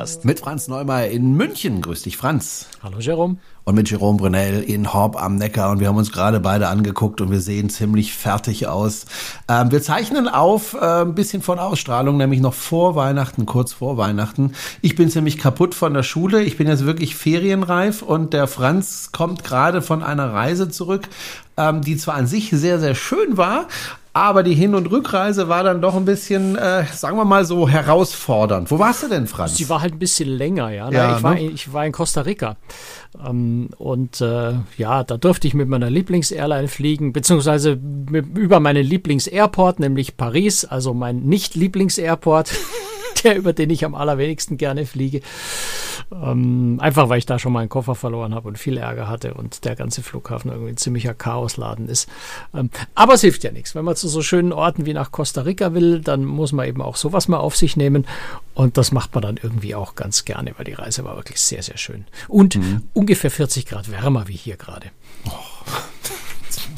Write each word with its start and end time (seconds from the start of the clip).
Kreuzfahrt-Podcast. 0.00 0.24
Mit 0.24 0.40
Franz 0.40 0.68
Neumeier 0.68 1.10
in 1.10 1.34
München. 1.36 1.82
Grüß 1.82 2.02
dich, 2.02 2.16
Franz. 2.16 2.66
Hallo, 2.82 2.98
Jerome. 2.98 3.36
Und 3.64 3.74
mit 3.74 3.90
Jerome 3.90 4.18
Brunel 4.18 4.62
in 4.62 4.92
Horb 4.92 5.20
am 5.20 5.36
Neckar. 5.36 5.70
Und 5.70 5.80
wir 5.80 5.88
haben 5.88 5.96
uns 5.96 6.10
gerade 6.10 6.40
beide 6.40 6.68
angeguckt 6.68 7.20
und 7.20 7.30
wir 7.30 7.40
sehen 7.40 7.68
ziemlich 7.68 8.14
fertig 8.14 8.66
aus. 8.66 9.04
Ähm, 9.48 9.70
wir 9.70 9.82
zeichnen 9.82 10.28
auf 10.28 10.74
äh, 10.74 11.02
ein 11.02 11.14
bisschen 11.14 11.42
von 11.42 11.58
Ausstrahlung, 11.58 12.16
nämlich 12.16 12.40
noch 12.40 12.54
vor 12.54 12.96
Weihnachten, 12.96 13.46
kurz 13.46 13.74
vor 13.74 13.96
Weihnachten. 13.96 14.54
Ich 14.80 14.96
bin 14.96 15.10
ziemlich 15.10 15.38
kaputt 15.38 15.74
von 15.74 15.94
der 15.94 16.02
Schule. 16.02 16.42
Ich 16.42 16.56
bin 16.56 16.66
jetzt 16.66 16.86
wirklich 16.86 17.14
ferienreif 17.14 18.02
und 18.02 18.32
der 18.32 18.46
Franz 18.46 19.10
kommt 19.12 19.44
gerade 19.44 19.82
von 19.82 20.02
einer 20.02 20.32
Reise 20.32 20.68
zurück, 20.70 21.08
ähm, 21.56 21.82
die 21.82 21.96
zwar 21.96 22.14
an 22.14 22.26
sich 22.26 22.50
sehr, 22.50 22.80
sehr 22.80 22.94
schön 22.94 23.36
war, 23.36 23.68
aber 24.12 24.42
die 24.42 24.54
Hin- 24.54 24.74
und 24.74 24.90
Rückreise 24.90 25.48
war 25.48 25.62
dann 25.62 25.80
doch 25.80 25.94
ein 25.94 26.04
bisschen, 26.04 26.56
äh, 26.56 26.84
sagen 26.92 27.16
wir 27.16 27.24
mal 27.24 27.44
so, 27.44 27.68
herausfordernd. 27.68 28.70
Wo 28.70 28.78
warst 28.78 29.02
du 29.04 29.08
denn, 29.08 29.26
Franz? 29.26 29.56
Sie 29.56 29.68
war 29.68 29.82
halt 29.82 29.94
ein 29.94 29.98
bisschen 29.98 30.28
länger, 30.28 30.70
ja. 30.70 30.90
ja 30.90 31.16
ich, 31.16 31.22
war, 31.22 31.34
ne? 31.34 31.40
ich 31.42 31.72
war 31.72 31.86
in 31.86 31.92
Costa 31.92 32.22
Rica. 32.22 32.56
Ähm, 33.24 33.68
und 33.78 34.20
äh, 34.20 34.54
ja, 34.76 35.04
da 35.04 35.16
durfte 35.16 35.46
ich 35.46 35.54
mit 35.54 35.68
meiner 35.68 35.90
Lieblings-Airline 35.90 36.68
fliegen, 36.68 37.12
beziehungsweise 37.12 37.76
mit, 37.76 38.36
über 38.36 38.60
meinen 38.60 38.84
Lieblings-Airport, 38.84 39.80
nämlich 39.80 40.16
Paris, 40.16 40.64
also 40.64 40.92
mein 40.94 41.20
Nicht-Lieblings-Airport. 41.20 42.52
der, 43.22 43.36
über 43.36 43.52
den 43.52 43.70
ich 43.70 43.84
am 43.84 43.94
allerwenigsten 43.94 44.56
gerne 44.56 44.86
fliege. 44.86 45.20
Ähm, 46.12 46.78
einfach 46.80 47.08
weil 47.08 47.18
ich 47.18 47.26
da 47.26 47.38
schon 47.38 47.52
meinen 47.52 47.68
Koffer 47.68 47.94
verloren 47.94 48.34
habe 48.34 48.48
und 48.48 48.58
viel 48.58 48.76
Ärger 48.76 49.08
hatte 49.08 49.34
und 49.34 49.64
der 49.64 49.76
ganze 49.76 50.02
Flughafen 50.02 50.50
irgendwie 50.50 50.72
ein 50.72 50.76
ziemlicher 50.76 51.14
Chaosladen 51.14 51.88
ist. 51.88 52.08
Ähm, 52.52 52.70
aber 52.94 53.14
es 53.14 53.20
hilft 53.20 53.44
ja 53.44 53.52
nichts. 53.52 53.74
Wenn 53.74 53.84
man 53.84 53.96
zu 53.96 54.08
so 54.08 54.22
schönen 54.22 54.52
Orten 54.52 54.86
wie 54.86 54.92
nach 54.92 55.12
Costa 55.12 55.42
Rica 55.42 55.72
will, 55.72 56.00
dann 56.00 56.24
muss 56.24 56.52
man 56.52 56.66
eben 56.66 56.82
auch 56.82 56.96
sowas 56.96 57.28
mal 57.28 57.38
auf 57.38 57.56
sich 57.56 57.76
nehmen. 57.76 58.06
Und 58.54 58.76
das 58.76 58.90
macht 58.92 59.14
man 59.14 59.22
dann 59.22 59.40
irgendwie 59.40 59.74
auch 59.74 59.94
ganz 59.94 60.24
gerne, 60.24 60.52
weil 60.56 60.64
die 60.64 60.72
Reise 60.72 61.04
war 61.04 61.16
wirklich 61.16 61.40
sehr, 61.40 61.62
sehr 61.62 61.76
schön. 61.76 62.04
Und 62.28 62.56
mhm. 62.56 62.82
ungefähr 62.92 63.30
40 63.30 63.66
Grad 63.66 63.90
wärmer 63.90 64.26
wie 64.28 64.36
hier 64.36 64.56
gerade. 64.56 64.88
Oh. 65.26 65.30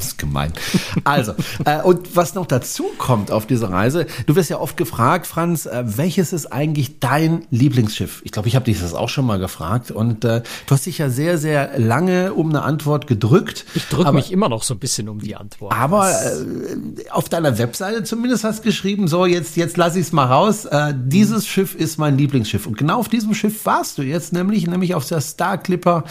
Ist 0.07 0.17
gemein. 0.17 0.53
Also, 1.03 1.33
äh, 1.65 1.81
und 1.81 2.15
was 2.15 2.35
noch 2.35 2.45
dazu 2.45 2.85
kommt 2.97 3.31
auf 3.31 3.45
dieser 3.45 3.69
Reise, 3.69 4.05
du 4.25 4.35
wirst 4.35 4.49
ja 4.49 4.59
oft 4.59 4.77
gefragt, 4.77 5.27
Franz, 5.27 5.65
äh, 5.65 5.83
welches 5.85 6.33
ist 6.33 6.47
eigentlich 6.47 6.99
dein 6.99 7.45
Lieblingsschiff? 7.49 8.21
Ich 8.23 8.31
glaube, 8.31 8.47
ich 8.47 8.55
habe 8.55 8.65
dich 8.65 8.79
das 8.79 8.93
auch 8.93 9.09
schon 9.09 9.25
mal 9.25 9.39
gefragt 9.39 9.91
und 9.91 10.23
äh, 10.25 10.41
du 10.65 10.71
hast 10.71 10.85
dich 10.85 10.97
ja 10.97 11.09
sehr, 11.09 11.37
sehr 11.37 11.77
lange 11.79 12.33
um 12.33 12.49
eine 12.49 12.63
Antwort 12.63 13.07
gedrückt. 13.07 13.65
Ich 13.75 13.87
drücke 13.87 14.11
mich 14.13 14.31
immer 14.31 14.49
noch 14.49 14.63
so 14.63 14.73
ein 14.73 14.79
bisschen 14.79 15.09
um 15.09 15.19
die 15.19 15.35
Antwort. 15.35 15.73
Aber 15.73 16.09
äh, 16.09 17.09
auf 17.09 17.29
deiner 17.29 17.57
Webseite 17.57 18.03
zumindest 18.03 18.43
hast 18.43 18.59
du 18.59 18.63
geschrieben, 18.63 19.07
so 19.07 19.25
jetzt, 19.25 19.55
jetzt 19.57 19.77
lass 19.77 19.95
ich 19.95 20.03
es 20.07 20.11
mal 20.11 20.25
raus. 20.25 20.65
Äh, 20.65 20.93
dieses 20.95 21.43
mhm. 21.43 21.49
Schiff 21.49 21.75
ist 21.75 21.97
mein 21.97 22.17
Lieblingsschiff. 22.17 22.67
Und 22.67 22.77
genau 22.77 22.99
auf 22.99 23.09
diesem 23.09 23.33
Schiff 23.33 23.65
warst 23.65 23.97
du 23.97 24.03
jetzt, 24.03 24.33
nämlich, 24.33 24.67
nämlich 24.67 24.95
auf 24.95 25.07
der 25.07 25.21
Star 25.21 25.57
Clipper 25.57 26.03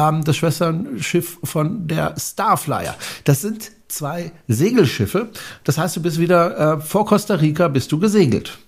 ähm, 0.00 0.24
das 0.24 0.36
Schwesternschiff 0.36 1.38
von 1.44 1.86
der 1.86 2.14
Starflyer. 2.18 2.94
Das 3.24 3.40
sind 3.40 3.70
zwei 3.88 4.32
Segelschiffe. 4.48 5.28
Das 5.64 5.78
heißt, 5.78 5.96
du 5.96 6.02
bist 6.02 6.18
wieder 6.18 6.76
äh, 6.76 6.80
vor 6.80 7.06
Costa 7.06 7.34
Rica, 7.34 7.68
bist 7.68 7.92
du 7.92 7.98
gesegelt. 7.98 8.58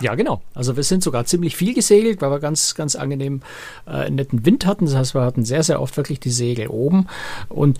Ja, 0.00 0.14
genau. 0.14 0.40
Also 0.54 0.76
wir 0.76 0.82
sind 0.82 1.02
sogar 1.02 1.26
ziemlich 1.26 1.54
viel 1.54 1.74
gesegelt, 1.74 2.22
weil 2.22 2.30
wir 2.30 2.40
ganz, 2.40 2.74
ganz 2.74 2.96
angenehm 2.96 3.42
äh, 3.86 4.08
netten 4.10 4.44
Wind 4.46 4.64
hatten. 4.64 4.86
Das 4.86 4.94
heißt, 4.94 5.14
wir 5.14 5.22
hatten 5.22 5.44
sehr, 5.44 5.62
sehr 5.62 5.80
oft 5.80 5.96
wirklich 5.96 6.18
die 6.18 6.30
Segel 6.30 6.68
oben. 6.68 7.06
Und 7.48 7.78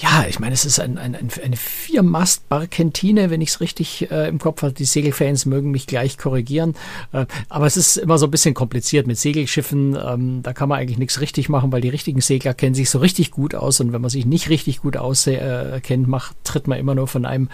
ja, 0.00 0.26
ich 0.28 0.40
meine, 0.40 0.54
es 0.54 0.64
ist 0.64 0.80
ein, 0.80 0.98
ein, 0.98 1.14
eine 1.14 1.56
Viermast-Barkentine, 1.56 3.30
wenn 3.30 3.40
ich 3.40 3.50
es 3.50 3.60
richtig 3.60 4.10
äh, 4.10 4.28
im 4.28 4.38
Kopf 4.38 4.62
habe. 4.62 4.72
Die 4.72 4.84
Segelfans 4.84 5.46
mögen 5.46 5.70
mich 5.70 5.86
gleich 5.86 6.18
korrigieren. 6.18 6.74
Äh, 7.12 7.26
aber 7.48 7.66
es 7.66 7.76
ist 7.76 7.96
immer 7.96 8.18
so 8.18 8.26
ein 8.26 8.30
bisschen 8.30 8.54
kompliziert 8.54 9.06
mit 9.06 9.18
Segelschiffen. 9.18 9.96
Ähm, 9.96 10.42
da 10.42 10.52
kann 10.52 10.68
man 10.68 10.78
eigentlich 10.78 10.98
nichts 10.98 11.20
richtig 11.20 11.48
machen, 11.48 11.72
weil 11.72 11.80
die 11.80 11.88
richtigen 11.88 12.20
Segler 12.20 12.54
kennen 12.54 12.74
sich 12.74 12.90
so 12.90 12.98
richtig 12.98 13.30
gut 13.30 13.54
aus. 13.54 13.80
Und 13.80 13.92
wenn 13.92 14.00
man 14.00 14.10
sich 14.10 14.26
nicht 14.26 14.48
richtig 14.48 14.80
gut 14.80 14.96
auskennt, 14.96 16.08
macht, 16.08 16.36
tritt 16.44 16.66
man 16.66 16.78
immer 16.78 16.94
nur 16.94 17.08
von 17.08 17.24
einem 17.24 17.48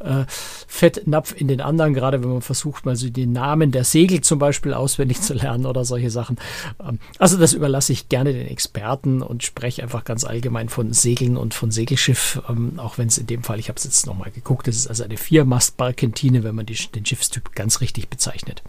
äh, 0.00 0.24
Fettnapf 0.66 1.34
in 1.36 1.48
den 1.48 1.60
anderen, 1.60 1.94
gerade 1.94 2.22
wenn 2.22 2.30
man 2.30 2.42
versucht, 2.42 2.84
mal 2.86 2.96
so 2.96 3.08
den 3.08 3.32
Namen 3.32 3.70
der 3.70 3.84
Segel 3.84 4.20
zum 4.20 4.38
Beispiel 4.38 4.74
auswendig 4.74 5.20
zu 5.20 5.34
lernen 5.34 5.66
oder 5.66 5.84
solche 5.84 6.10
Sachen. 6.10 6.36
Ähm, 6.80 6.98
also 7.18 7.38
das 7.38 7.52
überlasse 7.52 7.92
ich 7.92 8.08
gerne 8.08 8.32
den 8.32 8.48
Experten 8.48 9.22
und 9.22 9.42
spreche 9.42 9.82
einfach 9.82 10.04
ganz 10.04 10.24
allgemein 10.24 10.68
von 10.68 10.92
Segeln 10.92 11.36
und 11.36 11.54
von 11.54 11.63
von 11.64 11.70
Segelschiff, 11.70 12.42
ähm, 12.50 12.78
auch 12.78 12.98
wenn 12.98 13.08
es 13.08 13.16
in 13.16 13.26
dem 13.26 13.42
Fall, 13.42 13.58
ich 13.58 13.70
habe 13.70 13.78
es 13.78 13.84
jetzt 13.84 14.04
nochmal 14.04 14.30
geguckt, 14.30 14.68
es 14.68 14.76
ist 14.76 14.86
also 14.86 15.02
eine 15.02 15.16
Viermast-Barkentine, 15.16 16.44
wenn 16.44 16.54
man 16.54 16.66
die, 16.66 16.74
den 16.74 17.06
Schiffstyp 17.06 17.54
ganz 17.54 17.80
richtig 17.80 18.10
bezeichnet. 18.10 18.62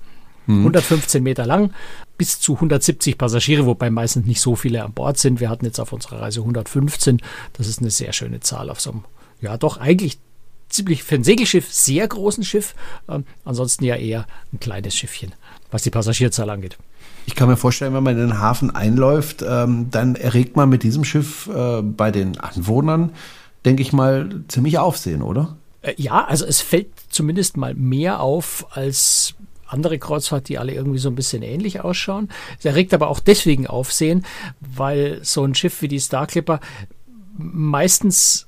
Mhm. 0.45 0.59
115 0.59 1.21
Meter 1.21 1.45
lang, 1.45 1.73
bis 2.17 2.39
zu 2.39 2.53
170 2.53 3.17
Passagiere, 3.17 3.65
wobei 3.65 3.89
meistens 3.89 4.25
nicht 4.25 4.39
so 4.39 4.55
viele 4.55 4.81
an 4.81 4.93
Bord 4.93 5.17
sind. 5.17 5.41
Wir 5.41 5.49
hatten 5.49 5.65
jetzt 5.65 5.81
auf 5.81 5.91
unserer 5.91 6.21
Reise 6.21 6.39
115. 6.39 7.21
Das 7.51 7.67
ist 7.67 7.81
eine 7.81 7.91
sehr 7.91 8.13
schöne 8.13 8.39
Zahl 8.39 8.69
auf 8.69 8.79
so 8.79 8.91
einem, 8.91 9.03
ja 9.41 9.57
doch 9.57 9.75
eigentlich 9.75 10.17
ziemlich 10.69 11.03
für 11.03 11.15
ein 11.15 11.25
Segelschiff 11.25 11.73
sehr 11.73 12.07
großen 12.07 12.45
Schiff. 12.45 12.75
Ähm, 13.09 13.25
ansonsten 13.43 13.83
ja 13.83 13.97
eher 13.97 14.25
ein 14.53 14.61
kleines 14.61 14.95
Schiffchen, 14.95 15.33
was 15.69 15.83
die 15.83 15.91
Passagierzahl 15.91 16.49
angeht. 16.49 16.77
Ich 17.25 17.35
kann 17.35 17.47
mir 17.47 17.57
vorstellen, 17.57 17.93
wenn 17.93 18.03
man 18.03 18.17
in 18.17 18.27
den 18.27 18.39
Hafen 18.39 18.73
einläuft, 18.73 19.43
ähm, 19.47 19.87
dann 19.91 20.15
erregt 20.15 20.55
man 20.55 20.69
mit 20.69 20.83
diesem 20.83 21.03
Schiff 21.03 21.47
äh, 21.47 21.81
bei 21.81 22.11
den 22.11 22.37
Anwohnern, 22.39 23.11
denke 23.65 23.81
ich 23.81 23.93
mal, 23.93 24.43
ziemlich 24.47 24.77
Aufsehen, 24.77 25.21
oder? 25.21 25.57
Äh, 25.81 25.93
ja, 25.97 26.23
also 26.25 26.45
es 26.45 26.61
fällt 26.61 26.89
zumindest 27.09 27.57
mal 27.57 27.73
mehr 27.73 28.19
auf 28.19 28.67
als 28.71 29.35
andere 29.67 29.97
Kreuzfahrt, 29.97 30.49
die 30.49 30.59
alle 30.59 30.73
irgendwie 30.73 30.99
so 30.99 31.09
ein 31.09 31.15
bisschen 31.15 31.41
ähnlich 31.41 31.81
ausschauen. 31.81 32.29
Es 32.59 32.65
erregt 32.65 32.93
aber 32.93 33.09
auch 33.09 33.19
deswegen 33.19 33.65
Aufsehen, 33.67 34.25
weil 34.59 35.19
so 35.23 35.43
ein 35.43 35.55
Schiff 35.55 35.81
wie 35.81 35.87
die 35.87 35.99
Star 35.99 36.27
Clipper 36.27 36.59
meistens 37.37 38.47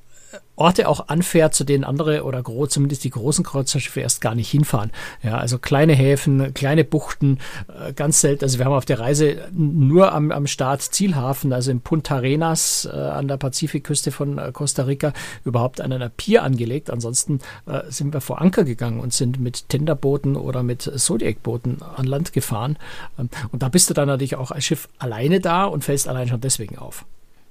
Orte 0.57 0.89
auch 0.89 1.07
anfährt, 1.07 1.53
zu 1.53 1.63
denen 1.63 1.83
andere 1.83 2.23
oder 2.23 2.41
groß, 2.41 2.69
zumindest 2.69 3.03
die 3.03 3.11
großen 3.11 3.43
Kreuzfahrtschiffe 3.43 4.01
erst 4.01 4.21
gar 4.21 4.35
nicht 4.35 4.49
hinfahren. 4.49 4.91
Ja, 5.23 5.37
also 5.37 5.59
kleine 5.59 5.93
Häfen, 5.93 6.53
kleine 6.53 6.83
Buchten, 6.83 7.39
äh, 7.67 7.93
ganz 7.93 8.21
selten. 8.21 8.43
Also 8.43 8.57
wir 8.57 8.65
haben 8.65 8.73
auf 8.73 8.85
der 8.85 8.99
Reise 8.99 9.37
nur 9.51 10.11
am, 10.11 10.31
am 10.31 10.47
Start 10.47 10.81
Zielhafen, 10.81 11.53
also 11.53 11.71
in 11.71 11.81
Punta 11.81 12.17
Arenas 12.17 12.89
äh, 12.91 12.95
an 12.95 13.27
der 13.27 13.37
Pazifikküste 13.37 14.11
von 14.11 14.37
äh, 14.37 14.51
Costa 14.51 14.83
Rica, 14.83 15.13
überhaupt 15.45 15.79
an 15.79 15.93
einer 15.93 16.09
Pier 16.09 16.43
angelegt. 16.43 16.89
Ansonsten 16.89 17.39
äh, 17.67 17.81
sind 17.89 18.13
wir 18.13 18.21
vor 18.21 18.41
Anker 18.41 18.63
gegangen 18.63 18.99
und 18.99 19.13
sind 19.13 19.39
mit 19.39 19.69
Tenderbooten 19.69 20.35
oder 20.35 20.63
mit 20.63 20.81
Zodiac-Booten 20.81 21.81
an 21.81 22.05
Land 22.05 22.33
gefahren. 22.33 22.77
Ähm, 23.19 23.29
und 23.51 23.61
da 23.61 23.69
bist 23.69 23.89
du 23.89 23.93
dann 23.93 24.07
natürlich 24.07 24.35
auch 24.35 24.51
als 24.51 24.65
Schiff 24.65 24.89
alleine 24.97 25.39
da 25.39 25.65
und 25.65 25.83
fällst 25.83 26.07
allein 26.07 26.27
schon 26.27 26.41
deswegen 26.41 26.77
auf. 26.77 27.05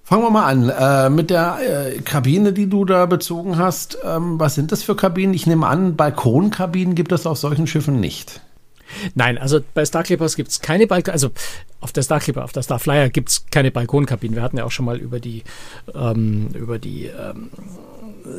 Fangen 0.07 0.23
wir 0.23 0.31
mal 0.31 0.47
an 0.47 0.69
äh, 0.69 1.11
mit 1.11 1.31
der 1.31 1.59
äh, 1.97 1.99
Kabine, 2.01 2.53
die 2.53 2.69
du 2.69 2.85
da 2.85 3.07
bezogen 3.07 3.59
hast. 3.59 3.99
Ähm, 4.05 4.39
was 4.39 4.55
sind 4.55 4.71
das 4.71 4.85
für 4.85 4.95
Kabinen? 4.95 5.35
Ich 5.35 5.49
nehme 5.49 5.67
an, 5.67 5.97
Balkonkabinen 5.97 6.95
gibt 6.95 7.11
es 7.11 7.27
auf 7.27 7.39
solchen 7.39 7.67
Schiffen 7.67 7.99
nicht. 7.99 8.41
Nein, 9.17 9.37
also 9.37 9.59
bei 9.75 9.85
Star 9.85 10.05
Clippers 10.05 10.37
gibt 10.37 10.51
es 10.51 10.61
keine 10.61 10.87
Balkon, 10.87 11.13
also 11.13 11.31
auf 11.81 11.91
der 11.91 12.05
Star 12.05 12.21
Clipper, 12.21 12.45
auf 12.45 12.53
der 12.53 12.63
Star 12.63 12.79
Flyer 12.79 13.09
gibt 13.09 13.31
es 13.31 13.47
keine 13.51 13.73
Balkonkabinen. 13.73 14.37
Wir 14.37 14.45
hatten 14.45 14.59
ja 14.59 14.65
auch 14.65 14.71
schon 14.71 14.87
mal 14.87 14.97
über 14.97 15.19
die 15.19 15.43
ähm, 15.93 16.51
über 16.55 16.79
die 16.79 17.07
ähm, 17.07 17.51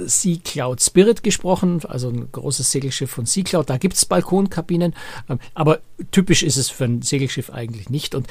Sea 0.05 0.37
Cloud 0.41 0.81
Spirit 0.81 1.21
gesprochen, 1.21 1.81
also 1.85 2.07
ein 2.07 2.31
großes 2.31 2.71
Segelschiff 2.71 3.11
von 3.11 3.25
Sea 3.25 3.43
Cloud. 3.43 3.69
Da 3.69 3.77
gibt 3.77 3.95
es 3.95 4.05
Balkonkabinen, 4.05 4.95
ähm, 5.29 5.39
aber 5.53 5.79
typisch 6.11 6.43
ist 6.43 6.55
es 6.55 6.69
für 6.69 6.85
ein 6.85 7.01
Segelschiff 7.01 7.49
eigentlich 7.49 7.89
nicht 7.89 8.15
und 8.15 8.25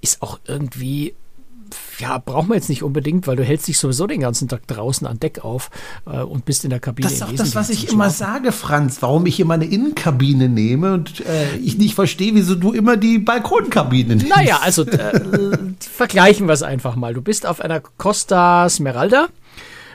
ist 0.00 0.22
auch 0.22 0.40
irgendwie 0.48 1.14
ja, 1.98 2.18
braucht 2.18 2.48
man 2.48 2.56
jetzt 2.56 2.68
nicht 2.68 2.82
unbedingt, 2.82 3.26
weil 3.26 3.36
du 3.36 3.44
hältst 3.44 3.68
dich 3.68 3.78
sowieso 3.78 4.06
den 4.06 4.20
ganzen 4.20 4.48
Tag 4.48 4.66
draußen 4.66 5.06
an 5.06 5.20
Deck 5.20 5.44
auf 5.44 5.70
äh, 6.06 6.20
und 6.20 6.44
bist 6.44 6.64
in 6.64 6.70
der 6.70 6.80
Kabine. 6.80 7.08
Das 7.08 7.14
ist 7.14 7.22
auch 7.22 7.32
das, 7.32 7.54
was 7.54 7.70
ich 7.70 7.90
immer 7.90 8.10
sage, 8.10 8.52
Franz, 8.52 8.98
warum 9.00 9.26
ich 9.26 9.40
immer 9.40 9.54
eine 9.54 9.66
Innenkabine 9.66 10.48
nehme 10.48 10.94
und 10.94 11.20
äh, 11.20 11.56
ich 11.56 11.78
nicht 11.78 11.94
verstehe, 11.94 12.34
wieso 12.34 12.54
du 12.54 12.72
immer 12.72 12.96
die 12.96 13.18
Balkonkabine 13.18 14.16
nimmst. 14.16 14.28
Naja, 14.28 14.60
also 14.62 14.84
äh, 14.84 15.58
vergleichen 15.78 16.46
wir 16.46 16.52
es 16.52 16.62
einfach 16.62 16.96
mal. 16.96 17.14
Du 17.14 17.22
bist 17.22 17.46
auf 17.46 17.60
einer 17.60 17.80
Costa 17.80 18.68
Smeralda. 18.68 19.28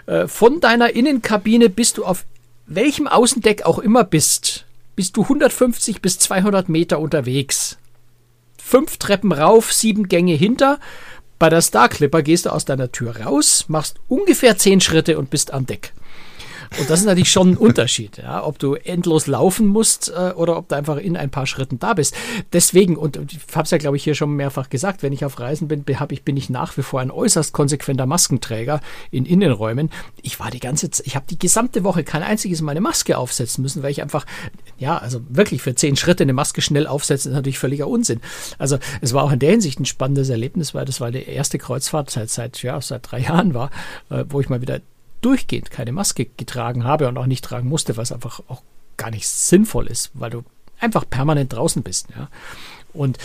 Äh, 0.05 0.27
von 0.27 0.59
deiner 0.59 0.95
Innenkabine 0.95 1.69
bist 1.69 1.97
du 1.97 2.05
auf 2.05 2.25
welchem 2.69 3.07
Außendeck 3.07 3.63
auch 3.63 3.79
immer 3.79 4.03
bist, 4.03 4.65
bist 4.95 5.17
du 5.17 5.23
150 5.23 6.01
bis 6.01 6.19
200 6.19 6.69
Meter 6.69 6.99
unterwegs. 6.99 7.77
Fünf 8.57 8.97
Treppen 8.97 9.31
rauf, 9.31 9.73
sieben 9.73 10.07
Gänge 10.07 10.33
hinter 10.33 10.79
bei 11.39 11.49
der 11.49 11.61
Star 11.61 11.87
Clipper 11.87 12.21
gehst 12.21 12.45
du 12.45 12.49
aus 12.51 12.65
deiner 12.65 12.91
Tür 12.91 13.21
raus, 13.21 13.65
machst 13.69 13.95
ungefähr 14.09 14.57
zehn 14.57 14.81
Schritte 14.81 15.17
und 15.17 15.29
bist 15.29 15.51
an 15.51 15.65
Deck. 15.65 15.93
Und 16.77 16.89
das 16.89 16.99
ist 16.99 17.05
natürlich 17.05 17.31
schon 17.31 17.51
ein 17.51 17.57
Unterschied, 17.57 18.17
ja, 18.17 18.43
ob 18.45 18.59
du 18.59 18.75
endlos 18.75 19.27
laufen 19.27 19.67
musst 19.67 20.09
äh, 20.15 20.33
oder 20.33 20.57
ob 20.57 20.67
du 20.69 20.75
einfach 20.75 20.97
in 20.97 21.17
ein 21.17 21.31
paar 21.31 21.47
Schritten 21.47 21.79
da 21.79 21.93
bist. 21.93 22.15
Deswegen, 22.53 22.95
und 22.95 23.17
ich 23.17 23.39
habe 23.55 23.63
es 23.63 23.71
ja, 23.71 23.77
glaube 23.77 23.97
ich, 23.97 24.03
hier 24.03 24.13
schon 24.13 24.35
mehrfach 24.35 24.69
gesagt, 24.69 25.01
wenn 25.01 25.11
ich 25.11 25.25
auf 25.25 25.39
Reisen 25.39 25.67
bin, 25.67 25.83
hab 25.99 26.11
ich, 26.11 26.23
bin 26.23 26.37
ich 26.37 26.49
nach 26.49 26.77
wie 26.77 26.83
vor 26.83 27.01
ein 27.01 27.11
äußerst 27.11 27.53
konsequenter 27.53 28.05
Maskenträger 28.05 28.81
in 29.09 29.25
Innenräumen. 29.25 29.89
Ich 30.21 30.39
war 30.39 30.51
die 30.51 30.59
ganze 30.59 30.91
Zeit, 30.91 31.07
ich 31.07 31.15
habe 31.15 31.25
die 31.29 31.39
gesamte 31.39 31.83
Woche 31.83 32.03
kein 32.03 32.21
einziges 32.21 32.61
Mal 32.61 32.71
eine 32.71 32.81
Maske 32.81 33.17
aufsetzen 33.17 33.63
müssen, 33.63 33.81
weil 33.81 33.91
ich 33.91 34.01
einfach, 34.01 34.25
ja, 34.77 34.97
also 34.97 35.21
wirklich 35.27 35.61
für 35.61 35.73
zehn 35.73 35.95
Schritte 35.95 36.23
eine 36.23 36.33
Maske 36.33 36.61
schnell 36.61 36.85
aufsetzen, 36.85 37.31
ist 37.31 37.35
natürlich 37.35 37.59
völliger 37.59 37.87
Unsinn. 37.87 38.21
Also 38.59 38.77
es 39.01 39.13
war 39.13 39.23
auch 39.23 39.31
in 39.31 39.39
der 39.39 39.51
Hinsicht 39.51 39.79
ein 39.79 39.85
spannendes 39.85 40.29
Erlebnis, 40.29 40.75
weil 40.75 40.85
das 40.85 41.01
war 41.01 41.11
die 41.11 41.23
erste 41.23 41.57
Kreuzfahrt 41.57 42.11
seit, 42.11 42.29
seit, 42.29 42.61
ja, 42.61 42.79
seit 42.79 43.11
drei 43.11 43.19
Jahren 43.19 43.53
war, 43.53 43.71
äh, 44.09 44.23
wo 44.29 44.39
ich 44.39 44.49
mal 44.49 44.61
wieder 44.61 44.81
durchgehend 45.21 45.71
keine 45.71 45.91
Maske 45.91 46.25
getragen 46.37 46.83
habe 46.83 47.07
und 47.07 47.17
auch 47.17 47.25
nicht 47.25 47.43
tragen 47.43 47.69
musste, 47.69 47.97
was 47.97 48.11
einfach 48.11 48.41
auch 48.47 48.61
gar 48.97 49.11
nicht 49.11 49.27
sinnvoll 49.27 49.87
ist, 49.87 50.11
weil 50.13 50.29
du 50.29 50.43
einfach 50.79 51.09
permanent 51.09 51.53
draußen 51.53 51.83
bist. 51.83 52.07
Ja. 52.15 52.29
Und 52.93 53.17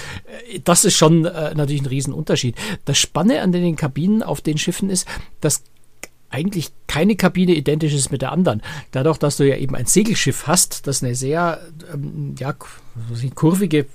äh, 0.53 0.61
das 0.61 0.85
ist 0.85 0.97
schon 0.97 1.25
äh, 1.25 1.55
natürlich 1.55 1.83
ein 1.83 1.87
Riesenunterschied. 1.87 2.57
Das 2.85 2.99
Spanne 2.99 3.43
an 3.43 3.53
den 3.53 3.77
Kabinen 3.77 4.23
auf 4.23 4.41
den 4.41 4.59
Schiffen 4.59 4.91
ist, 4.91 5.07
dass 5.41 5.63
eigentlich 6.31 6.73
keine 6.89 7.15
Kabine 7.15 7.55
identisch 7.55 7.95
ist 7.95 8.11
mit 8.11 8.23
der 8.23 8.33
anderen. 8.33 8.61
Dadurch, 8.91 9.19
dass 9.19 9.37
du 9.37 9.49
ja 9.49 9.57
eben 9.57 9.77
ein 9.77 9.87
Segelschiff 9.87 10.49
hast, 10.49 10.87
das 10.87 11.03
eine 11.03 11.15
sehr 11.15 11.61
ähm, 11.93 12.35
ja, 12.39 12.55
kurvige 13.35 13.87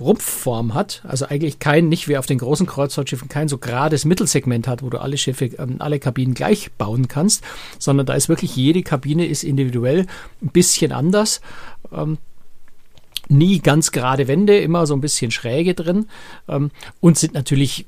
Rumpfform 0.00 0.74
hat, 0.74 1.02
also 1.06 1.26
eigentlich 1.26 1.58
kein, 1.58 1.88
nicht 1.88 2.08
wie 2.08 2.16
auf 2.16 2.26
den 2.26 2.38
großen 2.38 2.66
Kreuzfahrtschiffen, 2.66 3.28
kein 3.28 3.48
so 3.48 3.58
gerades 3.58 4.04
Mittelsegment 4.04 4.68
hat, 4.68 4.82
wo 4.82 4.90
du 4.90 5.00
alle 5.00 5.18
Schiffe, 5.18 5.46
ähm, 5.58 5.76
alle 5.78 5.98
Kabinen 5.98 6.34
gleich 6.34 6.70
bauen 6.72 7.08
kannst, 7.08 7.42
sondern 7.78 8.06
da 8.06 8.14
ist 8.14 8.28
wirklich 8.28 8.56
jede 8.56 8.82
Kabine 8.82 9.26
ist 9.26 9.44
individuell 9.44 10.06
ein 10.42 10.48
bisschen 10.48 10.92
anders. 10.92 11.40
Ähm, 11.92 12.18
nie 13.28 13.58
ganz 13.60 13.92
gerade 13.92 14.28
Wände, 14.28 14.58
immer 14.58 14.86
so 14.86 14.94
ein 14.94 15.00
bisschen 15.00 15.30
Schräge 15.30 15.74
drin 15.74 16.06
ähm, 16.48 16.70
und 17.00 17.18
sind 17.18 17.34
natürlich, 17.34 17.86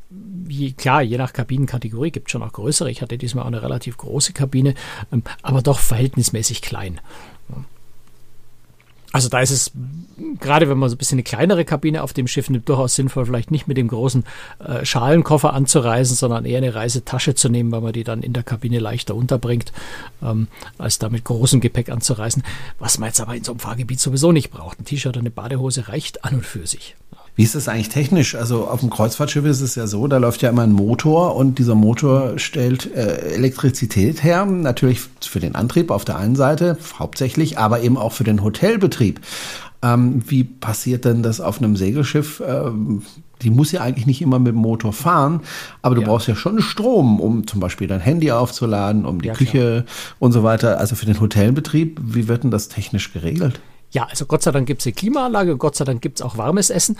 je, 0.48 0.72
klar, 0.72 1.02
je 1.02 1.16
nach 1.16 1.32
Kabinenkategorie 1.32 2.10
gibt 2.10 2.28
es 2.28 2.32
schon 2.32 2.42
auch 2.42 2.52
größere. 2.52 2.90
Ich 2.90 3.02
hatte 3.02 3.18
diesmal 3.18 3.44
auch 3.44 3.48
eine 3.48 3.62
relativ 3.62 3.96
große 3.96 4.32
Kabine, 4.32 4.74
ähm, 5.12 5.22
aber 5.42 5.62
doch 5.62 5.78
verhältnismäßig 5.78 6.62
klein. 6.62 7.00
Also 9.12 9.30
da 9.30 9.40
ist 9.40 9.50
es, 9.50 9.70
gerade 10.38 10.68
wenn 10.68 10.76
man 10.76 10.90
so 10.90 10.94
ein 10.94 10.98
bisschen 10.98 11.16
eine 11.16 11.22
kleinere 11.22 11.64
Kabine 11.64 12.02
auf 12.02 12.12
dem 12.12 12.28
Schiff 12.28 12.50
nimmt, 12.50 12.68
durchaus 12.68 12.94
sinnvoll, 12.94 13.24
vielleicht 13.24 13.50
nicht 13.50 13.66
mit 13.66 13.78
dem 13.78 13.88
großen 13.88 14.24
äh, 14.58 14.84
Schalenkoffer 14.84 15.54
anzureisen, 15.54 16.14
sondern 16.14 16.44
eher 16.44 16.58
eine 16.58 16.74
Reisetasche 16.74 17.34
zu 17.34 17.48
nehmen, 17.48 17.72
weil 17.72 17.80
man 17.80 17.94
die 17.94 18.04
dann 18.04 18.22
in 18.22 18.34
der 18.34 18.42
Kabine 18.42 18.80
leichter 18.80 19.14
unterbringt, 19.14 19.72
ähm, 20.22 20.48
als 20.76 20.98
da 20.98 21.08
mit 21.08 21.24
großem 21.24 21.60
Gepäck 21.60 21.88
anzureisen. 21.88 22.42
Was 22.78 22.98
man 22.98 23.08
jetzt 23.08 23.20
aber 23.20 23.34
in 23.34 23.44
so 23.44 23.52
einem 23.52 23.60
Fahrgebiet 23.60 23.98
sowieso 23.98 24.30
nicht 24.30 24.50
braucht. 24.50 24.78
Ein 24.78 24.84
T-Shirt 24.84 25.16
und 25.16 25.20
eine 25.20 25.30
Badehose 25.30 25.88
reicht 25.88 26.24
an 26.24 26.34
und 26.34 26.46
für 26.46 26.66
sich. 26.66 26.94
Wie 27.38 27.44
ist 27.44 27.54
das 27.54 27.68
eigentlich 27.68 27.88
technisch? 27.88 28.34
Also 28.34 28.66
auf 28.66 28.80
dem 28.80 28.90
Kreuzfahrtschiff 28.90 29.44
ist 29.44 29.60
es 29.60 29.76
ja 29.76 29.86
so, 29.86 30.08
da 30.08 30.16
läuft 30.16 30.42
ja 30.42 30.50
immer 30.50 30.62
ein 30.62 30.72
Motor 30.72 31.36
und 31.36 31.60
dieser 31.60 31.76
Motor 31.76 32.36
stellt 32.36 32.92
äh, 32.92 33.32
Elektrizität 33.32 34.24
her, 34.24 34.44
natürlich 34.44 35.02
für 35.20 35.38
den 35.38 35.54
Antrieb 35.54 35.92
auf 35.92 36.04
der 36.04 36.16
einen 36.16 36.34
Seite 36.34 36.76
hauptsächlich, 36.98 37.56
aber 37.56 37.80
eben 37.80 37.96
auch 37.96 38.10
für 38.10 38.24
den 38.24 38.42
Hotelbetrieb. 38.42 39.20
Ähm, 39.82 40.20
wie 40.26 40.42
passiert 40.42 41.04
denn 41.04 41.22
das 41.22 41.40
auf 41.40 41.58
einem 41.58 41.76
Segelschiff? 41.76 42.42
Ähm, 42.44 43.02
die 43.42 43.50
muss 43.50 43.70
ja 43.70 43.82
eigentlich 43.82 44.06
nicht 44.06 44.20
immer 44.20 44.40
mit 44.40 44.54
dem 44.54 44.60
Motor 44.60 44.92
fahren, 44.92 45.42
aber 45.80 45.94
du 45.94 46.00
ja. 46.00 46.08
brauchst 46.08 46.26
ja 46.26 46.34
schon 46.34 46.60
Strom, 46.60 47.20
um 47.20 47.46
zum 47.46 47.60
Beispiel 47.60 47.86
dein 47.86 48.00
Handy 48.00 48.32
aufzuladen, 48.32 49.06
um 49.06 49.22
die 49.22 49.28
ja, 49.28 49.34
Küche 49.34 49.84
klar. 49.84 50.16
und 50.18 50.32
so 50.32 50.42
weiter. 50.42 50.80
Also 50.80 50.96
für 50.96 51.06
den 51.06 51.20
Hotelbetrieb, 51.20 52.00
wie 52.02 52.26
wird 52.26 52.42
denn 52.42 52.50
das 52.50 52.66
technisch 52.66 53.12
geregelt? 53.12 53.60
Ja, 53.90 54.04
also 54.04 54.26
Gott 54.26 54.42
sei 54.42 54.52
Dank 54.52 54.66
gibt 54.66 54.82
es 54.82 54.86
eine 54.86 54.94
Klimaanlage 54.94 55.56
Gott 55.56 55.76
sei 55.76 55.84
Dank 55.84 56.02
gibt 56.02 56.18
es 56.18 56.22
auch 56.22 56.36
warmes 56.36 56.70
Essen. 56.70 56.96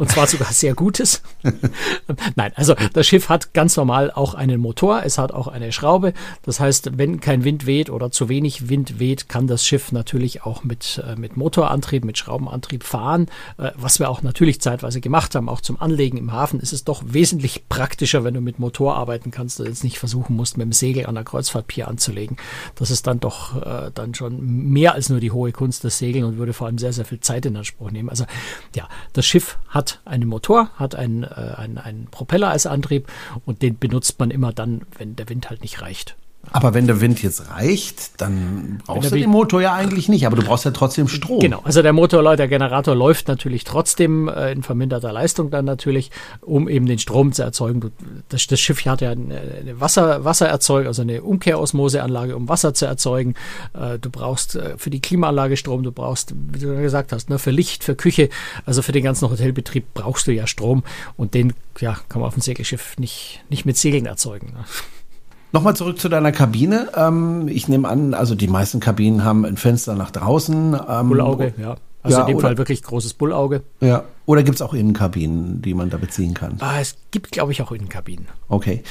Und 0.00 0.10
zwar 0.10 0.26
sogar 0.26 0.50
sehr 0.50 0.72
gutes. 0.72 1.20
Nein, 2.34 2.52
also 2.54 2.74
das 2.94 3.06
Schiff 3.06 3.28
hat 3.28 3.52
ganz 3.52 3.76
normal 3.76 4.10
auch 4.10 4.32
einen 4.32 4.58
Motor, 4.58 5.02
es 5.04 5.18
hat 5.18 5.30
auch 5.30 5.46
eine 5.46 5.72
Schraube. 5.72 6.14
Das 6.40 6.58
heißt, 6.58 6.96
wenn 6.96 7.20
kein 7.20 7.44
Wind 7.44 7.66
weht 7.66 7.90
oder 7.90 8.10
zu 8.10 8.30
wenig 8.30 8.70
Wind 8.70 8.98
weht, 8.98 9.28
kann 9.28 9.46
das 9.46 9.66
Schiff 9.66 9.92
natürlich 9.92 10.42
auch 10.42 10.64
mit, 10.64 11.04
äh, 11.06 11.16
mit 11.16 11.36
Motorantrieb, 11.36 12.06
mit 12.06 12.16
Schraubenantrieb 12.16 12.82
fahren. 12.82 13.26
Äh, 13.58 13.72
was 13.74 13.98
wir 13.98 14.08
auch 14.08 14.22
natürlich 14.22 14.62
zeitweise 14.62 15.02
gemacht 15.02 15.34
haben, 15.34 15.50
auch 15.50 15.60
zum 15.60 15.78
Anlegen 15.78 16.16
im 16.16 16.32
Hafen, 16.32 16.60
ist 16.60 16.72
es 16.72 16.84
doch 16.84 17.02
wesentlich 17.04 17.68
praktischer, 17.68 18.24
wenn 18.24 18.32
du 18.32 18.40
mit 18.40 18.58
Motor 18.58 18.96
arbeiten 18.96 19.30
kannst 19.30 19.60
und 19.60 19.66
jetzt 19.66 19.84
nicht 19.84 19.98
versuchen 19.98 20.34
musst, 20.34 20.56
mit 20.56 20.64
dem 20.64 20.72
Segel 20.72 21.04
an 21.04 21.14
der 21.14 21.24
Kreuzfahrtpier 21.24 21.88
anzulegen. 21.88 22.38
Das 22.74 22.90
ist 22.90 23.06
dann 23.06 23.20
doch 23.20 23.60
äh, 23.60 23.90
dann 23.92 24.14
schon 24.14 24.40
mehr 24.40 24.94
als 24.94 25.10
nur 25.10 25.20
die 25.20 25.30
hohe 25.30 25.52
Kunst 25.52 25.84
des 25.84 25.98
Segeln 25.98 26.24
und 26.24 26.38
würde 26.38 26.54
vor 26.54 26.68
allem 26.68 26.78
sehr, 26.78 26.94
sehr 26.94 27.04
viel 27.04 27.20
Zeit 27.20 27.44
in 27.44 27.54
Anspruch 27.54 27.90
nehmen. 27.90 28.08
Also 28.08 28.24
ja, 28.74 28.88
das 29.12 29.26
Schiff 29.26 29.58
hat 29.68 30.00
einen 30.04 30.28
Motor, 30.28 30.70
hat 30.76 30.94
einen, 30.94 31.24
äh, 31.24 31.54
einen, 31.56 31.78
einen 31.78 32.06
Propeller 32.06 32.50
als 32.50 32.66
Antrieb 32.66 33.08
und 33.44 33.62
den 33.62 33.78
benutzt 33.78 34.18
man 34.18 34.30
immer 34.30 34.52
dann, 34.52 34.82
wenn 34.96 35.16
der 35.16 35.28
Wind 35.28 35.50
halt 35.50 35.62
nicht 35.62 35.82
reicht. 35.82 36.16
Aber 36.52 36.74
wenn 36.74 36.86
der 36.86 37.00
Wind 37.00 37.22
jetzt 37.22 37.50
reicht, 37.50 38.20
dann 38.20 38.80
brauchst 38.84 39.12
du 39.12 39.16
den 39.16 39.30
Motor 39.30 39.60
ja 39.62 39.74
eigentlich 39.74 40.08
nicht, 40.08 40.26
aber 40.26 40.36
du 40.36 40.42
brauchst 40.42 40.64
ja 40.64 40.70
trotzdem 40.72 41.06
Strom. 41.06 41.38
Genau, 41.38 41.60
also 41.64 41.82
der 41.82 41.92
Motor, 41.92 42.36
der 42.36 42.48
Generator 42.48 42.94
läuft 42.94 43.28
natürlich 43.28 43.64
trotzdem 43.64 44.26
äh, 44.26 44.50
in 44.50 44.62
verminderter 44.62 45.12
Leistung 45.12 45.50
dann 45.50 45.64
natürlich, 45.64 46.10
um 46.40 46.68
eben 46.68 46.86
den 46.86 46.98
Strom 46.98 47.32
zu 47.32 47.42
erzeugen. 47.42 47.92
Das, 48.30 48.46
das 48.46 48.58
Schiff 48.58 48.84
hat 48.84 49.00
ja 49.00 49.10
eine 49.10 49.74
Wasser, 49.74 50.24
Wassererzeugung, 50.24 50.88
also 50.88 51.02
eine 51.02 51.22
Umkehrosmoseanlage, 51.22 52.34
um 52.34 52.48
Wasser 52.48 52.74
zu 52.74 52.86
erzeugen. 52.86 53.34
Äh, 53.74 53.98
du 53.98 54.10
brauchst 54.10 54.56
äh, 54.56 54.76
für 54.76 54.90
die 54.90 55.00
Klimaanlage 55.00 55.56
Strom, 55.56 55.82
du 55.82 55.92
brauchst, 55.92 56.34
wie 56.52 56.58
du 56.58 56.74
gesagt 56.80 57.12
hast, 57.12 57.30
ne, 57.30 57.38
für 57.38 57.50
Licht, 57.50 57.84
für 57.84 57.94
Küche, 57.94 58.28
also 58.64 58.82
für 58.82 58.92
den 58.92 59.04
ganzen 59.04 59.30
Hotelbetrieb 59.30 59.84
brauchst 59.94 60.26
du 60.26 60.32
ja 60.32 60.46
Strom 60.46 60.82
und 61.16 61.34
den 61.34 61.52
ja, 61.78 61.96
kann 62.08 62.20
man 62.20 62.28
auf 62.28 62.34
dem 62.34 62.42
Segelschiff 62.42 62.98
nicht, 62.98 63.40
nicht 63.50 63.66
mit 63.66 63.76
Segeln 63.76 64.06
erzeugen. 64.06 64.54
Ne? 64.54 64.64
Nochmal 65.52 65.74
zurück 65.74 65.98
zu 65.98 66.08
deiner 66.08 66.32
Kabine. 66.32 66.88
Ähm, 66.94 67.48
ich 67.48 67.66
nehme 67.66 67.88
an, 67.88 68.14
also 68.14 68.34
die 68.34 68.46
meisten 68.46 68.78
Kabinen 68.78 69.24
haben 69.24 69.44
ein 69.44 69.56
Fenster 69.56 69.94
nach 69.94 70.10
draußen. 70.10 70.78
Ähm, 70.88 71.08
Bullauge, 71.08 71.54
ja. 71.58 71.76
Also 72.02 72.16
ja, 72.16 72.22
in 72.22 72.28
dem 72.28 72.36
oder, 72.36 72.48
Fall 72.48 72.58
wirklich 72.58 72.82
großes 72.82 73.14
Bullauge. 73.14 73.62
Ja. 73.80 74.04
Oder 74.24 74.42
gibt 74.42 74.54
es 74.54 74.62
auch 74.62 74.72
Innenkabinen, 74.72 75.60
die 75.60 75.74
man 75.74 75.90
da 75.90 75.96
beziehen 75.96 76.34
kann? 76.34 76.56
Ah, 76.60 76.80
es 76.80 76.96
gibt, 77.10 77.32
glaube 77.32 77.52
ich, 77.52 77.62
auch 77.62 77.72
Innenkabinen. 77.72 78.26
Okay. 78.48 78.82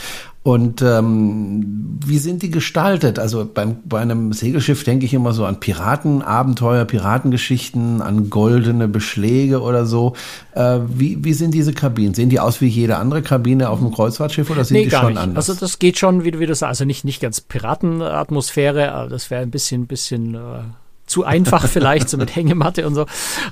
Und 0.43 0.81
ähm, 0.81 1.97
wie 2.05 2.17
sind 2.17 2.43
die 2.43 2.51
gestaltet? 2.51 3.19
Also 3.19 3.49
beim, 3.51 3.77
bei 3.85 3.99
einem 3.99 4.31
Segelschiff 4.33 4.83
denke 4.83 5.05
ich 5.05 5.13
immer 5.13 5.33
so 5.33 5.45
an 5.45 5.59
Piratenabenteuer, 5.59 6.85
Piratengeschichten, 6.85 8.01
an 8.01 8.29
goldene 8.29 8.87
Beschläge 8.87 9.61
oder 9.61 9.85
so. 9.85 10.13
Äh, 10.53 10.79
wie, 10.87 11.23
wie 11.23 11.33
sind 11.33 11.53
diese 11.53 11.73
Kabinen? 11.73 12.13
Sehen 12.13 12.29
die 12.29 12.39
aus 12.39 12.61
wie 12.61 12.67
jede 12.67 12.97
andere 12.97 13.21
Kabine 13.21 13.69
auf 13.69 13.79
einem 13.79 13.93
Kreuzfahrtschiff 13.93 14.49
oder 14.49 14.65
sind 14.65 14.77
nee, 14.77 14.85
die 14.85 14.91
schon 14.91 15.13
nicht. 15.13 15.17
anders? 15.17 15.49
Also 15.49 15.59
das 15.59 15.79
geht 15.79 15.97
schon, 15.97 16.23
wie, 16.23 16.37
wie 16.39 16.45
du 16.45 16.53
sagst, 16.53 16.69
also 16.69 16.85
nicht, 16.85 17.05
nicht 17.05 17.21
ganz 17.21 17.41
Piratenatmosphäre, 17.41 19.07
das 19.09 19.31
wäre 19.31 19.41
ein 19.41 19.51
bisschen, 19.51 19.87
bisschen 19.87 20.35
äh, 20.35 20.61
zu 21.09 21.25
einfach 21.25 21.67
vielleicht, 21.67 22.09
so 22.09 22.17
mit 22.17 22.35
Hängematte 22.35 22.87
und 22.87 22.95
so. 22.95 23.05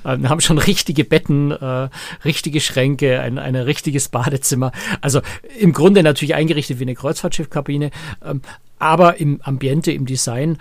Ähm, 0.05 0.23
wir 0.23 0.29
haben 0.29 0.41
schon 0.41 0.57
richtige 0.57 1.03
Betten, 1.03 1.51
äh, 1.51 1.89
richtige 2.23 2.61
Schränke, 2.61 3.19
ein, 3.19 3.37
ein 3.37 3.55
richtiges 3.55 4.09
Badezimmer. 4.09 4.71
Also 5.01 5.21
im 5.59 5.73
Grunde 5.73 6.03
natürlich 6.03 6.35
eingerichtet 6.35 6.79
wie 6.79 6.83
eine 6.83 6.95
Kreuzfahrtschiffkabine, 6.95 7.91
ähm, 8.23 8.41
aber 8.79 9.19
im 9.19 9.41
Ambiente, 9.41 9.91
im 9.91 10.05
Design 10.05 10.57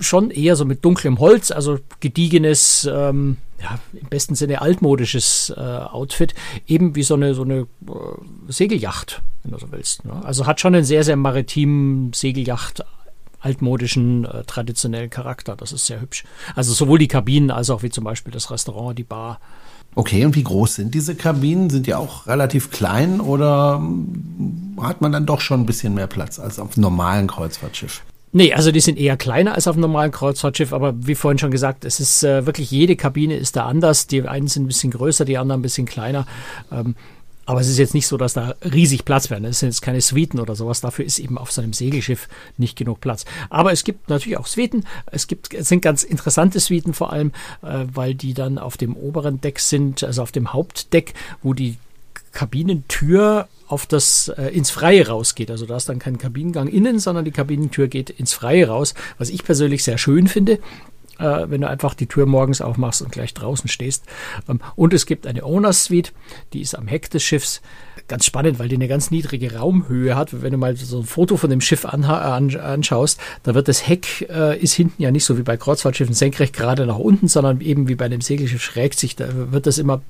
schon 0.00 0.30
eher 0.30 0.54
so 0.54 0.64
mit 0.64 0.84
dunklem 0.84 1.18
Holz, 1.18 1.50
also 1.50 1.78
gediegenes, 2.00 2.88
ähm, 2.92 3.38
ja, 3.60 3.80
im 3.92 4.08
besten 4.08 4.34
Sinne 4.34 4.60
altmodisches 4.60 5.52
äh, 5.56 5.60
Outfit, 5.60 6.34
eben 6.66 6.94
wie 6.94 7.02
so 7.02 7.14
eine, 7.14 7.34
so 7.34 7.42
eine 7.42 7.60
äh, 7.60 7.66
Segelyacht, 8.48 9.22
wenn 9.42 9.52
du 9.52 9.58
so 9.58 9.72
willst. 9.72 10.04
Ne? 10.04 10.12
Also 10.24 10.46
hat 10.46 10.60
schon 10.60 10.74
einen 10.74 10.84
sehr, 10.84 11.02
sehr 11.02 11.16
maritimen 11.16 12.12
Segelyacht 12.12 12.84
altmodischen, 13.40 14.24
äh, 14.24 14.44
traditionellen 14.44 15.10
Charakter. 15.10 15.56
Das 15.56 15.72
ist 15.72 15.86
sehr 15.86 16.00
hübsch. 16.00 16.24
Also 16.54 16.72
sowohl 16.72 16.98
die 16.98 17.08
Kabinen 17.08 17.50
als 17.50 17.70
auch 17.70 17.82
wie 17.82 17.90
zum 17.90 18.04
Beispiel 18.04 18.32
das 18.32 18.50
Restaurant, 18.50 18.98
die 18.98 19.04
Bar. 19.04 19.40
Okay, 19.94 20.24
und 20.24 20.36
wie 20.36 20.44
groß 20.44 20.76
sind 20.76 20.94
diese 20.94 21.14
Kabinen? 21.14 21.70
Sind 21.70 21.86
die 21.86 21.94
auch 21.94 22.26
relativ 22.26 22.70
klein 22.70 23.20
oder 23.20 23.78
hm, 23.78 24.78
hat 24.80 25.00
man 25.00 25.12
dann 25.12 25.26
doch 25.26 25.40
schon 25.40 25.60
ein 25.60 25.66
bisschen 25.66 25.94
mehr 25.94 26.06
Platz 26.06 26.38
als 26.38 26.58
auf 26.58 26.76
einem 26.76 26.82
normalen 26.82 27.26
Kreuzfahrtschiff? 27.26 28.02
Nee, 28.30 28.52
also 28.52 28.70
die 28.70 28.80
sind 28.80 28.98
eher 28.98 29.16
kleiner 29.16 29.54
als 29.54 29.66
auf 29.66 29.74
einem 29.74 29.82
normalen 29.82 30.12
Kreuzfahrtschiff, 30.12 30.74
aber 30.74 30.94
wie 31.06 31.14
vorhin 31.14 31.38
schon 31.38 31.50
gesagt, 31.50 31.86
es 31.86 31.98
ist 31.98 32.22
äh, 32.22 32.44
wirklich 32.44 32.70
jede 32.70 32.94
Kabine 32.94 33.36
ist 33.36 33.56
da 33.56 33.64
anders. 33.64 34.06
Die 34.06 34.22
einen 34.28 34.48
sind 34.48 34.64
ein 34.64 34.66
bisschen 34.66 34.90
größer, 34.90 35.24
die 35.24 35.38
anderen 35.38 35.60
ein 35.60 35.62
bisschen 35.62 35.86
kleiner. 35.86 36.26
Ähm, 36.70 36.94
aber 37.48 37.62
es 37.62 37.68
ist 37.68 37.78
jetzt 37.78 37.94
nicht 37.94 38.06
so, 38.06 38.18
dass 38.18 38.34
da 38.34 38.56
riesig 38.62 39.06
Platz 39.06 39.30
wäre. 39.30 39.44
Es 39.46 39.60
sind 39.60 39.70
jetzt 39.70 39.80
keine 39.80 40.02
Suiten 40.02 40.38
oder 40.38 40.54
sowas. 40.54 40.82
Dafür 40.82 41.06
ist 41.06 41.18
eben 41.18 41.38
auf 41.38 41.50
so 41.50 41.62
einem 41.62 41.72
Segelschiff 41.72 42.28
nicht 42.58 42.76
genug 42.76 43.00
Platz. 43.00 43.24
Aber 43.48 43.72
es 43.72 43.84
gibt 43.84 44.10
natürlich 44.10 44.36
auch 44.36 44.46
Suiten. 44.46 44.84
Es 45.06 45.28
gibt, 45.28 45.54
es 45.54 45.66
sind 45.66 45.80
ganz 45.80 46.02
interessante 46.02 46.60
Suiten 46.60 46.92
vor 46.92 47.10
allem, 47.10 47.32
äh, 47.62 47.86
weil 47.90 48.14
die 48.14 48.34
dann 48.34 48.58
auf 48.58 48.76
dem 48.76 48.94
oberen 48.94 49.40
Deck 49.40 49.60
sind, 49.60 50.04
also 50.04 50.20
auf 50.20 50.30
dem 50.30 50.52
Hauptdeck, 50.52 51.14
wo 51.42 51.54
die 51.54 51.78
Kabinentür 52.32 53.48
auf 53.66 53.86
das 53.86 54.28
äh, 54.36 54.48
ins 54.48 54.68
Freie 54.68 55.08
rausgeht. 55.08 55.50
Also 55.50 55.64
da 55.64 55.78
ist 55.78 55.88
dann 55.88 55.98
kein 55.98 56.18
Kabinengang 56.18 56.68
innen, 56.68 56.98
sondern 56.98 57.24
die 57.24 57.30
Kabinentür 57.30 57.88
geht 57.88 58.10
ins 58.10 58.34
Freie 58.34 58.68
raus, 58.68 58.92
was 59.16 59.30
ich 59.30 59.42
persönlich 59.42 59.84
sehr 59.84 59.96
schön 59.96 60.28
finde. 60.28 60.58
Äh, 61.18 61.50
wenn 61.50 61.60
du 61.60 61.68
einfach 61.68 61.94
die 61.94 62.06
Tür 62.06 62.26
morgens 62.26 62.60
aufmachst 62.60 63.02
und 63.02 63.10
gleich 63.10 63.34
draußen 63.34 63.68
stehst. 63.68 64.04
Ähm, 64.48 64.60
und 64.76 64.94
es 64.94 65.04
gibt 65.04 65.26
eine 65.26 65.44
Owners 65.44 65.84
Suite, 65.84 66.12
die 66.52 66.60
ist 66.60 66.76
am 66.76 66.86
Heck 66.86 67.10
des 67.10 67.22
Schiffs. 67.22 67.60
Ganz 68.06 68.24
spannend, 68.24 68.58
weil 68.58 68.68
die 68.68 68.76
eine 68.76 68.88
ganz 68.88 69.10
niedrige 69.10 69.56
Raumhöhe 69.56 70.16
hat. 70.16 70.40
Wenn 70.42 70.52
du 70.52 70.58
mal 70.58 70.74
so 70.76 71.00
ein 71.00 71.04
Foto 71.04 71.36
von 71.36 71.50
dem 71.50 71.60
Schiff 71.60 71.84
anschaust, 71.84 73.20
da 73.42 73.54
wird 73.54 73.68
das 73.68 73.86
Heck, 73.86 74.26
äh, 74.30 74.58
ist 74.58 74.72
hinten 74.72 75.02
ja 75.02 75.10
nicht 75.10 75.24
so 75.24 75.36
wie 75.36 75.42
bei 75.42 75.58
Kreuzfahrtschiffen 75.58 76.14
senkrecht 76.14 76.54
gerade 76.54 76.86
nach 76.86 76.98
unten, 76.98 77.28
sondern 77.28 77.60
eben 77.60 77.88
wie 77.88 77.96
bei 77.96 78.06
einem 78.06 78.22
Segelschiff 78.22 78.62
schräg 78.62 78.94
sich, 78.94 79.16
da 79.16 79.28
wird 79.52 79.66
das 79.66 79.76
immer 79.76 80.00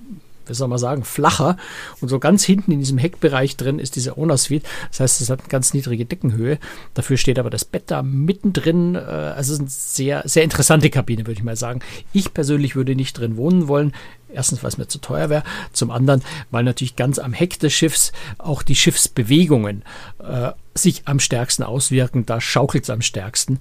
wie 0.49 0.55
soll 0.55 0.69
man 0.69 0.79
sagen, 0.79 1.05
flacher. 1.05 1.57
Und 2.01 2.09
so 2.09 2.19
ganz 2.19 2.45
hinten 2.45 2.73
in 2.73 2.81
diesem 2.81 2.99
Heckbereich 2.99 3.57
drin 3.57 3.79
ist 3.79 3.97
diese 3.97 4.17
Owner 4.17 4.37
Suite. 4.37 4.65
Das 4.91 5.01
heißt, 5.01 5.21
es 5.21 5.31
hat 5.31 5.41
eine 5.41 5.49
ganz 5.49 5.75
niedrige 5.75 6.05
Deckenhöhe. 6.05 6.59
Dafür 6.95 7.17
steht 7.17 7.39
aber 7.39 7.51
das 7.51 7.65
Bett 7.65 7.85
da 7.87 8.03
mittendrin. 8.03 8.95
Äh, 8.95 8.99
also 8.99 9.53
es 9.53 9.59
ist 9.59 9.61
eine 9.61 9.71
sehr, 9.71 10.23
sehr 10.27 10.45
interessante 10.45 10.91
Kabine, 10.91 11.27
würde 11.27 11.39
ich 11.39 11.45
mal 11.45 11.57
sagen. 11.57 11.81
Ich 12.13 12.35
persönlich 12.35 12.77
würde 12.77 12.95
nicht 12.95 13.19
drin 13.19 13.37
wohnen 13.37 13.69
wollen. 13.69 13.93
Erstens, 14.31 14.63
weil 14.63 14.69
es 14.69 14.79
mir 14.79 14.89
zu 14.89 14.99
teuer 14.99 15.31
wäre. 15.31 15.43
Zum 15.73 15.91
anderen, 15.91 16.23
weil 16.51 16.65
natürlich 16.65 16.97
ganz 16.97 17.19
am 17.19 17.33
Heck 17.33 17.59
des 17.59 17.73
Schiffs 17.73 18.13
auch 18.37 18.63
die 18.63 18.75
Schiffsbewegungen 18.75 19.85
äh, 20.19 20.51
sich 20.75 21.03
am 21.07 21.19
stärksten 21.19 21.63
auswirken. 21.63 22.27
Da 22.27 22.41
schaukelt 22.41 22.85
es 22.85 22.91
am 22.91 23.01
stärksten. 23.01 23.59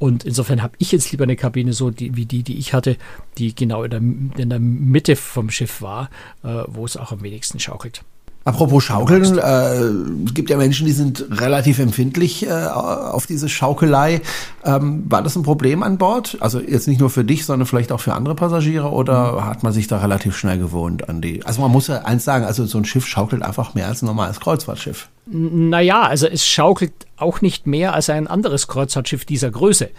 Und 0.00 0.24
insofern 0.24 0.62
habe 0.62 0.74
ich 0.78 0.92
jetzt 0.92 1.12
lieber 1.12 1.24
eine 1.24 1.36
Kabine 1.36 1.74
so 1.74 1.90
die, 1.90 2.16
wie 2.16 2.24
die, 2.24 2.42
die 2.42 2.58
ich 2.58 2.72
hatte, 2.72 2.96
die 3.36 3.54
genau 3.54 3.84
in 3.84 3.90
der, 3.90 4.00
in 4.42 4.48
der 4.48 4.58
Mitte 4.58 5.14
vom 5.14 5.50
Schiff 5.50 5.82
war, 5.82 6.08
äh, 6.42 6.62
wo 6.68 6.86
es 6.86 6.96
auch 6.96 7.12
am 7.12 7.22
wenigsten 7.22 7.60
schaukelt. 7.60 8.02
Apropos 8.44 8.82
Schaukeln, 8.82 9.36
äh, 9.36 10.24
es 10.24 10.32
gibt 10.32 10.48
ja 10.48 10.56
Menschen, 10.56 10.86
die 10.86 10.92
sind 10.92 11.26
relativ 11.30 11.78
empfindlich 11.78 12.46
äh, 12.46 12.50
auf 12.50 13.26
diese 13.26 13.50
Schaukelei. 13.50 14.22
Ähm, 14.64 15.04
war 15.10 15.22
das 15.22 15.36
ein 15.36 15.42
Problem 15.42 15.82
an 15.82 15.98
Bord? 15.98 16.38
Also 16.40 16.58
jetzt 16.58 16.88
nicht 16.88 17.00
nur 17.00 17.10
für 17.10 17.22
dich, 17.22 17.44
sondern 17.44 17.66
vielleicht 17.66 17.92
auch 17.92 18.00
für 18.00 18.14
andere 18.14 18.34
Passagiere 18.34 18.90
oder 18.90 19.32
mhm. 19.32 19.44
hat 19.44 19.62
man 19.62 19.74
sich 19.74 19.88
da 19.88 19.98
relativ 19.98 20.38
schnell 20.38 20.58
gewohnt 20.58 21.10
an 21.10 21.20
die? 21.20 21.44
Also 21.44 21.60
man 21.60 21.70
muss 21.70 21.88
ja 21.88 21.98
eins 22.06 22.24
sagen, 22.24 22.46
also 22.46 22.64
so 22.64 22.78
ein 22.78 22.86
Schiff 22.86 23.06
schaukelt 23.06 23.42
einfach 23.42 23.74
mehr 23.74 23.88
als 23.88 24.00
ein 24.00 24.06
normales 24.06 24.40
Kreuzfahrtschiff. 24.40 25.10
Naja, 25.32 26.02
also 26.02 26.26
es 26.26 26.44
schaukelt 26.44 26.92
auch 27.16 27.40
nicht 27.40 27.66
mehr 27.66 27.94
als 27.94 28.10
ein 28.10 28.26
anderes 28.26 28.66
Kreuzfahrtschiff 28.66 29.24
dieser 29.24 29.50
Größe. 29.50 29.90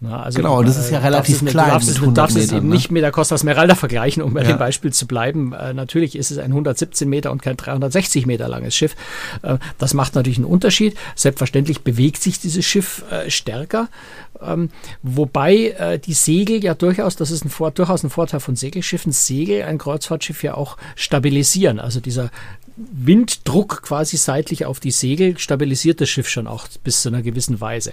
Na, 0.00 0.22
also 0.22 0.36
genau, 0.36 0.62
das 0.62 0.76
ist 0.76 0.92
ja 0.92 1.00
relativ 1.00 1.44
klein. 1.44 1.66
Du 1.66 1.72
darfst, 1.72 1.88
es, 1.88 2.14
darfst 2.14 2.36
es 2.36 2.52
eben 2.52 2.68
ne? 2.68 2.76
nicht 2.76 2.92
mit 2.92 3.02
der 3.02 3.10
Costa 3.10 3.36
Smeralda 3.36 3.74
vergleichen, 3.74 4.22
um 4.22 4.32
bei 4.32 4.42
ja. 4.42 4.48
dem 4.48 4.58
Beispiel 4.58 4.92
zu 4.92 5.08
bleiben. 5.08 5.52
Äh, 5.52 5.74
natürlich 5.74 6.14
ist 6.14 6.30
es 6.30 6.38
ein 6.38 6.52
117 6.52 7.08
Meter 7.08 7.32
und 7.32 7.42
kein 7.42 7.56
360 7.56 8.24
Meter 8.24 8.46
langes 8.46 8.76
Schiff. 8.76 8.94
Äh, 9.42 9.58
das 9.78 9.94
macht 9.94 10.14
natürlich 10.14 10.38
einen 10.38 10.46
Unterschied. 10.46 10.96
Selbstverständlich 11.16 11.80
bewegt 11.80 12.22
sich 12.22 12.38
dieses 12.38 12.64
Schiff 12.64 13.04
äh, 13.10 13.28
stärker. 13.28 13.88
Ähm, 14.40 14.70
wobei 15.02 15.74
äh, 15.78 15.98
die 15.98 16.12
Segel 16.12 16.62
ja 16.62 16.74
durchaus, 16.74 17.16
das 17.16 17.32
ist 17.32 17.44
ein 17.44 17.50
Vor 17.50 17.72
durchaus 17.72 18.04
ein 18.04 18.10
Vorteil 18.10 18.38
von 18.38 18.54
Segelschiffen, 18.54 19.10
Segel 19.10 19.64
ein 19.64 19.78
Kreuzfahrtschiff 19.78 20.44
ja 20.44 20.54
auch 20.54 20.76
stabilisieren. 20.94 21.80
Also 21.80 21.98
dieser 21.98 22.30
Winddruck 22.76 23.82
quasi 23.82 24.16
seitlich 24.16 24.64
auf 24.64 24.78
die 24.78 24.92
Segel 24.92 25.38
stabilisiert 25.38 26.00
das 26.00 26.08
Schiff 26.08 26.28
schon 26.28 26.46
auch 26.46 26.68
bis 26.84 27.02
zu 27.02 27.08
einer 27.08 27.22
gewissen 27.22 27.60
Weise. 27.60 27.92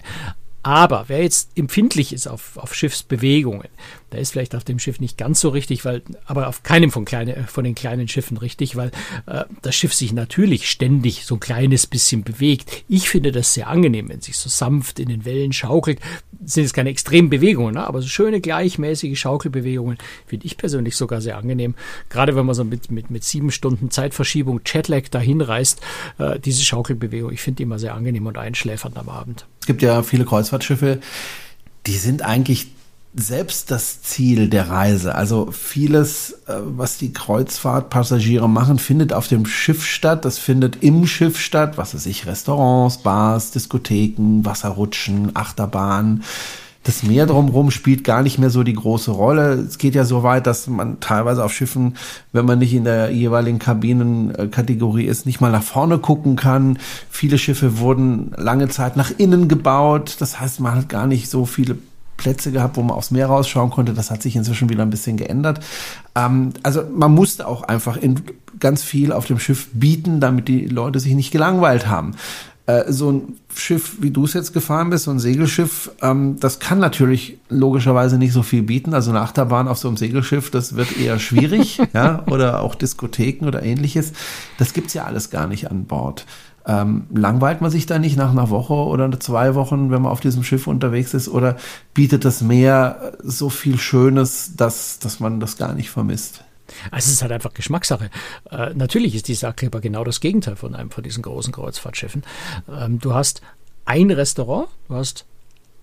Aber 0.65 1.05
wer 1.09 1.21
jetzt 1.21 1.51
empfindlich 1.55 2.11
ist 2.11 2.25
auf, 2.25 2.57
auf 2.57 2.73
Schiffsbewegungen, 2.73 3.67
der 4.11 4.19
ist 4.19 4.31
vielleicht 4.31 4.55
auf 4.55 4.63
dem 4.63 4.79
Schiff 4.79 4.99
nicht 4.99 5.17
ganz 5.17 5.39
so 5.39 5.49
richtig, 5.49 5.83
weil, 5.85 6.01
aber 6.25 6.47
auf 6.47 6.63
keinem 6.63 6.91
von, 6.91 7.05
kleine, 7.05 7.45
von 7.47 7.63
den 7.63 7.75
kleinen 7.75 8.07
Schiffen 8.07 8.37
richtig, 8.37 8.75
weil 8.75 8.91
äh, 9.25 9.43
das 9.61 9.75
Schiff 9.75 9.93
sich 9.93 10.13
natürlich 10.13 10.69
ständig 10.69 11.25
so 11.25 11.35
ein 11.35 11.39
kleines 11.39 11.87
bisschen 11.87 12.23
bewegt. 12.23 12.83
Ich 12.87 13.09
finde 13.09 13.31
das 13.31 13.53
sehr 13.53 13.67
angenehm, 13.67 14.09
wenn 14.09 14.21
sich 14.21 14.37
so 14.37 14.49
sanft 14.49 14.99
in 14.99 15.09
den 15.09 15.25
Wellen 15.25 15.53
schaukelt. 15.53 15.99
Sind 16.45 16.65
es 16.65 16.73
keine 16.73 16.89
extremen 16.89 17.29
Bewegungen, 17.29 17.75
ne? 17.75 17.87
aber 17.87 18.01
so 18.01 18.07
schöne 18.07 18.41
gleichmäßige 18.41 19.19
Schaukelbewegungen 19.19 19.97
finde 20.27 20.45
ich 20.45 20.57
persönlich 20.57 20.95
sogar 20.95 21.21
sehr 21.21 21.37
angenehm. 21.37 21.75
Gerade 22.09 22.35
wenn 22.35 22.45
man 22.45 22.55
so 22.55 22.63
mit, 22.63 22.91
mit, 22.91 23.09
mit 23.09 23.23
sieben 23.23 23.51
Stunden 23.51 23.89
Zeitverschiebung, 23.89 24.61
Jetlag 24.65 25.09
dahin 25.09 25.41
reist, 25.41 25.81
äh, 26.19 26.39
diese 26.39 26.63
Schaukelbewegung, 26.63 27.31
ich 27.31 27.41
finde 27.41 27.57
die 27.57 27.63
immer 27.63 27.79
sehr 27.79 27.95
angenehm 27.95 28.27
und 28.27 28.37
einschläfernd 28.37 28.97
am 28.97 29.09
Abend. 29.09 29.45
Es 29.61 29.67
gibt 29.67 29.81
ja 29.81 30.03
viele 30.03 30.25
Kreuzfahrtschiffe, 30.25 30.99
die 31.87 31.97
sind 31.97 32.21
eigentlich 32.21 32.67
selbst 33.15 33.71
das 33.71 34.01
Ziel 34.01 34.49
der 34.49 34.69
Reise. 34.69 35.15
Also 35.15 35.49
vieles, 35.51 36.31
äh, 36.47 36.55
was 36.63 36.97
die 36.97 37.13
Kreuzfahrtpassagiere 37.13 38.49
machen, 38.49 38.77
findet 38.77 39.13
auf 39.13 39.27
dem 39.27 39.45
Schiff 39.45 39.85
statt. 39.85 40.25
Das 40.25 40.37
findet 40.37 40.83
im 40.83 41.07
Schiff 41.07 41.39
statt. 41.39 41.77
Was 41.77 41.95
weiß 41.95 42.05
ich, 42.07 42.25
Restaurants, 42.25 42.97
Bars, 42.97 43.51
Diskotheken, 43.51 44.43
Wasserrutschen, 44.43 45.35
Achterbahnen 45.35 46.23
das 46.85 47.01
Meer 47.01 47.25
drumherum 47.25 47.71
spielt 47.71 48.03
gar 48.03 48.21
nicht 48.21 48.37
mehr 48.37 48.51
so 48.51 48.61
die 48.61 48.75
große 48.75 49.09
Rolle. 49.09 49.53
Es 49.53 49.79
geht 49.79 49.95
ja 49.95 50.05
so 50.05 50.21
weit, 50.21 50.45
dass 50.45 50.67
man 50.67 50.99
teilweise 50.99 51.43
auf 51.43 51.51
Schiffen, 51.51 51.95
wenn 52.31 52.45
man 52.45 52.59
nicht 52.59 52.75
in 52.75 52.83
der 52.83 53.09
jeweiligen 53.09 53.57
Kabinenkategorie 53.57 55.05
ist, 55.05 55.25
nicht 55.25 55.41
mal 55.41 55.51
nach 55.51 55.63
vorne 55.63 55.97
gucken 55.97 56.35
kann. 56.35 56.77
Viele 57.09 57.39
Schiffe 57.39 57.79
wurden 57.79 58.33
lange 58.37 58.69
Zeit 58.69 58.97
nach 58.97 59.11
innen 59.17 59.47
gebaut. 59.47 60.17
Das 60.19 60.39
heißt, 60.39 60.59
man 60.59 60.75
hat 60.75 60.87
gar 60.87 61.07
nicht 61.07 61.27
so 61.27 61.45
viele 61.45 61.75
Plätze 62.17 62.51
gehabt, 62.51 62.77
wo 62.77 62.81
man 62.81 62.95
aufs 62.95 63.11
Meer 63.11 63.27
rausschauen 63.27 63.69
konnte. 63.69 63.93
Das 63.93 64.11
hat 64.11 64.21
sich 64.21 64.35
inzwischen 64.35 64.69
wieder 64.69 64.83
ein 64.83 64.89
bisschen 64.89 65.17
geändert. 65.17 65.59
Ähm, 66.15 66.53
also 66.63 66.83
man 66.93 67.13
musste 67.13 67.47
auch 67.47 67.63
einfach 67.63 67.97
in 67.97 68.21
ganz 68.59 68.83
viel 68.83 69.11
auf 69.11 69.25
dem 69.25 69.39
Schiff 69.39 69.67
bieten, 69.73 70.19
damit 70.19 70.47
die 70.47 70.65
Leute 70.67 70.99
sich 70.99 71.13
nicht 71.13 71.31
gelangweilt 71.31 71.87
haben. 71.87 72.15
Äh, 72.67 72.91
so 72.91 73.11
ein 73.11 73.37
Schiff, 73.55 73.97
wie 74.01 74.09
du 74.09 74.25
es 74.25 74.33
jetzt 74.33 74.53
gefahren 74.53 74.89
bist, 74.89 75.03
so 75.03 75.11
ein 75.11 75.19
Segelschiff, 75.19 75.91
ähm, 76.01 76.37
das 76.39 76.59
kann 76.59 76.79
natürlich 76.79 77.37
logischerweise 77.47 78.17
nicht 78.17 78.33
so 78.33 78.41
viel 78.41 78.63
bieten. 78.63 78.95
Also 78.95 79.11
eine 79.11 79.21
Achterbahn 79.21 79.67
auf 79.67 79.77
so 79.77 79.87
einem 79.87 79.97
Segelschiff, 79.97 80.49
das 80.49 80.75
wird 80.75 80.97
eher 80.97 81.19
schwierig, 81.19 81.79
ja, 81.93 82.23
oder 82.25 82.61
auch 82.61 82.73
Diskotheken 82.73 83.45
oder 83.45 83.61
ähnliches. 83.61 84.13
Das 84.57 84.73
gibt's 84.73 84.95
ja 84.95 85.03
alles 85.03 85.29
gar 85.29 85.45
nicht 85.45 85.69
an 85.69 85.85
Bord. 85.85 86.25
Ähm, 86.67 87.07
langweilt 87.13 87.61
man 87.61 87.69
sich 87.69 87.85
da 87.85 87.99
nicht 87.99 88.17
nach 88.17 88.31
einer 88.31 88.49
Woche 88.49 88.73
oder 88.73 89.19
zwei 89.19 89.53
Wochen, 89.53 89.91
wenn 89.91 90.01
man 90.01 90.11
auf 90.11 90.19
diesem 90.19 90.43
Schiff 90.43 90.67
unterwegs 90.67 91.13
ist, 91.13 91.29
oder 91.29 91.57
bietet 91.93 92.25
das 92.25 92.41
Meer 92.41 93.13
so 93.21 93.49
viel 93.49 93.77
Schönes, 93.77 94.55
dass, 94.55 94.99
dass 94.99 95.19
man 95.19 95.39
das 95.39 95.57
gar 95.57 95.73
nicht 95.73 95.91
vermisst? 95.91 96.43
Also 96.91 97.07
es 97.07 97.13
ist 97.13 97.21
halt 97.21 97.31
einfach 97.31 97.53
Geschmackssache. 97.53 98.09
Äh, 98.49 98.73
natürlich 98.73 99.15
ist 99.15 99.27
die 99.27 99.35
Sackleba 99.35 99.79
genau 99.79 100.03
das 100.03 100.19
Gegenteil 100.19 100.55
von 100.55 100.73
einem 100.75 100.89
von 100.89 101.03
diesen 101.03 101.21
großen 101.21 101.53
Kreuzfahrtschiffen. 101.53 102.23
Ähm, 102.67 102.99
du 102.99 103.13
hast 103.13 103.41
ein 103.85 104.09
Restaurant, 104.09 104.67
du 104.87 104.95
hast 104.95 105.25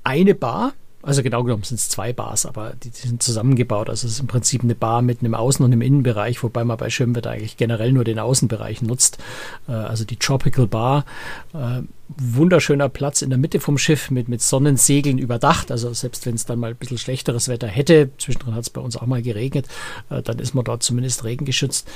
eine 0.05 0.35
Bar, 0.35 0.73
also 1.03 1.23
genau 1.23 1.43
genommen 1.43 1.65
sind 1.65 1.81
es 1.81 1.89
zwei 1.89 2.13
Bars, 2.13 2.47
aber 2.47 2.75
die, 2.83 2.91
die, 2.91 3.09
sind 3.09 3.23
zusammengebaut. 3.23 3.91
Also 3.91 4.07
es 4.07 4.15
ist 4.15 4.21
im 4.21 4.29
Prinzip 4.29 4.63
eine 4.63 4.77
Bar 4.77 5.03
mit 5.03 5.21
einem 5.21 5.35
Außen- 5.35 5.63
und 5.63 5.73
einem 5.73 5.83
Innenbereich, 5.83 6.43
wobei 6.43 6.63
man 6.65 6.77
bei 6.77 6.91
Schirmwetter 6.91 7.31
eigentlich 7.31 7.57
generell 7.57 7.93
nur 7.93 8.05
den 8.05 8.21
Außenbereich 8.21 8.83
nutzt. 8.83 9.19
Äh, 9.69 9.73
also 9.73 10.05
die 10.05 10.17
Tropical 10.17 10.69
Bar. 10.69 11.05
Äh, 11.55 11.83
wunderschöner 12.17 12.89
Platz 12.89 13.23
in 13.23 13.31
der 13.31 13.39
Mitte 13.39 13.59
vom 13.59 13.79
Schiff 13.79 14.11
mit, 14.11 14.29
mit 14.29 14.43
Sonnensegeln 14.43 15.19
überdacht. 15.19 15.73
Also 15.73 15.93
selbst 15.93 16.25
wenn 16.25 16.35
es 16.35 16.47
dann 16.47 16.61
mal 16.61 16.71
ein 16.71 16.77
bisschen 16.77 16.99
schlechteres 16.99 17.49
Wetter 17.49 17.69
hätte, 17.69 18.11
zwischendrin 18.19 18.55
hat 18.55 18.63
es 18.63 18.71
bei 18.71 18.81
uns 18.81 18.97
auch 18.97 19.07
mal 19.07 19.23
geregnet, 19.23 19.67
äh, 20.09 20.23
dann 20.23 20.39
ist 20.39 20.55
man 20.55 20.65
dort 20.65 20.85
zumindest 20.85 21.25
regengeschützt. 21.25 21.89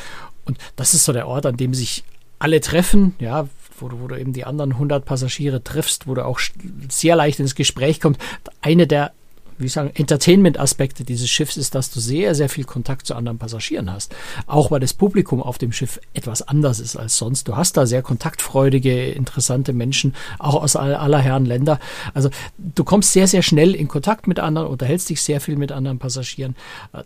Und 0.45 0.59
das 0.75 0.95
ist 0.95 1.05
so 1.05 1.13
der 1.13 1.29
Ort, 1.29 1.47
an 1.47 1.57
dem 1.57 1.75
sich 1.75 2.03
alle 2.39 2.61
treffen, 2.61 3.15
ja, 3.19 3.49
wo 3.81 3.89
du, 3.89 4.01
wo 4.01 4.09
du 4.09 4.19
eben 4.19 4.33
die 4.33 4.45
anderen 4.45 4.73
100 4.73 5.05
Passagiere 5.05 5.63
triffst, 5.63 6.07
wo 6.07 6.15
du 6.15 6.25
auch 6.25 6.41
sehr 6.89 7.17
leicht 7.17 7.41
ins 7.41 7.55
Gespräch 7.55 8.01
kommst. 8.01 8.21
Eine 8.61 8.87
der 8.87 9.13
wie 9.59 9.69
sagen, 9.69 9.91
Entertainment-Aspekte 9.95 11.05
dieses 11.05 11.29
Schiffs 11.29 11.57
ist, 11.57 11.75
dass 11.75 11.91
du 11.91 12.01
sehr, 12.01 12.35
sehr 12.35 12.49
viel 12.49 12.65
Kontakt 12.65 13.07
zu 13.07 13.15
anderen 13.15 13.39
Passagieren 13.39 13.93
hast. 13.93 14.15
Auch 14.47 14.71
weil 14.71 14.81
das 14.81 14.95
Publikum 14.95 15.43
auf 15.43 15.59
dem 15.59 15.73
Schiff 15.73 16.01
etwas 16.15 16.43
anders 16.43 16.81
ist 16.81 16.97
als 16.97 17.17
sonst. 17.17 17.49
Du 17.49 17.57
hast 17.57 17.77
da 17.77 17.87
sehr 17.87 18.03
kontaktfreudige, 18.03 19.11
interessante 19.11 19.73
Menschen, 19.73 20.15
auch 20.39 20.55
aus 20.55 20.77
aller 20.77 21.19
Herren 21.19 21.47
Länder. 21.47 21.79
Also 22.15 22.31
du 22.59 22.85
kommst 22.85 23.13
sehr, 23.13 23.29
sehr 23.29 23.43
schnell 23.43 23.75
in 23.75 23.89
Kontakt 23.89 24.27
mit 24.27 24.39
anderen, 24.39 24.69
unterhältst 24.69 25.09
dich 25.11 25.23
sehr 25.23 25.41
viel 25.41 25.57
mit 25.57 25.73
anderen 25.73 25.99
Passagieren. 25.99 26.57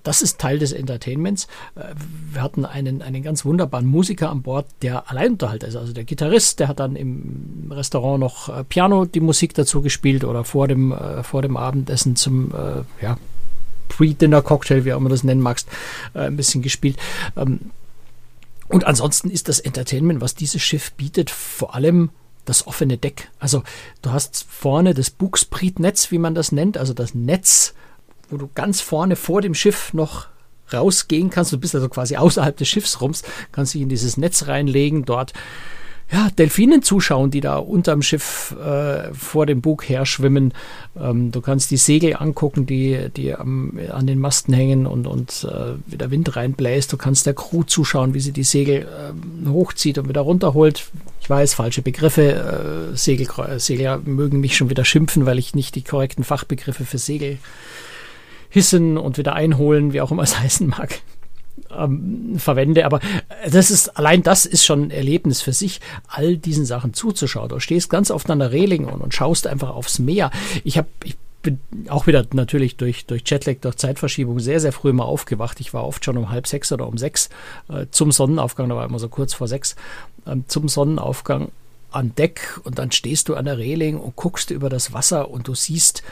Das 0.02 0.23
ist 0.23 0.38
Teil 0.38 0.59
des 0.59 0.73
Entertainments. 0.73 1.49
Wir 2.33 2.42
hatten 2.42 2.64
einen, 2.64 3.02
einen 3.02 3.23
ganz 3.23 3.45
wunderbaren 3.45 3.87
Musiker 3.87 4.30
an 4.30 4.42
Bord, 4.42 4.66
der 4.83 5.11
Alleinunterhalter 5.11 5.69
ist. 5.69 5.76
Also 5.76 5.92
der 5.92 6.04
Gitarrist, 6.04 6.61
der 6.61 6.69
hat 6.69 6.80
dann 6.80 6.97
im 6.97 7.71
Restaurant 7.71 8.21
noch 8.21 8.49
äh, 8.49 8.64
Piano 8.64 9.04
die 9.04 9.21
Musik 9.21 9.54
dazu 9.54 9.83
gespielt 9.83 10.25
oder 10.25 10.45
vor 10.45 10.69
dem, 10.69 10.92
äh, 10.92 11.23
vor 11.23 11.42
dem 11.42 11.57
Abendessen 11.57 12.16
zum 12.16 12.39
äh, 12.49 13.04
ja, 13.04 13.18
Pre-Dinner-Cocktail, 13.88 14.85
wie 14.85 14.92
auch 14.92 14.99
immer 14.99 15.11
das 15.11 15.25
nennen 15.25 15.40
magst, 15.40 15.68
äh, 16.14 16.20
ein 16.20 16.37
bisschen 16.37 16.62
gespielt. 16.62 16.97
Ähm, 17.37 17.70
und 18.68 18.87
ansonsten 18.87 19.30
ist 19.30 19.49
das 19.49 19.59
Entertainment, 19.59 20.20
was 20.20 20.35
dieses 20.35 20.62
Schiff 20.62 20.92
bietet, 20.92 21.28
vor 21.28 21.75
allem 21.75 22.11
das 22.44 22.66
offene 22.66 22.97
Deck. 22.97 23.28
Also 23.38 23.62
du 24.02 24.12
hast 24.12 24.47
vorne 24.49 24.94
das 24.94 25.11
Bugspriet-Netz, 25.11 26.11
wie 26.11 26.18
man 26.18 26.35
das 26.35 26.52
nennt, 26.52 26.78
also 26.78 26.94
das 26.94 27.14
Netz, 27.14 27.75
wo 28.28 28.37
du 28.37 28.49
ganz 28.54 28.80
vorne 28.80 29.16
vor 29.16 29.42
dem 29.42 29.54
Schiff 29.54 29.92
noch 29.92 30.28
rausgehen 30.73 31.30
kannst. 31.30 31.52
Du 31.52 31.59
bist 31.59 31.75
also 31.75 31.88
quasi 31.88 32.16
außerhalb 32.16 32.56
des 32.56 32.68
Schiffsrums, 32.68 33.23
kannst 33.52 33.75
dich 33.75 33.82
in 33.82 33.88
dieses 33.88 34.16
Netz 34.16 34.47
reinlegen, 34.47 35.04
dort 35.04 35.32
ja, 36.12 36.29
Delfinen 36.31 36.83
zuschauen, 36.83 37.31
die 37.31 37.40
da 37.40 37.57
unterm 37.57 38.02
Schiff 38.02 38.57
äh, 38.61 39.14
vor 39.14 39.47
dem 39.47 39.61
Bug 39.61 39.88
her 39.88 40.07
schwimmen. 40.07 40.52
Ähm, 41.00 41.31
du 41.31 41.40
kannst 41.40 41.71
die 41.71 41.76
Segel 41.76 42.17
angucken, 42.17 42.67
die, 42.67 43.11
die 43.17 43.35
am, 43.35 43.79
an 43.90 44.09
den 44.09 44.19
Masten 44.19 44.52
hängen 44.52 44.87
und, 44.87 45.07
und 45.07 45.47
äh, 45.49 45.75
wie 45.87 45.97
der 45.97 46.11
Wind 46.11 46.35
reinbläst. 46.35 46.93
Du 46.93 46.97
kannst 46.97 47.26
der 47.26 47.35
Crew 47.35 47.62
zuschauen, 47.62 48.12
wie 48.12 48.21
sie 48.21 48.33
die 48.33 48.43
Segel 48.43 48.88
äh, 48.88 49.49
hochzieht 49.49 49.99
und 49.99 50.09
wieder 50.09 50.23
runterholt. 50.23 50.90
Ich 51.21 51.31
weiß, 51.31 51.55
falsche 51.55 51.83
Begriffe. 51.83 52.90
Äh, 52.93 52.97
Segel, 52.97 53.29
Segler 53.59 53.99
mögen 54.05 54.40
mich 54.40 54.57
schon 54.57 54.69
wieder 54.69 54.85
schimpfen, 54.85 55.26
weil 55.26 55.38
ich 55.38 55.55
nicht 55.55 55.76
die 55.76 55.83
korrekten 55.83 56.25
Fachbegriffe 56.25 56.85
für 56.85 56.99
Segel 56.99 57.38
hissen 58.49 58.99
und 58.99 59.17
wieder 59.17 59.35
einholen, 59.35 59.93
wie 59.93 60.00
auch 60.00 60.11
immer 60.11 60.25
es 60.25 60.38
heißen 60.40 60.67
mag 60.67 61.00
ähm, 61.77 62.35
verwende. 62.39 62.85
Aber 62.85 63.00
das 63.50 63.71
ist, 63.71 63.97
allein 63.97 64.23
das 64.23 64.47
ist 64.47 64.65
schon 64.65 64.85
ein 64.85 64.91
Erlebnis 64.91 65.43
für 65.43 65.53
sich, 65.53 65.81
all 66.09 66.37
diesen 66.37 66.65
Sachen 66.65 66.95
zuzuschauen. 66.95 67.49
Du 67.49 67.61
stehst 67.61 67.91
ganz 67.91 68.11
oft 68.11 68.31
an 68.31 68.39
der 68.39 68.53
Reling 68.53 68.87
und, 68.87 69.00
und 69.00 69.15
schaust 69.15 69.47
einfach 69.47 69.71
aufs 69.71 69.99
Meer. 69.99 70.31
Ich 70.65 70.79
habe, 70.79 70.89
ich 71.05 71.17
bin 71.43 71.61
auch 71.89 72.07
wieder 72.07 72.27
natürlich 72.33 72.77
durch, 72.77 73.07
durch 73.07 73.23
Jetlag, 73.25 73.57
durch 73.61 73.77
Zeitverschiebung 73.77 74.41
sehr, 74.41 74.61
sehr 74.61 74.73
früh 74.73 74.93
mal 74.93 75.05
aufgewacht. 75.05 75.61
Ich 75.61 75.73
war 75.73 75.87
oft 75.87 76.05
schon 76.05 76.17
um 76.17 76.31
halb 76.31 76.47
sechs 76.47 76.71
oder 76.73 76.87
um 76.87 76.99
sechs 76.99 77.31
äh, 77.69 77.87
zum 77.91 78.12
Sonnenaufgang, 78.12 78.69
da 78.69 78.77
war 78.77 78.85
immer 78.85 78.99
so 78.99 79.09
kurz 79.09 79.33
vor 79.33 79.49
sechs, 79.49 79.77
äh, 80.27 80.37
zum 80.49 80.69
Sonnenaufgang 80.69 81.50
an 81.91 82.15
Deck 82.15 82.61
und 82.65 82.79
dann 82.79 82.93
stehst 82.93 83.29
du 83.29 83.35
an 83.35 83.47
der 83.47 83.59
Reling 83.59 83.99
und 83.99 84.17
guckst 84.17 84.50
über 84.50 84.69
das 84.69 84.93
Wasser 84.93 85.31
und 85.31 85.49
du 85.49 85.55
siehst 85.55 86.03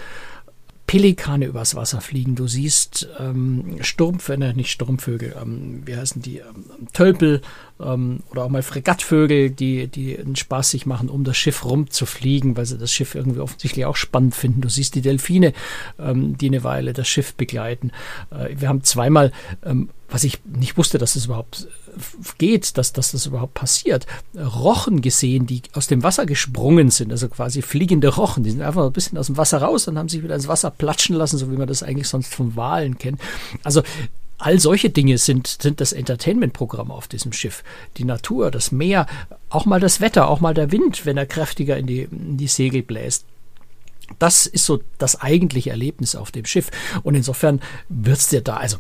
Pelikane 0.89 1.45
übers 1.45 1.75
Wasser 1.75 2.01
fliegen. 2.01 2.35
Du 2.35 2.49
siehst 2.49 3.09
ähm, 3.21 3.77
Sturmvögel, 3.83 4.55
nicht 4.55 4.71
Sturmvögel, 4.73 5.37
ähm, 5.41 5.83
wie 5.85 5.95
heißen 5.95 6.23
die? 6.23 6.39
Ähm, 6.39 6.89
Tölpel 6.95 7.43
ähm, 7.79 8.21
oder 8.31 8.45
auch 8.45 8.49
mal 8.49 8.63
Fregattvögel, 8.63 9.51
die, 9.51 9.87
die 9.89 10.19
einen 10.19 10.35
Spaß 10.35 10.71
sich 10.71 10.87
machen, 10.87 11.11
um 11.11 11.25
das 11.25 11.37
Schiff 11.37 11.67
rumzufliegen, 11.67 12.57
weil 12.57 12.65
sie 12.65 12.79
das 12.79 12.91
Schiff 12.91 13.15
irgendwie 13.15 13.41
offensichtlich 13.41 13.85
auch 13.85 13.97
spannend 13.97 14.35
finden. 14.35 14.63
Du 14.63 14.71
siehst 14.71 14.95
die 14.95 15.03
Delfine, 15.03 15.53
ähm, 15.99 16.39
die 16.39 16.49
eine 16.49 16.65
Weile 16.65 16.95
das 16.95 17.07
Schiff 17.07 17.35
begleiten. 17.35 17.93
Äh, 18.31 18.59
wir 18.59 18.71
haben 18.71 18.83
zweimal, 18.83 19.31
ähm, 19.67 19.91
was 20.09 20.25
ich 20.25 20.39
nicht 20.47 20.79
wusste, 20.79 20.97
dass 20.97 21.11
es 21.11 21.23
das 21.23 21.27
überhaupt 21.27 21.69
geht, 22.39 22.79
dass, 22.79 22.93
dass 22.93 23.13
das 23.13 23.27
überhaupt 23.27 23.55
passiert. 23.55 24.07
Rochen 24.37 25.03
gesehen, 25.03 25.47
die 25.47 25.63
aus 25.73 25.87
dem 25.87 26.03
Wasser 26.03 26.27
gesprungen 26.27 26.91
sind, 26.91 27.11
also 27.13 27.29
quasi 27.29 27.63
fliegende 27.63 28.09
Rochen, 28.09 28.45
die 28.45 28.51
sind 28.51 28.63
einfach 28.63 28.85
ein 28.85 28.93
bisschen 28.93 29.19
aus 29.19 29.27
dem 29.27 29.37
Wasser 29.37 29.59
raus 29.59 29.89
und 29.89 29.99
haben 29.99 30.09
sich 30.09 30.23
wieder 30.23 30.35
ins 30.35 30.49
Wasser 30.49 30.71
platschen 30.71 31.17
lassen, 31.17 31.39
so 31.39 31.51
wie 31.51 31.57
man 31.57 31.69
das 31.69 31.83
eigentlich 31.83 32.09
sonst 32.09 32.35
von 32.35 32.57
Walen 32.57 32.99
kennt. 32.99 33.21
Also 33.65 33.83
all 34.39 34.61
solche 34.61 34.91
Dinge 34.91 35.19
sind, 35.19 35.47
sind 35.47 35.81
das 35.81 35.93
Entertainment-Programm 35.93 36.91
auf 36.91 37.09
diesem 37.09 37.33
Schiff. 37.33 37.65
Die 37.97 38.05
Natur, 38.05 38.51
das 38.51 38.73
Meer, 38.73 39.07
auch 39.51 39.67
mal 39.67 39.81
das 39.81 40.01
Wetter, 40.01 40.29
auch 40.29 40.41
mal 40.41 40.55
der 40.55 40.71
Wind, 40.71 41.05
wenn 41.05 41.17
er 41.17 41.27
kräftiger 41.27 41.77
in 41.77 41.87
die, 41.87 42.03
in 42.03 42.37
die 42.37 42.47
Segel 42.47 42.83
bläst. 42.83 43.25
Das 44.19 44.47
ist 44.47 44.65
so 44.65 44.81
das 44.97 45.21
eigentliche 45.21 45.71
Erlebnis 45.71 46.15
auf 46.15 46.31
dem 46.31 46.47
Schiff. 46.47 46.71
Und 47.03 47.15
insofern 47.15 47.61
wird's 47.89 48.29
dir 48.29 48.41
da, 48.41 48.57
also 48.57 48.79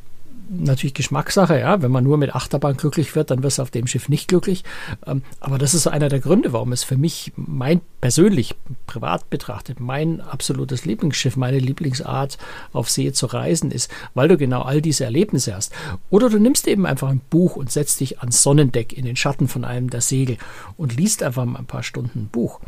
natürlich 0.48 0.94
Geschmackssache, 0.94 1.58
ja. 1.58 1.82
Wenn 1.82 1.90
man 1.90 2.04
nur 2.04 2.16
mit 2.16 2.34
Achterbahn 2.34 2.76
glücklich 2.76 3.14
wird, 3.14 3.30
dann 3.30 3.42
wirst 3.42 3.58
du 3.58 3.62
auf 3.62 3.70
dem 3.70 3.86
Schiff 3.86 4.08
nicht 4.08 4.28
glücklich. 4.28 4.64
Ähm, 5.06 5.22
aber 5.40 5.58
das 5.58 5.74
ist 5.74 5.86
einer 5.86 6.08
der 6.08 6.20
Gründe, 6.20 6.52
warum 6.52 6.72
es 6.72 6.84
für 6.84 6.96
mich 6.96 7.32
mein 7.36 7.80
persönlich, 8.00 8.54
privat 8.86 9.28
betrachtet, 9.30 9.80
mein 9.80 10.20
absolutes 10.20 10.84
Lieblingsschiff, 10.84 11.36
meine 11.36 11.58
Lieblingsart 11.58 12.38
auf 12.72 12.90
See 12.90 13.12
zu 13.12 13.26
reisen 13.26 13.70
ist, 13.70 13.90
weil 14.14 14.28
du 14.28 14.36
genau 14.36 14.62
all 14.62 14.80
diese 14.80 15.04
Erlebnisse 15.04 15.54
hast. 15.54 15.72
Oder 16.10 16.30
du 16.30 16.38
nimmst 16.38 16.68
eben 16.68 16.86
einfach 16.86 17.08
ein 17.08 17.20
Buch 17.30 17.56
und 17.56 17.70
setzt 17.70 18.00
dich 18.00 18.20
ans 18.20 18.42
Sonnendeck 18.42 18.92
in 18.92 19.04
den 19.04 19.16
Schatten 19.16 19.48
von 19.48 19.64
einem 19.64 19.90
der 19.90 20.00
Segel 20.00 20.38
und 20.76 20.96
liest 20.96 21.22
einfach 21.22 21.44
mal 21.44 21.58
ein 21.58 21.66
paar 21.66 21.82
Stunden 21.82 22.20
ein 22.20 22.28
Buch 22.28 22.60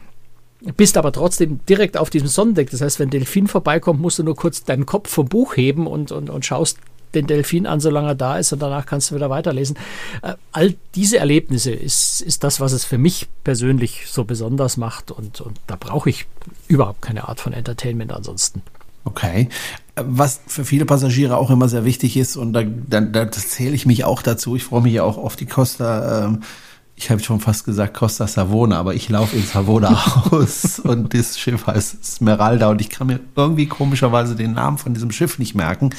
bist 0.77 0.97
aber 0.97 1.13
trotzdem 1.13 1.61
direkt 1.69 1.97
auf 1.97 2.11
diesem 2.11 2.29
Sonnendeck. 2.29 2.71
Das 2.71 2.81
heißt, 2.81 2.99
wenn 2.99 3.11
Delfin 3.11 3.47
vorbeikommt, 3.47 4.01
musst 4.01 4.19
du 4.19 4.23
nur 4.23 4.37
kurz 4.37 4.65
deinen 4.65 4.87
Kopf 4.87 5.11
vom 5.11 5.27
Buch 5.27 5.57
heben 5.57 5.87
und, 5.87 6.13
und, 6.13 6.31
und 6.31 6.45
schaust 6.45 6.79
den 7.15 7.27
Delfin 7.27 7.67
an, 7.67 7.81
solange 7.81 8.09
er 8.09 8.15
da 8.15 8.39
ist 8.39 8.53
und 8.53 8.61
danach 8.61 8.87
kannst 8.87 9.11
du 9.11 9.15
wieder 9.15 9.31
weiterlesen. 9.31 9.77
Äh, 10.23 10.35
all 10.53 10.75
diese 10.95 11.19
Erlebnisse 11.19 11.73
ist, 11.73 12.21
ist 12.21 12.45
das, 12.45 12.61
was 12.61 12.73
es 12.73 12.85
für 12.85 12.99
mich 12.99 13.29
persönlich 13.45 14.07
so 14.09 14.25
besonders 14.25 14.77
macht 14.77 15.11
und, 15.11 15.41
und 15.41 15.59
da 15.67 15.77
brauche 15.77 16.11
ich 16.11 16.27
überhaupt 16.69 17.03
keine 17.03 17.29
Art 17.29 17.41
von 17.41 17.53
Entertainment 17.53 18.13
ansonsten. 18.13 18.63
Okay. 19.05 19.49
Was 19.97 20.41
für 20.47 20.65
viele 20.65 20.85
Passagiere 20.85 21.37
auch 21.37 21.51
immer 21.51 21.69
sehr 21.69 21.85
wichtig 21.85 22.17
ist, 22.17 22.37
und 22.37 22.53
da, 22.53 22.63
da, 22.65 23.01
da 23.01 23.31
zähle 23.31 23.75
ich 23.75 23.87
mich 23.87 24.05
auch 24.05 24.23
dazu, 24.23 24.57
ich 24.57 24.65
freue 24.65 24.83
mich 24.83 24.93
ja 24.93 25.03
auch 25.03 25.17
auf 25.17 25.37
die 25.37 25.47
Costa 25.47 26.27
ähm, 26.27 26.43
ich 27.03 27.11
habe 27.11 27.23
schon 27.23 27.41
fast 27.41 27.65
gesagt 27.65 27.95
Costa 27.95 28.27
Savona, 28.27 28.79
aber 28.79 28.95
ich 28.95 29.09
laufe 29.09 29.35
in 29.35 29.43
Savona 29.43 29.89
aus 30.31 30.79
und 30.81 31.15
das 31.15 31.39
Schiff 31.39 31.67
heißt 31.67 32.05
Smeralda 32.05 32.69
und 32.69 32.83
ich 32.83 32.91
kann 32.91 33.07
mir 33.07 33.21
irgendwie 33.37 33.67
komischerweise 33.67 34.37
den 34.37 34.53
Namen 34.53 34.77
von 34.77 34.93
diesem 34.93 35.11
Schiff 35.11 35.39
nicht 35.39 35.55
merken. 35.55 35.91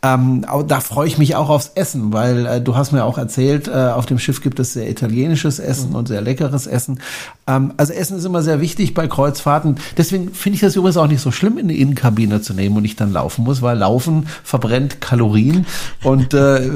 Ähm, 0.00 0.46
da 0.68 0.78
freue 0.78 1.08
ich 1.08 1.18
mich 1.18 1.34
auch 1.34 1.48
aufs 1.48 1.72
Essen, 1.74 2.12
weil 2.12 2.46
äh, 2.46 2.60
du 2.60 2.76
hast 2.76 2.92
mir 2.92 3.04
auch 3.04 3.18
erzählt, 3.18 3.66
äh, 3.66 3.72
auf 3.72 4.06
dem 4.06 4.20
Schiff 4.20 4.40
gibt 4.42 4.60
es 4.60 4.72
sehr 4.72 4.88
italienisches 4.88 5.58
Essen 5.58 5.90
mhm. 5.90 5.96
und 5.96 6.08
sehr 6.08 6.20
leckeres 6.20 6.68
Essen. 6.68 7.00
Ähm, 7.48 7.72
also 7.76 7.92
Essen 7.92 8.16
ist 8.16 8.24
immer 8.24 8.42
sehr 8.42 8.60
wichtig 8.60 8.94
bei 8.94 9.08
Kreuzfahrten. 9.08 9.76
Deswegen 9.96 10.32
finde 10.32 10.54
ich 10.54 10.60
das 10.60 10.76
übrigens 10.76 10.98
auch 10.98 11.08
nicht 11.08 11.20
so 11.20 11.32
schlimm, 11.32 11.58
in 11.58 11.66
die 11.66 11.80
Innenkabine 11.80 12.40
zu 12.40 12.54
nehmen 12.54 12.76
und 12.76 12.84
ich 12.84 12.94
dann 12.94 13.12
laufen 13.12 13.42
muss, 13.42 13.60
weil 13.60 13.76
Laufen 13.76 14.28
verbrennt 14.44 15.00
Kalorien 15.00 15.66
und 16.04 16.32
äh, 16.32 16.70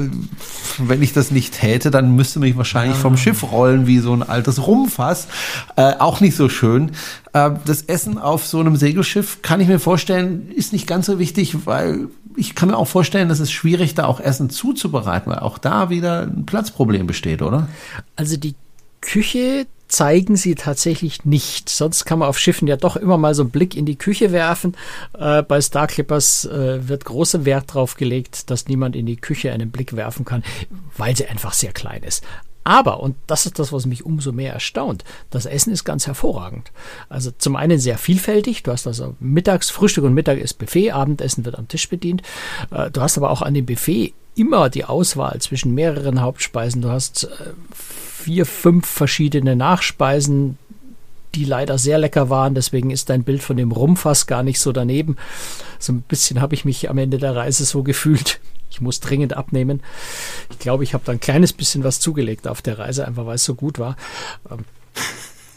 wenn 0.79 1.01
ich 1.01 1.13
das 1.13 1.31
nicht 1.31 1.53
täte, 1.53 1.91
dann 1.91 2.15
müsste 2.15 2.39
mich 2.39 2.57
wahrscheinlich 2.57 2.97
vom 2.97 3.15
Schiff 3.15 3.51
rollen 3.51 3.87
wie 3.87 3.99
so 3.99 4.13
ein 4.13 4.23
altes 4.23 4.67
Rumfass. 4.67 5.27
Äh, 5.77 5.93
auch 5.99 6.19
nicht 6.19 6.35
so 6.35 6.49
schön. 6.49 6.91
Äh, 7.33 7.51
das 7.65 7.83
Essen 7.83 8.17
auf 8.17 8.45
so 8.45 8.59
einem 8.59 8.75
Segelschiff 8.75 9.41
kann 9.41 9.59
ich 9.59 9.67
mir 9.67 9.79
vorstellen, 9.79 10.51
ist 10.51 10.73
nicht 10.73 10.87
ganz 10.87 11.07
so 11.07 11.19
wichtig, 11.19 11.65
weil 11.65 12.07
ich 12.35 12.55
kann 12.55 12.69
mir 12.69 12.77
auch 12.77 12.87
vorstellen, 12.87 13.29
dass 13.29 13.39
es 13.39 13.51
schwierig, 13.51 13.95
da 13.95 14.05
auch 14.05 14.19
Essen 14.19 14.49
zuzubereiten, 14.49 15.31
weil 15.31 15.39
auch 15.39 15.57
da 15.57 15.89
wieder 15.89 16.23
ein 16.23 16.45
Platzproblem 16.45 17.05
besteht, 17.05 17.41
oder? 17.41 17.67
Also 18.15 18.37
die 18.37 18.55
Küche 19.01 19.67
zeigen 19.87 20.35
sie 20.35 20.55
tatsächlich 20.55 21.23
nicht. 21.23 21.69
Sonst 21.69 22.05
kann 22.05 22.19
man 22.19 22.27
auf 22.27 22.39
Schiffen 22.39 22.67
ja 22.67 22.77
doch 22.77 22.95
immer 22.95 23.17
mal 23.17 23.35
so 23.35 23.43
einen 23.43 23.51
Blick 23.51 23.75
in 23.75 23.85
die 23.85 23.97
Küche 23.97 24.31
werfen. 24.31 24.75
Äh, 25.17 25.43
bei 25.43 25.61
Star 25.61 25.85
Clippers 25.87 26.45
äh, 26.45 26.87
wird 26.87 27.05
großer 27.05 27.45
Wert 27.45 27.69
darauf 27.69 27.95
gelegt, 27.95 28.49
dass 28.49 28.67
niemand 28.67 28.95
in 28.95 29.05
die 29.05 29.17
Küche 29.17 29.51
einen 29.51 29.69
Blick 29.69 29.95
werfen 29.95 30.25
kann, 30.25 30.43
weil 30.97 31.15
sie 31.15 31.27
einfach 31.27 31.53
sehr 31.53 31.73
klein 31.73 32.01
ist. 32.01 32.23
Aber, 32.63 33.01
und 33.01 33.15
das 33.27 33.45
ist 33.45 33.59
das, 33.59 33.73
was 33.73 33.85
mich 33.85 34.05
umso 34.05 34.31
mehr 34.31 34.53
erstaunt, 34.53 35.03
das 35.29 35.45
Essen 35.45 35.73
ist 35.73 35.83
ganz 35.83 36.07
hervorragend. 36.07 36.71
Also 37.09 37.31
zum 37.37 37.55
einen 37.55 37.79
sehr 37.79 37.97
vielfältig, 37.97 38.63
du 38.63 38.71
hast 38.71 38.87
also 38.87 39.15
mittags, 39.19 39.69
Frühstück 39.69 40.03
und 40.05 40.13
Mittag 40.13 40.37
ist 40.37 40.57
Buffet, 40.57 40.91
Abendessen 40.91 41.45
wird 41.45 41.57
am 41.57 41.67
Tisch 41.67 41.89
bedient. 41.89 42.21
Äh, 42.71 42.89
du 42.91 43.01
hast 43.01 43.17
aber 43.17 43.31
auch 43.31 43.41
an 43.41 43.53
dem 43.53 43.65
Buffet 43.65 44.13
immer 44.35 44.69
die 44.69 44.85
Auswahl 44.85 45.39
zwischen 45.39 45.73
mehreren 45.73 46.21
Hauptspeisen. 46.21 46.81
Du 46.81 46.89
hast 46.89 47.25
äh, 47.25 47.27
vier, 47.73 48.45
fünf 48.45 48.87
verschiedene 48.87 49.55
Nachspeisen, 49.55 50.57
die 51.35 51.45
leider 51.45 51.77
sehr 51.77 51.97
lecker 51.97 52.29
waren. 52.29 52.55
Deswegen 52.55 52.91
ist 52.91 53.09
dein 53.09 53.23
Bild 53.23 53.43
von 53.43 53.57
dem 53.57 53.71
Rumfass 53.71 54.27
gar 54.27 54.43
nicht 54.43 54.59
so 54.59 54.71
daneben. 54.71 55.17
So 55.79 55.93
ein 55.93 56.01
bisschen 56.01 56.41
habe 56.41 56.55
ich 56.55 56.65
mich 56.65 56.89
am 56.89 56.97
Ende 56.97 57.17
der 57.17 57.35
Reise 57.35 57.65
so 57.65 57.83
gefühlt. 57.83 58.39
Ich 58.73 58.81
muss 58.81 58.99
dringend 58.99 59.37
abnehmen. 59.37 59.81
Ich 60.49 60.59
glaube, 60.59 60.83
ich 60.83 60.93
habe 60.93 61.03
da 61.05 61.11
ein 61.11 61.19
kleines 61.19 61.53
bisschen 61.53 61.83
was 61.83 61.99
zugelegt 61.99 62.47
auf 62.47 62.61
der 62.61 62.79
Reise, 62.79 63.07
einfach 63.07 63.25
weil 63.25 63.35
es 63.35 63.45
so 63.45 63.53
gut 63.53 63.77
war. 63.77 63.95
Ähm, 64.49 64.65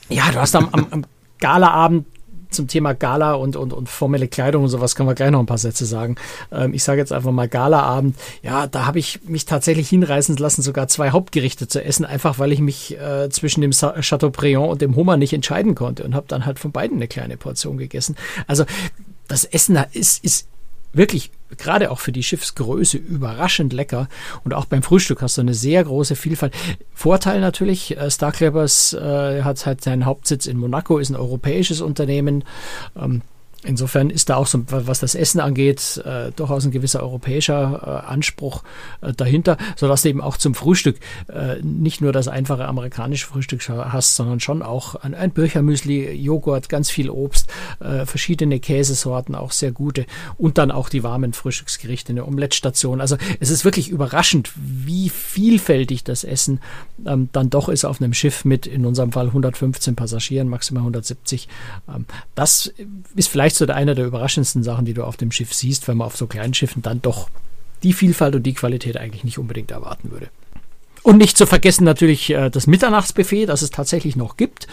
ja, 0.09 0.31
du 0.31 0.39
hast 0.39 0.55
am, 0.55 0.69
am, 0.71 0.87
am 0.91 1.05
Galaabend 1.39 2.07
zum 2.51 2.69
Thema 2.69 2.95
Gala 2.95 3.35
und, 3.35 3.57
und, 3.57 3.73
und 3.73 3.89
formelle 3.89 4.29
Kleidung 4.29 4.65
und 4.65 4.69
sowas 4.69 4.95
können 4.95 5.09
wir 5.09 5.15
gleich 5.15 5.31
noch 5.31 5.41
ein 5.41 5.47
paar 5.47 5.59
Sätze 5.59 5.85
sagen. 5.85 6.17
Ähm, 6.53 6.75
ich 6.75 6.85
sage 6.85 7.01
jetzt 7.01 7.13
einfach 7.13 7.33
mal 7.33 7.49
Galaabend. 7.49 8.17
Ja, 8.43 8.67
da 8.67 8.87
habe 8.87 8.99
ich 8.99 9.21
mich 9.25 9.47
tatsächlich 9.47 9.89
hinreißen 9.89 10.37
lassen, 10.37 10.63
sogar 10.63 10.89
zwei 10.89 11.11
Hauptgerichte 11.11 11.69
zu 11.69 11.83
essen, 11.83 12.05
einfach 12.05 12.39
weil 12.39 12.53
ich 12.53 12.61
mich 12.61 12.99
äh, 12.99 13.29
zwischen 13.31 13.63
dem 13.63 13.73
Chateaubriand 13.73 14.69
und 14.69 14.83
dem 14.83 14.97
Hummer 14.97 15.17
nicht 15.17 15.33
entscheiden 15.33 15.75
konnte 15.75 16.05
und 16.05 16.15
habe 16.15 16.27
dann 16.29 16.47
halt 16.47 16.59
von 16.59 16.73
beiden 16.73 16.99
eine 16.99 17.09
kleine 17.09 17.37
Portion 17.37 17.79
gegessen. 17.79 18.17
Also 18.47 18.65
das 19.29 19.45
Essen 19.45 19.79
ist, 19.93 20.23
ist 20.25 20.49
wirklich 20.93 21.31
gerade 21.57 21.91
auch 21.91 22.01
für 22.01 22.13
die 22.13 22.23
Schiffsgröße 22.23 22.99
überraschend 22.99 23.73
lecker. 23.73 24.09
Und 24.45 24.55
auch 24.55 24.65
beim 24.65 24.83
Frühstück 24.83 25.23
hast 25.23 25.37
du 25.37 25.43
eine 25.43 25.55
sehr 25.55 25.85
große 25.85 26.17
Vielfalt. 26.17 26.55
Vorteil 26.93 27.41
natürlich, 27.41 27.97
äh, 27.97 28.11
Star 28.11 28.33
Clippers 28.33 28.93
äh, 28.93 29.43
hat 29.43 29.65
halt 29.67 29.83
seinen 29.83 30.07
Hauptsitz 30.07 30.47
in 30.47 30.59
Monaco, 30.59 30.99
ist 30.99 31.11
ein 31.11 31.17
europäisches 31.17 31.81
Unternehmen. 31.81 32.45
Ähm, 32.97 33.23
Insofern 33.67 34.11
ist 34.11 34.31
da 34.31 34.37
auch 34.37 34.47
so, 34.47 34.63
was 34.69 35.01
das 35.01 35.15
Essen 35.15 35.41
angeht, 35.41 36.01
äh, 36.05 36.31
durchaus 36.33 36.65
ein 36.65 36.71
gewisser 36.71 37.03
europäischer 37.03 38.03
äh, 38.07 38.11
Anspruch 38.11 38.63
äh, 39.01 39.13
dahinter, 39.13 39.57
sodass 39.77 40.03
du 40.03 40.09
eben 40.09 40.21
auch 40.21 40.37
zum 40.37 40.55
Frühstück 40.55 40.99
äh, 41.29 41.57
nicht 41.63 42.01
nur 42.01 42.13
das 42.13 42.29
einfache 42.29 42.67
amerikanische 42.67 43.27
Frühstück 43.27 43.69
hast, 43.69 44.17
sondern 44.17 44.41
schon 44.41 44.63
auch 44.63 44.95
ein, 44.95 45.15
ein 45.15 45.33
Birchermüsli, 45.33 46.13
Joghurt, 46.13 46.69
ganz 46.69 46.91
viel 46.91 47.11
Obst, 47.11 47.51
äh, 47.81 48.07
verschiedene 48.07 48.61
Käsesorten, 48.61 49.35
auch 49.35 49.51
sehr 49.51 49.73
gute 49.73 50.07
und 50.39 50.59
dann 50.59 50.71
auch 50.71 50.89
die 50.89 51.03
warmen 51.03 51.33
Frühstücksgerichte, 51.33 52.13
eine 52.13 52.25
Omelettstation. 52.25 53.01
Also 53.01 53.17
es 53.41 53.51
ist 53.51 53.65
wirklich 53.65 53.89
überraschend, 53.89 54.53
wie 54.57 55.09
vielfältig 55.09 56.05
das 56.05 56.23
Essen 56.23 56.61
ähm, 57.05 57.29
dann 57.33 57.51
doch 57.51 57.69
ist 57.69 57.85
auf 57.85 58.01
einem 58.01 58.15
Schiff 58.15 58.45
mit 58.45 58.67
in 58.67 58.87
unserem 58.87 59.13
Fall 59.13 59.27
115 59.27 59.97
Passagieren, 59.97 60.49
maximal 60.49 60.83
170. 60.83 61.49
Ähm, 61.89 62.07
das 62.35 62.73
ist 63.15 63.29
vielleicht 63.29 63.56
so 63.57 63.67
einer 63.67 63.95
der 63.95 64.07
überraschendsten 64.07 64.63
Sachen, 64.63 64.85
die 64.85 64.95
du 64.95 65.05
auf 65.05 65.17
dem 65.17 65.33
Schiff 65.33 65.53
siehst, 65.53 65.89
wenn 65.89 65.97
man 65.97 66.07
auf 66.07 66.17
so 66.17 66.27
kleinen 66.27 66.55
Schiffen 66.55 66.83
dann 66.83 67.03
doch 67.03 67.29
die 67.83 67.93
Vielfalt 67.93 68.35
und 68.35 68.43
die 68.43 68.55
Qualität 68.55 68.97
eigentlich 68.97 69.25
nicht 69.25 69.39
unbedingt 69.39 69.71
erwarten 69.71 70.11
würde. 70.11 70.29
Und 71.07 71.19
nicht 71.19 71.39
zu 71.39 71.47
vergessen 71.47 71.85
natürlich 71.85 72.31
äh, 72.31 72.51
das 72.51 72.67
Mitternachtsbuffet, 72.67 73.47
das 73.47 73.63
es 73.63 73.71
tatsächlich 73.71 74.17
noch 74.17 74.37
gibt. 74.37 74.67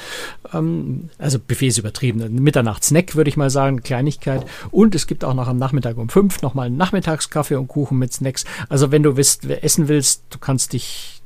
Ähm, 0.51 1.11
also 1.19 1.37
Buffet 1.37 1.67
ist 1.67 1.77
übertrieben. 1.77 2.41
Mitternachtssnack 2.41 3.15
würde 3.15 3.29
ich 3.29 3.37
mal 3.37 3.51
sagen, 3.51 3.83
Kleinigkeit. 3.83 4.43
Und 4.71 4.95
es 4.95 5.05
gibt 5.05 5.23
auch 5.23 5.35
noch 5.35 5.47
am 5.47 5.57
Nachmittag 5.57 5.95
um 5.95 6.09
fünf 6.09 6.41
nochmal 6.41 6.65
einen 6.65 6.77
Nachmittagskaffee 6.77 7.53
und 7.53 7.67
Kuchen 7.67 7.99
mit 7.99 8.13
Snacks. 8.13 8.45
Also 8.67 8.89
wenn 8.89 9.03
du 9.03 9.15
wisst, 9.15 9.45
essen 9.45 9.87
willst, 9.89 10.23
du 10.31 10.39
kannst 10.39 10.73
dich 10.73 11.21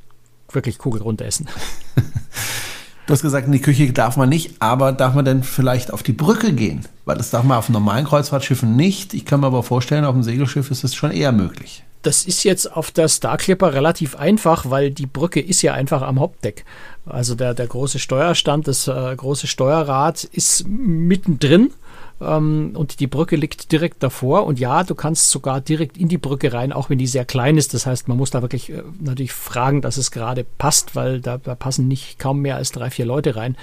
wirklich 0.52 0.78
kugelrund 0.78 1.22
essen. 1.22 1.48
Du 3.08 3.13
hast 3.13 3.22
gesagt, 3.22 3.48
in 3.48 3.54
die 3.54 3.62
Küche 3.62 3.89
darf 3.93 4.17
man 4.17 4.28
nicht, 4.28 4.56
aber 4.60 4.91
darf 4.91 5.13
man 5.13 5.24
denn 5.24 5.41
vielleicht 5.41 5.93
auf 5.93 6.04
die 6.04 6.12
Brücke 6.12 6.52
gehen? 6.52 6.86
Weil 7.06 7.15
das 7.15 7.30
darf 7.30 7.46
man 7.46 7.58
auf 7.58 7.70
normalen 7.70 8.06
Kreuzfahrtschiffen 8.06 8.76
nicht. 8.76 9.13
Ich 9.13 9.24
kann 9.24 9.39
mir 9.39 9.48
aber 9.48 9.63
vorstellen, 9.63 10.04
auf 10.04 10.13
dem 10.13 10.24
Segelschiff 10.24 10.70
ist 10.72 10.84
es 10.84 10.93
schon 10.93 11.12
eher 11.12 11.32
möglich. 11.32 11.86
Das 12.02 12.26
ist 12.26 12.43
jetzt 12.43 12.70
auf 12.76 12.91
der 12.91 13.08
Star 13.08 13.38
Clipper 13.38 13.74
relativ 13.74 14.17
einfach, 14.17 14.70
weil 14.70 14.91
die 14.91 15.06
Brücke 15.06 15.39
ist 15.39 15.62
ja 15.62 15.74
einfach 15.74 16.02
am 16.02 16.20
Hauptdeck. 16.20 16.65
Also 17.06 17.34
der, 17.36 17.54
der 17.54 17.67
große 17.67 17.98
Steuerstand, 17.98 18.67
das 18.67 18.89
äh, 18.89 19.15
große 19.15 19.48
Steuerrad 19.48 20.26
ist 20.26 20.67
mittendrin 20.67 21.72
ähm, 22.19 22.71
und 22.73 22.99
die 22.99 23.08
Brücke 23.08 23.36
liegt 23.36 23.71
direkt 23.71 24.01
davor. 24.01 24.45
Und 24.45 24.60
ja, 24.60 24.84
du 24.84 24.95
kannst 24.95 25.30
sogar 25.30 25.62
direkt 25.62 25.97
in 25.97 26.08
die 26.08 26.17
Brücke 26.17 26.53
rein, 26.53 26.73
auch 26.73 26.89
wenn 26.89 26.97
die 26.97 27.08
sehr 27.08 27.25
klein 27.25 27.58
ist. 27.58 27.73
Das 27.73 27.86
heißt, 27.86 28.08
man 28.08 28.17
muss 28.17 28.32
da 28.32 28.41
wirklich 28.41 28.71
äh, 28.71 28.84
natürlich 28.99 29.34
fragen, 29.34 29.82
dass 29.82 29.97
es 29.97 30.12
gerade 30.12 30.45
passt, 30.58 30.95
weil 30.95 31.21
da, 31.21 31.38
da, 31.38 31.56
passen 31.56 31.88
nicht 31.88 32.19
kaum 32.19 32.41
mehr 32.41 32.56
als 32.56 32.71
drei, 32.71 32.89
vier 32.89 33.06
Leute 33.06 33.36
rein. 33.36 33.56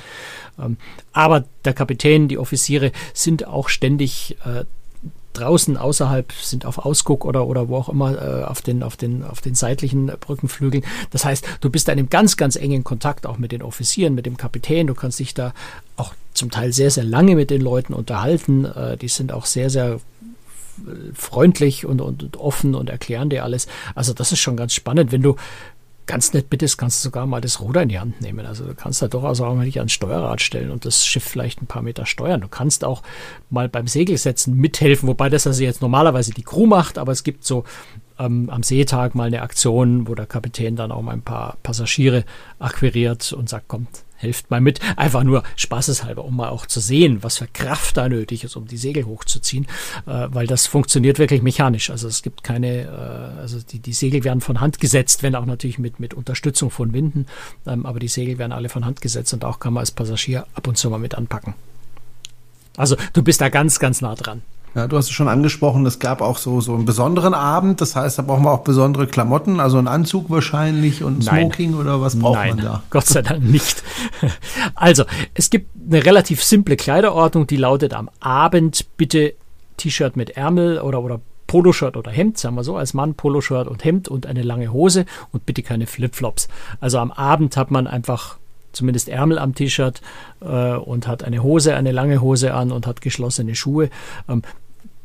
Ähm, 0.59 0.77
aber 1.13 1.45
der 1.65 1.75
Kapitän, 1.75 2.29
die 2.29 2.39
Offiziere 2.39 2.93
sind 3.13 3.47
auch 3.47 3.69
ständig 3.69 4.37
äh, 4.45 4.65
draußen 5.35 5.77
außerhalb 5.77 6.33
sind 6.33 6.65
auf 6.65 6.79
Ausguck 6.79 7.25
oder, 7.25 7.47
oder 7.47 7.69
wo 7.69 7.77
auch 7.77 7.89
immer 7.89 8.21
äh, 8.21 8.45
auf, 8.45 8.63
den, 8.63 8.83
auf, 8.83 8.97
den, 8.97 9.23
auf 9.23 9.41
den 9.41 9.55
seitlichen 9.55 10.07
Brückenflügeln. 10.07 10.85
Das 11.11 11.25
heißt, 11.25 11.47
du 11.61 11.71
bist 11.71 11.89
da 11.89 11.93
in 11.93 11.99
einem 11.99 12.11
ganz, 12.11 12.37
ganz 12.37 12.57
engen 12.57 12.85
Kontakt 12.85 13.27
auch 13.27 13.39
mit 13.39 13.53
den 13.53 13.63
Offizieren, 13.63 14.15
mit 14.15 14.27
dem 14.27 14.37
Kapitän. 14.37 14.87
Du 14.87 14.95
kannst 14.95 15.19
dich 15.19 15.35
da 15.35 15.53
auch 15.97 16.15
zum 16.33 16.51
Teil 16.51 16.73
sehr, 16.73 16.91
sehr 16.91 17.05
lange 17.05 17.37
mit 17.37 17.51
den 17.51 17.61
Leuten 17.61 17.93
unterhalten. 17.93 18.65
Äh, 18.65 18.97
die 18.97 19.09
sind 19.09 19.33
auch 19.33 19.47
sehr, 19.47 19.71
sehr 19.71 20.01
freundlich 21.15 21.87
und, 21.87 22.01
und, 22.01 22.23
und 22.23 22.37
offen 22.37 22.75
und 22.75 22.91
erklären 22.91 23.31
dir 23.31 23.45
alles. 23.45 23.67
Also 23.95 24.13
das 24.13 24.33
ist 24.33 24.41
schon 24.41 24.57
ganz 24.57 24.75
spannend, 24.75 25.13
wenn 25.13 25.23
du 25.23 25.37
ganz 26.07 26.33
nett 26.33 26.51
bittest, 26.51 26.79
kannst 26.79 27.03
du 27.03 27.09
sogar 27.09 27.27
mal 27.27 27.41
das 27.41 27.61
Ruder 27.61 27.83
in 27.83 27.89
die 27.89 27.99
Hand 27.99 28.21
nehmen. 28.21 28.47
Also 28.47 28.65
du 28.65 28.75
kannst 28.75 29.01
da 29.03 29.09
durchaus 29.09 29.41
auch 29.41 29.55
mal 29.55 29.65
dich 29.65 29.79
ans 29.79 29.93
Steuerrad 29.93 30.41
stellen 30.41 30.71
und 30.71 30.85
das 30.85 31.07
Schiff 31.07 31.25
vielleicht 31.25 31.63
ein 31.63 31.67
paar 31.67 31.83
Meter 31.83 32.07
steuern. 32.07 32.41
Du 32.41 32.49
kannst 32.49 32.85
auch 32.85 33.03
mal 33.51 33.69
beim 33.69 33.87
Segelsetzen 33.87 34.57
mithelfen, 34.57 35.09
wobei 35.09 35.29
das 35.29 35.47
also 35.47 35.63
jetzt 35.63 35.81
normalerweise 35.81 36.33
die 36.33 36.43
Crew 36.43 36.67
macht, 36.67 36.99
aber 36.99 37.13
es 37.13 37.25
gibt 37.25 37.45
so 37.45 37.65
ähm, 38.19 38.51
am 38.51 38.63
Seetag 38.63 39.15
mal 39.15 39.27
eine 39.27 39.43
Aktion, 39.43 40.07
wo 40.07 40.15
der 40.15 40.27
Kapitän 40.27 40.77
dann 40.77 40.93
auch 40.93 41.03
mal 41.03 41.13
ein 41.13 41.23
paar 41.23 41.57
Passagiere 41.63 42.25
akquiriert 42.59 43.33
und 43.33 43.49
sagt, 43.49 43.69
kommt, 43.69 44.05
helft 44.25 44.51
mal 44.51 44.61
mit. 44.61 44.81
Einfach 44.97 45.23
nur 45.23 45.43
spaßeshalber, 45.57 46.25
um 46.25 46.37
mal 46.37 46.49
auch 46.49 46.67
zu 46.67 46.81
sehen, 46.81 47.23
was 47.23 47.39
für 47.39 47.47
Kraft 47.47 47.97
da 47.97 48.09
nötig 48.09 48.45
ist, 48.45 48.57
um 48.57 48.67
die 48.67 48.77
Segel 48.77 49.05
hochzuziehen, 49.05 49.67
äh, 50.07 50.29
weil 50.31 50.47
das 50.47 50.67
funktioniert 50.67 51.19
wirklich 51.19 51.43
mechanisch. 51.43 51.91
Also 51.91 52.09
es 52.09 52.23
gibt 52.23 52.43
keine, 52.43 52.83
äh, 52.83 53.41
also 53.41 53.61
die, 53.61 53.79
die 53.79 53.93
Segel 53.93 54.25
werden 54.25 54.41
von 54.41 54.61
Hand 54.61 54.81
gesetzt, 54.81 55.23
wenn 55.23 55.35
auch 55.35 55.47
natürlich 55.47 55.79
mit, 55.79 56.01
mit 56.01 56.15
Unterstützung 56.15 56.71
von 56.71 56.93
Winden, 56.93 57.27
ähm, 57.67 57.87
aber 57.87 58.01
die 58.01 58.09
Segel 58.09 58.39
werden 58.39 58.53
alle 58.53 58.69
von 58.69 58.85
Hand 58.85 59.01
gesetzt 59.01 59.33
und 59.35 59.45
auch 59.45 59.61
kann 59.61 59.75
man 59.75 59.83
als 59.83 59.91
Passagier 59.91 60.47
ab 60.55 60.67
und 60.67 60.77
zu 60.77 60.91
mal 60.91 60.99
mit 60.99 61.15
anpacken. 61.15 61.55
Also 62.77 62.97
du 63.13 63.23
bist 63.23 63.41
da 63.41 63.49
ganz, 63.49 63.79
ganz 63.79 64.01
nah 64.01 64.15
dran. 64.15 64.43
Ja, 64.75 64.89
du 64.89 64.97
hast 64.97 65.07
es 65.07 65.13
schon 65.13 65.29
angesprochen, 65.29 65.87
es 65.87 66.01
gab 66.01 66.21
auch 66.21 66.39
so, 66.39 66.61
so 66.61 66.75
einen 66.75 66.85
besonderen 66.85 67.33
Abend. 67.33 67.81
Das 67.81 67.95
heißt, 67.95 68.19
da 68.19 68.23
brauchen 68.23 68.45
wir 68.45 68.51
auch 68.51 68.65
besondere 68.65 69.07
Klamotten, 69.07 69.61
also 69.61 69.79
einen 69.79 69.87
Anzug 69.87 70.31
wahrscheinlich 70.31 71.05
und 71.05 71.25
Nein. 71.25 71.43
Smoking 71.43 71.75
oder 71.75 72.01
was 72.01 72.19
braucht 72.19 72.35
Nein, 72.35 72.57
man 72.57 72.65
da? 72.65 72.83
Gott 72.91 73.07
sei 73.07 73.23
Dank 73.23 73.45
nicht. 73.45 73.83
Also, 74.75 75.05
es 75.35 75.51
gibt 75.51 75.71
eine 75.89 76.05
relativ 76.05 76.43
simple 76.43 76.77
Kleiderordnung, 76.77 77.47
die 77.47 77.57
lautet 77.57 77.95
am 77.95 78.11
Abend 78.19 78.87
bitte 78.97 79.35
T-Shirt 79.77 80.17
mit 80.17 80.31
Ärmel 80.31 80.81
oder, 80.81 81.03
oder 81.03 81.21
Poloshirt 81.47 81.97
oder 81.97 82.11
Hemd, 82.11 82.39
sagen 82.39 82.57
wir 82.57 82.65
so, 82.65 82.77
als 82.77 82.95
Mann 82.95 83.15
Poloshirt 83.15 83.69
und 83.69 83.85
Hemd 83.85 84.09
und 84.09 84.27
eine 84.27 84.43
lange 84.43 84.73
Hose 84.73 85.05
und 85.31 85.47
bitte 85.47 85.63
keine 85.63 85.87
Flipflops. 85.87 86.49
Also 86.81 86.99
am 86.99 87.13
Abend 87.13 87.57
hat 87.57 87.71
man 87.71 87.87
einfach 87.87 88.39
zumindest 88.73 89.09
Ärmel 89.09 89.39
am 89.39 89.55
T-Shirt 89.55 90.01
äh, 90.41 90.75
und 90.75 91.07
hat 91.07 91.23
eine 91.23 91.43
Hose, 91.43 91.77
eine 91.77 91.93
lange 91.93 92.21
Hose 92.21 92.55
an 92.55 92.73
und 92.73 92.87
hat 92.87 93.01
geschlossene 93.01 93.55
Schuhe. 93.55 93.89
Ähm, 94.29 94.43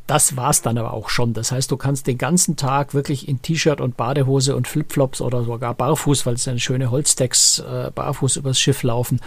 das 0.10 0.36
war's 0.36 0.64
dann 0.64 0.78
aber 0.80 0.94
auch 0.94 1.10
schon. 1.10 1.34
Das 1.34 1.52
heißt, 1.52 1.70
du 1.70 1.78
kannst 1.78 2.08
den 2.08 2.18
ganzen 2.18 2.56
Tag 2.56 2.96
wirklich 2.96 3.28
in 3.28 3.44
T-Shirt 3.44 3.80
und 3.80 3.96
Badehose 3.96 4.56
und 4.56 4.68
Flipflops 4.68 5.22
oder 5.22 5.44
sogar 5.44 5.76
barfuß, 5.76 6.26
weil 6.26 6.34
es 6.34 6.48
eine 6.48 6.60
schöne 6.60 6.90
Holzdecks 6.90 7.60
äh, 7.60 7.92
barfuß 7.94 8.38
übers 8.38 8.60
Schiff 8.60 8.82
laufen 8.82 9.20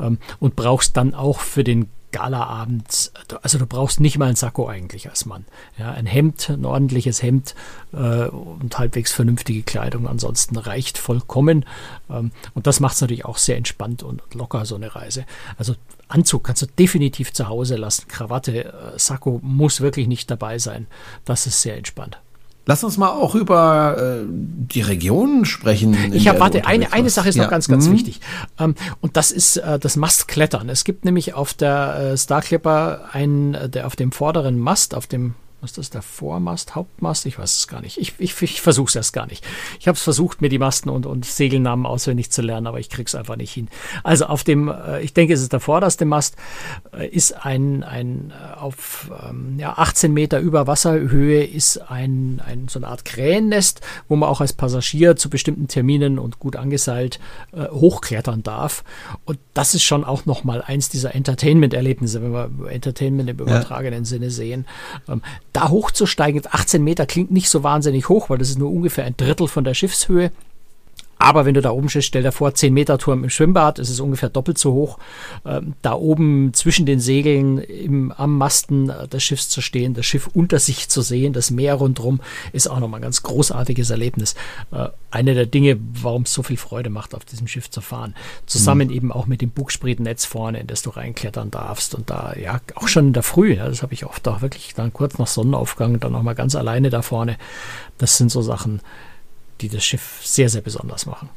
ähm, 0.00 0.18
und 0.40 0.56
brauchst 0.56 0.96
dann 0.96 1.14
auch 1.14 1.40
für 1.40 1.64
den 1.64 1.90
Galaabend, 2.12 3.10
also 3.42 3.58
du 3.58 3.66
brauchst 3.66 4.00
nicht 4.00 4.18
mal 4.18 4.28
ein 4.28 4.36
Sakko 4.36 4.68
eigentlich 4.68 5.08
als 5.08 5.26
Mann. 5.26 5.44
Ja, 5.78 5.90
ein 5.90 6.06
Hemd, 6.06 6.50
ein 6.50 6.64
ordentliches 6.64 7.22
Hemd 7.22 7.54
äh, 7.92 8.26
und 8.26 8.78
halbwegs 8.78 9.12
vernünftige 9.12 9.62
Kleidung. 9.62 10.06
Ansonsten 10.06 10.56
reicht 10.56 10.98
vollkommen. 10.98 11.64
Ähm, 12.10 12.30
und 12.54 12.66
das 12.66 12.80
macht 12.80 12.94
es 12.94 13.00
natürlich 13.00 13.24
auch 13.24 13.38
sehr 13.38 13.56
entspannt 13.56 14.02
und 14.02 14.22
locker, 14.34 14.64
so 14.64 14.76
eine 14.76 14.94
Reise. 14.94 15.24
Also 15.56 15.74
Anzug 16.08 16.44
kannst 16.44 16.62
du 16.62 16.66
definitiv 16.66 17.32
zu 17.32 17.48
Hause 17.48 17.76
lassen. 17.76 18.06
Krawatte, 18.06 18.64
äh, 18.64 18.98
Sakko 18.98 19.40
muss 19.42 19.80
wirklich 19.80 20.06
nicht 20.06 20.30
dabei 20.30 20.58
sein. 20.58 20.86
Das 21.24 21.46
ist 21.46 21.62
sehr 21.62 21.76
entspannt. 21.76 22.18
Lass 22.64 22.84
uns 22.84 22.96
mal 22.96 23.10
auch 23.10 23.34
über 23.34 23.96
äh, 23.98 24.24
die 24.28 24.82
Regionen 24.82 25.44
sprechen. 25.44 25.96
Ich 26.12 26.28
habe, 26.28 26.38
warte, 26.38 26.64
eine, 26.64 26.92
eine 26.92 27.10
Sache 27.10 27.28
ist 27.28 27.34
ja. 27.34 27.44
noch 27.44 27.50
ganz, 27.50 27.66
ganz 27.66 27.88
mhm. 27.88 27.92
wichtig. 27.92 28.20
Ähm, 28.58 28.76
und 29.00 29.16
das 29.16 29.32
ist 29.32 29.56
äh, 29.56 29.80
das 29.80 29.96
Mastklettern. 29.96 30.68
Es 30.68 30.84
gibt 30.84 31.04
nämlich 31.04 31.34
auf 31.34 31.54
der 31.54 32.12
äh, 32.12 32.16
Star 32.16 32.40
Clipper 32.40 33.08
einen, 33.12 33.54
äh, 33.54 33.68
der 33.68 33.86
auf 33.86 33.96
dem 33.96 34.12
vorderen 34.12 34.58
Mast, 34.60 34.94
auf 34.94 35.08
dem 35.08 35.34
was 35.62 35.70
ist 35.70 35.78
das, 35.78 35.90
der 35.90 36.02
Vormast, 36.02 36.74
Hauptmast? 36.74 37.24
Ich 37.24 37.38
weiß 37.38 37.56
es 37.56 37.68
gar 37.68 37.80
nicht. 37.80 37.96
Ich, 37.96 38.14
ich, 38.18 38.42
ich 38.42 38.60
versuche 38.60 38.88
es 38.88 38.96
erst 38.96 39.12
gar 39.12 39.26
nicht. 39.26 39.44
Ich 39.78 39.86
habe 39.86 39.94
es 39.94 40.02
versucht, 40.02 40.42
mir 40.42 40.48
die 40.48 40.58
Masten 40.58 40.90
und, 40.90 41.06
und 41.06 41.24
Segelnamen 41.24 41.86
auswendig 41.86 42.32
zu 42.32 42.42
lernen, 42.42 42.66
aber 42.66 42.80
ich 42.80 42.90
kriege 42.90 43.06
es 43.06 43.14
einfach 43.14 43.36
nicht 43.36 43.52
hin. 43.52 43.68
Also 44.02 44.26
auf 44.26 44.42
dem, 44.42 44.66
äh, 44.66 45.02
ich 45.02 45.14
denke, 45.14 45.32
es 45.34 45.40
ist 45.40 45.52
der 45.52 45.60
vorderste 45.60 46.04
Mast, 46.04 46.34
äh, 46.92 47.06
ist 47.06 47.46
ein, 47.46 47.84
ein 47.84 48.32
äh, 48.32 48.58
auf 48.58 49.12
ähm, 49.24 49.56
ja, 49.56 49.74
18 49.74 50.12
Meter 50.12 50.40
über 50.40 50.66
Wasserhöhe 50.66 51.44
ist 51.44 51.76
ein, 51.76 52.42
ein 52.44 52.66
so 52.66 52.80
eine 52.80 52.88
Art 52.88 53.04
Krähennest, 53.04 53.82
wo 54.08 54.16
man 54.16 54.28
auch 54.28 54.40
als 54.40 54.54
Passagier 54.54 55.14
zu 55.14 55.30
bestimmten 55.30 55.68
Terminen 55.68 56.18
und 56.18 56.40
gut 56.40 56.56
angeseilt 56.56 57.20
hochklettern 57.54 58.42
darf. 58.42 58.82
Und 59.24 59.38
das 59.54 59.74
ist 59.74 59.82
schon 59.82 60.04
auch 60.04 60.24
nochmal 60.26 60.62
eins 60.62 60.88
dieser 60.88 61.14
Entertainment-Erlebnisse, 61.14 62.22
wenn 62.22 62.32
wir 62.32 62.70
Entertainment 62.70 63.28
im 63.28 63.38
übertragenen 63.38 64.00
ja. 64.00 64.04
Sinne 64.04 64.30
sehen. 64.30 64.66
Da 65.52 65.68
hochzusteigen, 65.68 66.42
18 66.50 66.82
Meter 66.82 67.06
klingt 67.06 67.30
nicht 67.30 67.50
so 67.50 67.62
wahnsinnig 67.62 68.08
hoch, 68.08 68.30
weil 68.30 68.38
das 68.38 68.48
ist 68.50 68.58
nur 68.58 68.70
ungefähr 68.70 69.04
ein 69.04 69.16
Drittel 69.16 69.48
von 69.48 69.64
der 69.64 69.74
Schiffshöhe. 69.74 70.30
Aber 71.22 71.44
wenn 71.44 71.54
du 71.54 71.62
da 71.62 71.70
oben 71.70 71.88
stehst, 71.88 72.08
stell 72.08 72.24
dir 72.24 72.32
vor, 72.32 72.52
10 72.52 72.74
Meter 72.74 72.98
Turm 72.98 73.22
im 73.22 73.30
Schwimmbad, 73.30 73.78
es 73.78 73.90
ist 73.90 74.00
ungefähr 74.00 74.28
doppelt 74.28 74.58
so 74.58 74.72
hoch. 74.72 74.98
Ähm, 75.46 75.74
da 75.80 75.92
oben 75.92 76.52
zwischen 76.52 76.84
den 76.84 76.98
Segeln 76.98 77.58
im, 77.58 78.10
am 78.10 78.36
Masten 78.36 78.90
äh, 78.90 79.06
des 79.06 79.22
Schiffs 79.22 79.48
zu 79.48 79.60
stehen, 79.60 79.94
das 79.94 80.04
Schiff 80.04 80.28
unter 80.34 80.58
sich 80.58 80.88
zu 80.88 81.00
sehen, 81.00 81.32
das 81.32 81.52
Meer 81.52 81.74
rundherum, 81.74 82.20
ist 82.52 82.66
auch 82.66 82.80
nochmal 82.80 82.98
ein 82.98 83.04
ganz 83.04 83.22
großartiges 83.22 83.90
Erlebnis. 83.90 84.34
Äh, 84.72 84.88
eine 85.12 85.34
der 85.34 85.46
Dinge, 85.46 85.78
warum 86.02 86.22
es 86.22 86.34
so 86.34 86.42
viel 86.42 86.56
Freude 86.56 86.90
macht, 86.90 87.14
auf 87.14 87.24
diesem 87.24 87.46
Schiff 87.46 87.70
zu 87.70 87.82
fahren. 87.82 88.16
Zusammen 88.46 88.88
mhm. 88.88 88.94
eben 88.94 89.12
auch 89.12 89.28
mit 89.28 89.42
dem 89.42 89.50
Bugsprietnetz 89.50 90.24
vorne, 90.24 90.58
in 90.58 90.66
das 90.66 90.82
du 90.82 90.90
reinklettern 90.90 91.52
darfst. 91.52 91.94
Und 91.94 92.10
da, 92.10 92.34
ja, 92.34 92.60
auch 92.74 92.88
schon 92.88 93.08
in 93.08 93.12
der 93.12 93.22
Früh, 93.22 93.54
ja, 93.54 93.68
das 93.68 93.82
habe 93.82 93.94
ich 93.94 94.06
oft 94.06 94.26
auch 94.26 94.42
wirklich 94.42 94.74
dann 94.74 94.92
kurz 94.92 95.18
nach 95.18 95.28
Sonnenaufgang, 95.28 96.00
dann 96.00 96.10
nochmal 96.10 96.34
ganz 96.34 96.56
alleine 96.56 96.90
da 96.90 97.00
vorne. 97.02 97.36
Das 97.98 98.18
sind 98.18 98.32
so 98.32 98.42
Sachen, 98.42 98.80
die 99.60 99.68
das 99.68 99.84
Schiff 99.84 100.20
sehr, 100.22 100.48
sehr 100.48 100.62
besonders 100.62 101.06
machen. 101.06 101.28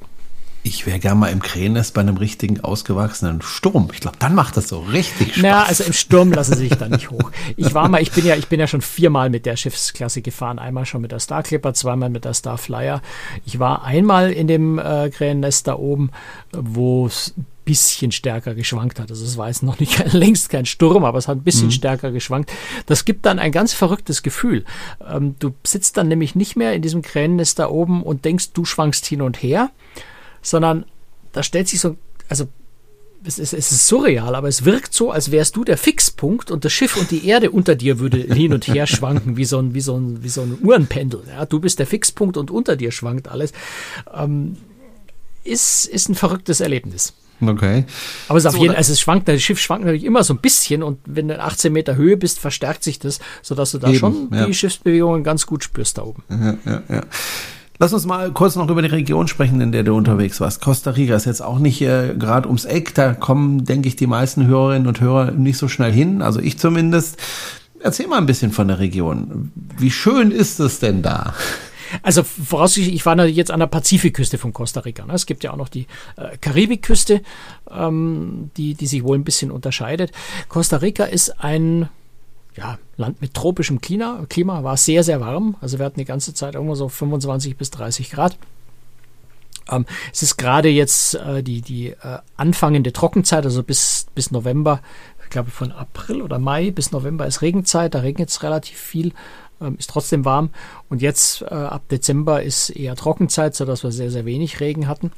Ich 0.67 0.87
wäre 0.87 0.97
gerne 0.97 1.19
mal 1.19 1.31
im 1.31 1.43
Krähennest 1.43 1.93
bei 1.93 2.01
einem 2.01 2.17
richtigen 2.17 2.59
ausgewachsenen 2.59 3.43
Sturm. 3.43 3.89
Ich 3.93 3.99
glaube, 3.99 4.17
dann 4.17 4.33
macht 4.33 4.57
das 4.57 4.67
so 4.67 4.79
richtig 4.79 5.33
Spaß. 5.33 5.43
Naja, 5.43 5.63
also 5.63 5.83
im 5.83 5.93
Sturm 5.93 6.31
lassen 6.31 6.55
sie 6.55 6.67
sich 6.67 6.75
da 6.75 6.89
nicht 6.89 7.11
hoch. 7.11 7.31
Ich 7.55 7.75
war 7.75 7.87
mal, 7.87 8.01
ich 8.01 8.11
bin 8.11 8.25
ja, 8.25 8.35
ich 8.35 8.47
bin 8.47 8.59
ja 8.59 8.65
schon 8.65 8.81
viermal 8.81 9.29
mit 9.29 9.45
der 9.45 9.57
Schiffsklasse 9.57 10.23
gefahren. 10.23 10.57
Einmal 10.57 10.87
schon 10.87 11.01
mit 11.01 11.11
der 11.11 11.19
Star 11.19 11.43
Clipper, 11.43 11.75
zweimal 11.75 12.09
mit 12.09 12.25
der 12.25 12.33
Star 12.33 12.57
Flyer. 12.57 13.03
Ich 13.45 13.59
war 13.59 13.83
einmal 13.83 14.31
in 14.31 14.47
dem 14.47 14.79
äh, 14.79 15.11
Krähennest 15.11 15.67
da 15.67 15.75
oben, 15.75 16.09
wo 16.51 17.11
bisschen 17.65 18.11
stärker 18.11 18.55
geschwankt 18.55 18.99
hat. 18.99 19.09
Also 19.09 19.25
es 19.25 19.37
war 19.37 19.47
jetzt 19.47 19.63
noch 19.63 19.79
nicht 19.79 20.13
längst 20.13 20.49
kein 20.49 20.65
Sturm, 20.65 21.03
aber 21.03 21.17
es 21.17 21.27
hat 21.27 21.39
ein 21.39 21.43
bisschen 21.43 21.67
mhm. 21.67 21.71
stärker 21.71 22.11
geschwankt. 22.11 22.51
Das 22.85 23.03
gibt 23.03 23.25
dann 23.25 23.39
ein 23.39 23.51
ganz 23.51 23.73
verrücktes 23.73 24.23
Gefühl. 24.23 24.63
Ähm, 25.05 25.35
du 25.39 25.53
sitzt 25.65 25.97
dann 25.97 26.07
nämlich 26.07 26.35
nicht 26.35 26.55
mehr 26.55 26.73
in 26.73 26.81
diesem 26.81 27.01
Krähennest 27.01 27.59
da 27.59 27.69
oben 27.69 28.03
und 28.03 28.23
denkst, 28.23 28.51
du 28.53 28.63
schwankst 28.63 29.05
hin 29.05 29.21
und 29.21 29.41
her, 29.41 29.71
sondern 30.41 30.85
da 31.33 31.43
stellt 31.43 31.67
sich 31.67 31.81
so, 31.81 31.97
also 32.29 32.47
es 33.27 33.39
ist, 33.39 33.53
es 33.53 33.71
ist 33.71 33.87
surreal, 33.87 34.35
aber 34.35 34.47
es 34.47 34.65
wirkt 34.65 34.93
so, 34.93 35.09
als 35.09 35.31
wärst 35.31 35.55
du 35.55 35.63
der 35.63 35.77
Fixpunkt 35.77 36.51
und 36.51 36.63
das 36.63 36.71
Schiff 36.71 36.95
und 36.95 37.09
die 37.09 37.27
Erde 37.27 37.49
unter 37.49 37.73
dir 37.75 37.99
würde 37.99 38.17
hin 38.33 38.53
und 38.53 38.67
her 38.67 38.85
schwanken, 38.85 39.35
wie 39.35 39.45
so 39.45 39.57
ein, 39.57 39.73
wie 39.73 39.81
so 39.81 39.97
ein, 39.97 40.23
wie 40.23 40.29
so 40.29 40.41
ein 40.41 40.59
Uhrenpendel. 40.61 41.23
Ja, 41.27 41.45
du 41.45 41.59
bist 41.59 41.79
der 41.79 41.87
Fixpunkt 41.87 42.37
und 42.37 42.51
unter 42.51 42.75
dir 42.75 42.91
schwankt 42.91 43.27
alles. 43.27 43.51
Ähm, 44.13 44.57
ist, 45.43 45.85
ist 45.85 46.09
ein 46.09 46.15
verrücktes 46.15 46.59
Erlebnis. 46.59 47.13
Okay. 47.41 47.85
Aber 48.27 48.37
es, 48.37 48.45
auf 48.45 48.53
so, 48.53 48.61
jeden, 48.61 48.75
also 48.75 48.93
es 48.93 48.99
schwankt, 48.99 49.27
das 49.27 49.41
Schiff 49.41 49.59
schwankt 49.59 49.85
natürlich 49.85 50.05
immer 50.05 50.23
so 50.23 50.33
ein 50.33 50.39
bisschen 50.39 50.83
und 50.83 50.99
wenn 51.05 51.27
du 51.27 51.33
in 51.33 51.39
18 51.39 51.71
Meter 51.71 51.95
Höhe 51.95 52.17
bist, 52.17 52.39
verstärkt 52.39 52.83
sich 52.83 52.99
das, 52.99 53.19
sodass 53.41 53.71
du 53.71 53.77
da 53.77 53.89
eben, 53.89 53.97
schon 53.97 54.29
ja. 54.31 54.45
die 54.45 54.53
Schiffsbewegungen 54.53 55.23
ganz 55.23 55.45
gut 55.45 55.63
spürst 55.63 55.97
da 55.97 56.03
oben. 56.03 56.23
Ja, 56.29 56.57
ja, 56.65 56.81
ja. 56.89 57.01
Lass 57.77 57.91
uns 57.91 58.05
mal 58.05 58.31
kurz 58.31 58.55
noch 58.55 58.69
über 58.69 58.81
die 58.81 58.87
Region 58.87 59.27
sprechen, 59.27 59.59
in 59.59 59.73
der 59.73 59.83
du 59.83 59.95
unterwegs 59.95 60.39
warst. 60.39 60.61
Costa 60.61 60.91
Rica 60.91 61.15
ist 61.15 61.25
jetzt 61.25 61.41
auch 61.41 61.59
nicht 61.59 61.81
äh, 61.81 62.15
gerade 62.17 62.47
ums 62.47 62.63
Eck. 62.63 62.95
Da 62.95 63.13
kommen, 63.13 63.65
denke 63.65 63.89
ich, 63.89 63.97
die 63.97 64.07
meisten 64.07 64.47
Hörerinnen 64.47 64.87
und 64.87 65.01
Hörer 65.01 65.31
nicht 65.31 65.57
so 65.57 65.67
schnell 65.67 65.91
hin. 65.91 66.21
Also 66.21 66.39
ich 66.39 66.57
zumindest. 66.57 67.17
Erzähl 67.81 68.07
mal 68.07 68.17
ein 68.17 68.25
bisschen 68.25 68.51
von 68.51 68.69
der 68.69 68.79
Region. 68.79 69.51
Wie 69.77 69.91
schön 69.91 70.31
ist 70.31 70.59
es 70.59 70.79
denn 70.79 71.01
da? 71.03 71.35
Also 72.01 72.23
voraussichtlich, 72.23 72.95
ich 72.95 73.05
war 73.05 73.23
jetzt 73.25 73.51
an 73.51 73.59
der 73.59 73.67
Pazifikküste 73.67 74.37
von 74.37 74.53
Costa 74.53 74.81
Rica. 74.81 75.05
Ne? 75.05 75.13
Es 75.13 75.25
gibt 75.25 75.43
ja 75.43 75.51
auch 75.51 75.57
noch 75.57 75.69
die 75.69 75.87
äh, 76.17 76.37
Karibikküste, 76.37 77.21
ähm, 77.69 78.51
die, 78.57 78.73
die 78.73 78.87
sich 78.87 79.03
wohl 79.03 79.17
ein 79.17 79.23
bisschen 79.23 79.51
unterscheidet. 79.51 80.11
Costa 80.49 80.77
Rica 80.77 81.05
ist 81.05 81.43
ein 81.43 81.89
ja, 82.55 82.77
Land 82.97 83.21
mit 83.21 83.33
tropischem 83.33 83.81
Klima, 83.81 84.25
Klima, 84.29 84.63
war 84.63 84.77
sehr, 84.77 85.03
sehr 85.03 85.19
warm. 85.19 85.55
Also 85.61 85.79
wir 85.79 85.85
hatten 85.85 85.99
die 85.99 86.05
ganze 86.05 86.33
Zeit 86.33 86.55
irgendwo 86.55 86.75
so 86.75 86.87
25 86.87 87.57
bis 87.57 87.71
30 87.71 88.11
Grad. 88.11 88.37
Ähm, 89.69 89.85
es 90.13 90.21
ist 90.21 90.37
gerade 90.37 90.69
jetzt 90.69 91.15
äh, 91.15 91.43
die, 91.43 91.61
die 91.61 91.89
äh, 91.89 92.19
anfangende 92.37 92.93
Trockenzeit, 92.93 93.45
also 93.45 93.63
bis, 93.63 94.07
bis 94.13 94.31
November, 94.31 94.81
ich 95.23 95.29
glaube 95.29 95.49
von 95.49 95.71
April 95.71 96.21
oder 96.21 96.39
Mai 96.39 96.71
bis 96.71 96.91
November 96.91 97.25
ist 97.25 97.41
Regenzeit, 97.41 97.95
da 97.95 97.99
regnet 97.99 98.29
es 98.29 98.43
relativ 98.43 98.77
viel, 98.77 99.11
ähm, 99.61 99.75
ist 99.77 99.89
trotzdem 99.89 100.25
warm. 100.25 100.49
Und 100.89 101.01
jetzt 101.01 101.41
äh, 101.41 101.45
ab 101.45 101.83
Dezember 101.89 102.43
ist 102.43 102.69
eher 102.69 102.95
Trockenzeit, 102.95 103.55
sodass 103.55 103.83
wir 103.83 103.91
sehr, 103.91 104.11
sehr 104.11 104.25
wenig 104.25 104.59
Regen 104.59 104.87
hatten 104.87 105.11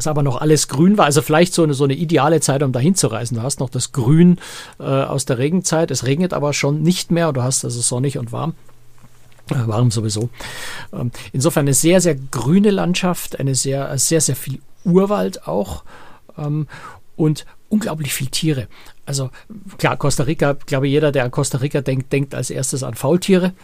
dass 0.00 0.06
aber 0.06 0.22
noch 0.22 0.40
alles 0.40 0.68
grün 0.68 0.96
war. 0.96 1.04
Also 1.04 1.20
vielleicht 1.20 1.52
so 1.52 1.62
eine, 1.62 1.74
so 1.74 1.84
eine 1.84 1.92
ideale 1.92 2.40
Zeit, 2.40 2.62
um 2.62 2.72
dahin 2.72 2.94
zu 2.94 3.08
reisen. 3.08 3.34
Du 3.34 3.42
hast 3.42 3.60
noch 3.60 3.68
das 3.68 3.92
Grün 3.92 4.38
äh, 4.78 4.84
aus 4.84 5.26
der 5.26 5.36
Regenzeit. 5.36 5.90
Es 5.90 6.06
regnet 6.06 6.32
aber 6.32 6.54
schon 6.54 6.80
nicht 6.80 7.10
mehr. 7.10 7.34
Du 7.34 7.42
hast 7.42 7.66
also 7.66 7.82
sonnig 7.82 8.16
und 8.16 8.32
warm. 8.32 8.54
Äh, 9.50 9.66
warm 9.66 9.90
sowieso. 9.90 10.30
Ähm, 10.94 11.10
insofern 11.34 11.64
eine 11.64 11.74
sehr, 11.74 12.00
sehr 12.00 12.14
grüne 12.14 12.70
Landschaft, 12.70 13.38
eine 13.38 13.54
sehr, 13.54 13.98
sehr, 13.98 14.22
sehr 14.22 14.36
viel 14.36 14.60
Urwald 14.84 15.46
auch 15.46 15.84
ähm, 16.38 16.66
und 17.16 17.44
unglaublich 17.68 18.14
viel 18.14 18.28
Tiere. 18.28 18.68
Also 19.10 19.30
klar, 19.76 19.96
Costa 19.96 20.22
Rica, 20.22 20.56
glaube 20.66 20.86
jeder, 20.86 21.10
der 21.10 21.24
an 21.24 21.32
Costa 21.32 21.58
Rica 21.58 21.80
denkt, 21.80 22.12
denkt 22.12 22.32
als 22.32 22.48
erstes 22.48 22.84
an 22.84 22.94
Faultiere. 22.94 23.54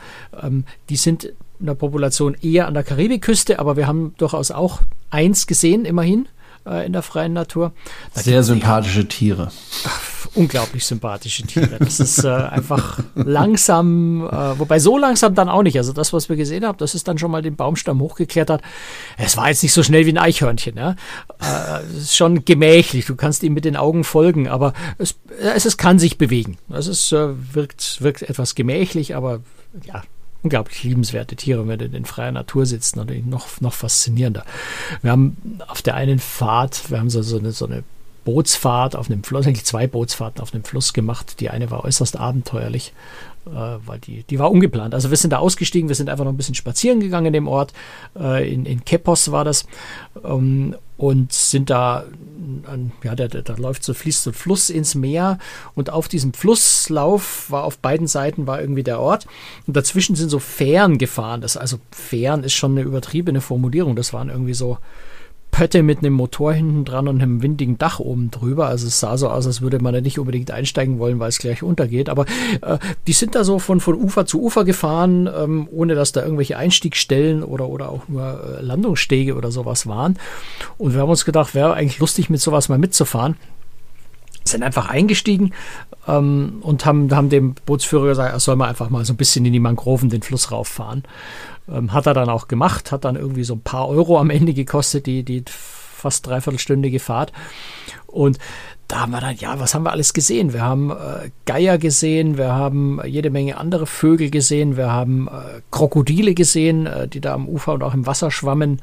Ähm, 0.42 0.64
die 0.88 0.96
sind 0.96 1.22
in 1.60 1.66
der 1.66 1.74
Population 1.74 2.34
eher 2.42 2.66
an 2.66 2.74
der 2.74 2.82
Karibikküste, 2.82 3.60
aber 3.60 3.76
wir 3.76 3.86
haben 3.86 4.12
durchaus 4.18 4.50
auch 4.50 4.82
eins 5.08 5.46
gesehen, 5.46 5.84
immerhin 5.84 6.26
in 6.66 6.92
der 6.92 7.02
freien 7.02 7.32
Natur. 7.32 7.72
Da 8.14 8.22
Sehr 8.22 8.42
sympathische 8.42 9.00
ja, 9.00 9.06
Tiere. 9.06 9.52
unglaublich 10.34 10.84
sympathische 10.84 11.44
Tiere. 11.44 11.78
Das 11.78 12.00
ist 12.00 12.24
äh, 12.24 12.28
einfach 12.28 13.00
langsam, 13.14 14.26
äh, 14.26 14.58
wobei 14.58 14.78
so 14.78 14.98
langsam 14.98 15.34
dann 15.34 15.48
auch 15.48 15.62
nicht. 15.62 15.78
Also 15.78 15.92
das, 15.92 16.12
was 16.12 16.28
wir 16.28 16.36
gesehen 16.36 16.64
haben, 16.64 16.78
das 16.78 16.94
ist 16.94 17.08
dann 17.08 17.18
schon 17.18 17.30
mal 17.30 17.42
den 17.42 17.56
Baumstamm 17.56 18.00
hochgeklettert. 18.00 18.62
Es 19.16 19.36
war 19.36 19.48
jetzt 19.48 19.62
nicht 19.62 19.72
so 19.72 19.82
schnell 19.82 20.06
wie 20.06 20.12
ein 20.12 20.18
Eichhörnchen. 20.18 20.76
Ja? 20.76 20.96
Äh, 21.40 21.84
es 21.96 22.02
ist 22.04 22.16
schon 22.16 22.44
gemächlich. 22.44 23.06
Du 23.06 23.16
kannst 23.16 23.42
ihm 23.42 23.54
mit 23.54 23.64
den 23.64 23.76
Augen 23.76 24.04
folgen, 24.04 24.48
aber 24.48 24.72
es, 24.98 25.16
es, 25.40 25.64
es 25.64 25.76
kann 25.76 25.98
sich 25.98 26.18
bewegen. 26.18 26.58
Es 26.68 26.86
ist, 26.86 27.12
äh, 27.12 27.28
wirkt, 27.54 28.02
wirkt 28.02 28.22
etwas 28.22 28.54
gemächlich, 28.54 29.16
aber 29.16 29.40
ja, 29.84 30.02
unglaublich 30.42 30.82
liebenswerte 30.84 31.36
Tiere, 31.36 31.66
wenn 31.66 31.78
du 31.78 31.84
in 31.86 32.04
freier 32.04 32.32
Natur 32.32 32.66
sitzt, 32.66 32.96
natürlich 32.96 33.24
noch, 33.24 33.60
noch 33.60 33.72
faszinierender. 33.72 34.44
Wir 35.02 35.10
haben 35.10 35.60
auf 35.66 35.82
der 35.82 35.94
einen 35.94 36.18
Fahrt, 36.18 36.90
wir 36.90 36.98
haben 36.98 37.10
so, 37.10 37.22
so 37.22 37.38
eine, 37.38 37.52
so 37.52 37.66
eine 37.66 37.82
Bootsfahrt 38.24 38.96
auf 38.96 39.08
einem 39.08 39.22
Fluss, 39.22 39.46
eigentlich 39.46 39.64
zwei 39.64 39.86
Bootsfahrten 39.86 40.42
auf 40.42 40.52
einem 40.52 40.64
Fluss 40.64 40.92
gemacht. 40.92 41.40
Die 41.40 41.48
eine 41.48 41.70
war 41.70 41.84
äußerst 41.84 42.18
abenteuerlich, 42.18 42.92
äh, 43.46 43.50
weil 43.50 44.00
die, 44.00 44.24
die 44.24 44.38
war 44.38 44.50
ungeplant. 44.50 44.94
Also 44.94 45.10
wir 45.10 45.16
sind 45.16 45.32
da 45.32 45.38
ausgestiegen, 45.38 45.88
wir 45.88 45.94
sind 45.94 46.10
einfach 46.10 46.24
noch 46.24 46.32
ein 46.32 46.36
bisschen 46.36 46.56
spazieren 46.56 47.00
gegangen 47.00 47.26
in 47.26 47.32
dem 47.32 47.48
Ort. 47.48 47.72
Äh, 48.18 48.52
in, 48.52 48.66
in 48.66 48.84
Kepos 48.84 49.30
war 49.30 49.44
das. 49.44 49.66
Ähm, 50.24 50.74
und 50.96 51.32
sind 51.32 51.68
da, 51.68 52.04
ja, 53.02 53.14
da, 53.14 53.28
da 53.28 53.54
läuft 53.54 53.84
so, 53.84 53.92
fließt 53.92 54.22
so 54.22 54.30
ein 54.30 54.34
Fluss 54.34 54.70
ins 54.70 54.94
Meer 54.94 55.38
und 55.74 55.90
auf 55.90 56.08
diesem 56.08 56.32
Flusslauf 56.32 57.50
war 57.50 57.64
auf 57.64 57.78
beiden 57.78 58.06
Seiten 58.06 58.46
war 58.46 58.60
irgendwie 58.60 58.82
der 58.82 59.00
Ort 59.00 59.26
und 59.66 59.76
dazwischen 59.76 60.16
sind 60.16 60.30
so 60.30 60.38
Fähren 60.38 60.98
gefahren. 60.98 61.40
Das, 61.42 61.56
also 61.56 61.78
Fähren 61.90 62.44
ist 62.44 62.54
schon 62.54 62.72
eine 62.72 62.82
übertriebene 62.82 63.40
Formulierung. 63.40 63.94
Das 63.96 64.12
waren 64.12 64.30
irgendwie 64.30 64.54
so 64.54 64.78
Pötte 65.56 65.82
mit 65.82 66.00
einem 66.00 66.12
Motor 66.12 66.52
hinten 66.52 66.84
dran 66.84 67.08
und 67.08 67.22
einem 67.22 67.40
windigen 67.40 67.78
Dach 67.78 67.98
oben 67.98 68.30
drüber. 68.30 68.66
Also 68.66 68.88
es 68.88 69.00
sah 69.00 69.16
so 69.16 69.30
aus, 69.30 69.46
als 69.46 69.62
würde 69.62 69.78
man 69.78 69.94
da 69.94 70.02
nicht 70.02 70.18
unbedingt 70.18 70.50
einsteigen 70.50 70.98
wollen, 70.98 71.18
weil 71.18 71.30
es 71.30 71.38
gleich 71.38 71.62
untergeht. 71.62 72.10
Aber 72.10 72.26
äh, 72.60 72.76
die 73.06 73.14
sind 73.14 73.34
da 73.34 73.42
so 73.42 73.58
von, 73.58 73.80
von 73.80 73.94
Ufer 73.94 74.26
zu 74.26 74.42
Ufer 74.42 74.66
gefahren, 74.66 75.30
ähm, 75.34 75.66
ohne 75.72 75.94
dass 75.94 76.12
da 76.12 76.20
irgendwelche 76.22 76.58
Einstiegsstellen 76.58 77.42
oder, 77.42 77.70
oder 77.70 77.88
auch 77.88 78.06
nur 78.06 78.58
äh, 78.58 78.62
Landungsstege 78.62 79.34
oder 79.34 79.50
sowas 79.50 79.86
waren. 79.86 80.18
Und 80.76 80.92
wir 80.92 81.00
haben 81.00 81.08
uns 81.08 81.24
gedacht, 81.24 81.54
wäre 81.54 81.72
eigentlich 81.72 82.00
lustig, 82.00 82.28
mit 82.28 82.42
sowas 82.42 82.68
mal 82.68 82.76
mitzufahren 82.76 83.36
sind 84.44 84.62
einfach 84.62 84.88
eingestiegen 84.88 85.52
ähm, 86.06 86.58
und 86.60 86.86
haben, 86.86 87.12
haben 87.12 87.30
dem 87.30 87.54
Bootsführer 87.66 88.06
gesagt, 88.06 88.32
er 88.32 88.38
soll 88.38 88.54
mal 88.54 88.68
einfach 88.68 88.90
mal 88.90 89.04
so 89.04 89.12
ein 89.12 89.16
bisschen 89.16 89.44
in 89.44 89.52
die 89.52 89.58
Mangroven 89.58 90.08
den 90.08 90.22
Fluss 90.22 90.52
rauffahren. 90.52 91.02
Ähm, 91.68 91.92
hat 91.92 92.06
er 92.06 92.14
dann 92.14 92.28
auch 92.28 92.48
gemacht, 92.48 92.92
hat 92.92 93.04
dann 93.04 93.16
irgendwie 93.16 93.44
so 93.44 93.54
ein 93.54 93.60
paar 93.60 93.88
Euro 93.88 94.18
am 94.18 94.30
Ende 94.30 94.54
gekostet, 94.54 95.06
die, 95.06 95.22
die 95.22 95.44
fast 95.48 96.26
dreiviertelstündige 96.26 97.00
Fahrt. 97.00 97.32
Und 98.06 98.38
da 98.88 99.00
haben 99.00 99.10
wir 99.10 99.20
dann, 99.20 99.34
ja, 99.36 99.58
was 99.58 99.74
haben 99.74 99.82
wir 99.82 99.90
alles 99.90 100.12
gesehen? 100.12 100.52
Wir 100.52 100.62
haben 100.62 100.90
äh, 100.90 101.30
Geier 101.44 101.78
gesehen, 101.78 102.38
wir 102.38 102.52
haben 102.52 103.00
jede 103.04 103.30
Menge 103.30 103.56
andere 103.56 103.86
Vögel 103.86 104.30
gesehen, 104.30 104.76
wir 104.76 104.92
haben 104.92 105.26
äh, 105.26 105.60
Krokodile 105.72 106.34
gesehen, 106.34 106.86
äh, 106.86 107.08
die 107.08 107.20
da 107.20 107.34
am 107.34 107.48
Ufer 107.48 107.72
und 107.74 107.82
auch 107.82 107.94
im 107.94 108.06
Wasser 108.06 108.30
schwammen. 108.30 108.80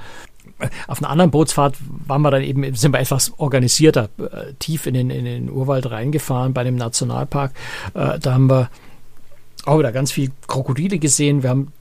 Äh, 0.59 0.67
auf 0.87 0.99
einer 0.99 1.09
anderen 1.09 1.31
Bootsfahrt 1.31 1.77
waren 2.05 2.21
wir 2.21 2.31
dann 2.31 2.43
eben, 2.43 2.75
sind 2.75 2.91
wir 2.91 2.99
etwas 2.99 3.31
organisierter, 3.37 4.09
äh, 4.17 4.53
tief 4.59 4.87
in 4.87 4.93
den, 4.93 5.09
in 5.09 5.23
den 5.23 5.49
Urwald 5.49 5.89
reingefahren 5.89 6.53
bei 6.53 6.65
dem 6.65 6.75
Nationalpark. 6.75 7.53
Äh, 7.93 8.19
da 8.19 8.33
haben 8.33 8.49
wir 8.49 8.69
auch 9.65 9.79
wieder 9.79 9.93
ganz 9.93 10.11
viel 10.11 10.31
Krokodile 10.47 10.99
gesehen. 10.99 11.43
Wir 11.43 11.49
haben 11.49 11.71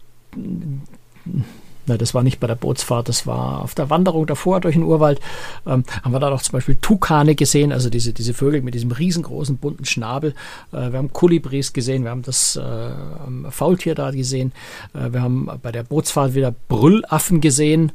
na, 1.86 1.96
das 1.96 2.14
war 2.14 2.22
nicht 2.22 2.38
bei 2.38 2.46
der 2.46 2.54
Bootsfahrt, 2.54 3.08
das 3.08 3.26
war 3.26 3.62
auf 3.62 3.74
der 3.74 3.90
Wanderung 3.90 4.26
davor 4.26 4.60
durch 4.60 4.76
den 4.76 4.84
Urwald. 4.84 5.20
Ähm, 5.66 5.84
haben 6.02 6.12
wir 6.12 6.20
da 6.20 6.30
noch 6.30 6.42
zum 6.42 6.52
Beispiel 6.52 6.76
Tukane 6.76 7.34
gesehen, 7.34 7.72
also 7.72 7.90
diese, 7.90 8.12
diese 8.12 8.34
Vögel 8.34 8.62
mit 8.62 8.74
diesem 8.74 8.92
riesengroßen 8.92 9.56
bunten 9.56 9.84
Schnabel. 9.84 10.34
Äh, 10.72 10.92
wir 10.92 10.98
haben 10.98 11.12
Kolibris 11.12 11.72
gesehen, 11.72 12.04
wir 12.04 12.10
haben 12.10 12.22
das 12.22 12.56
äh, 12.56 13.50
Faultier 13.50 13.94
da 13.94 14.12
gesehen. 14.12 14.52
Äh, 14.94 15.12
wir 15.12 15.22
haben 15.22 15.48
bei 15.60 15.72
der 15.72 15.82
Bootsfahrt 15.82 16.34
wieder 16.34 16.54
Brüllaffen 16.68 17.40
gesehen 17.40 17.92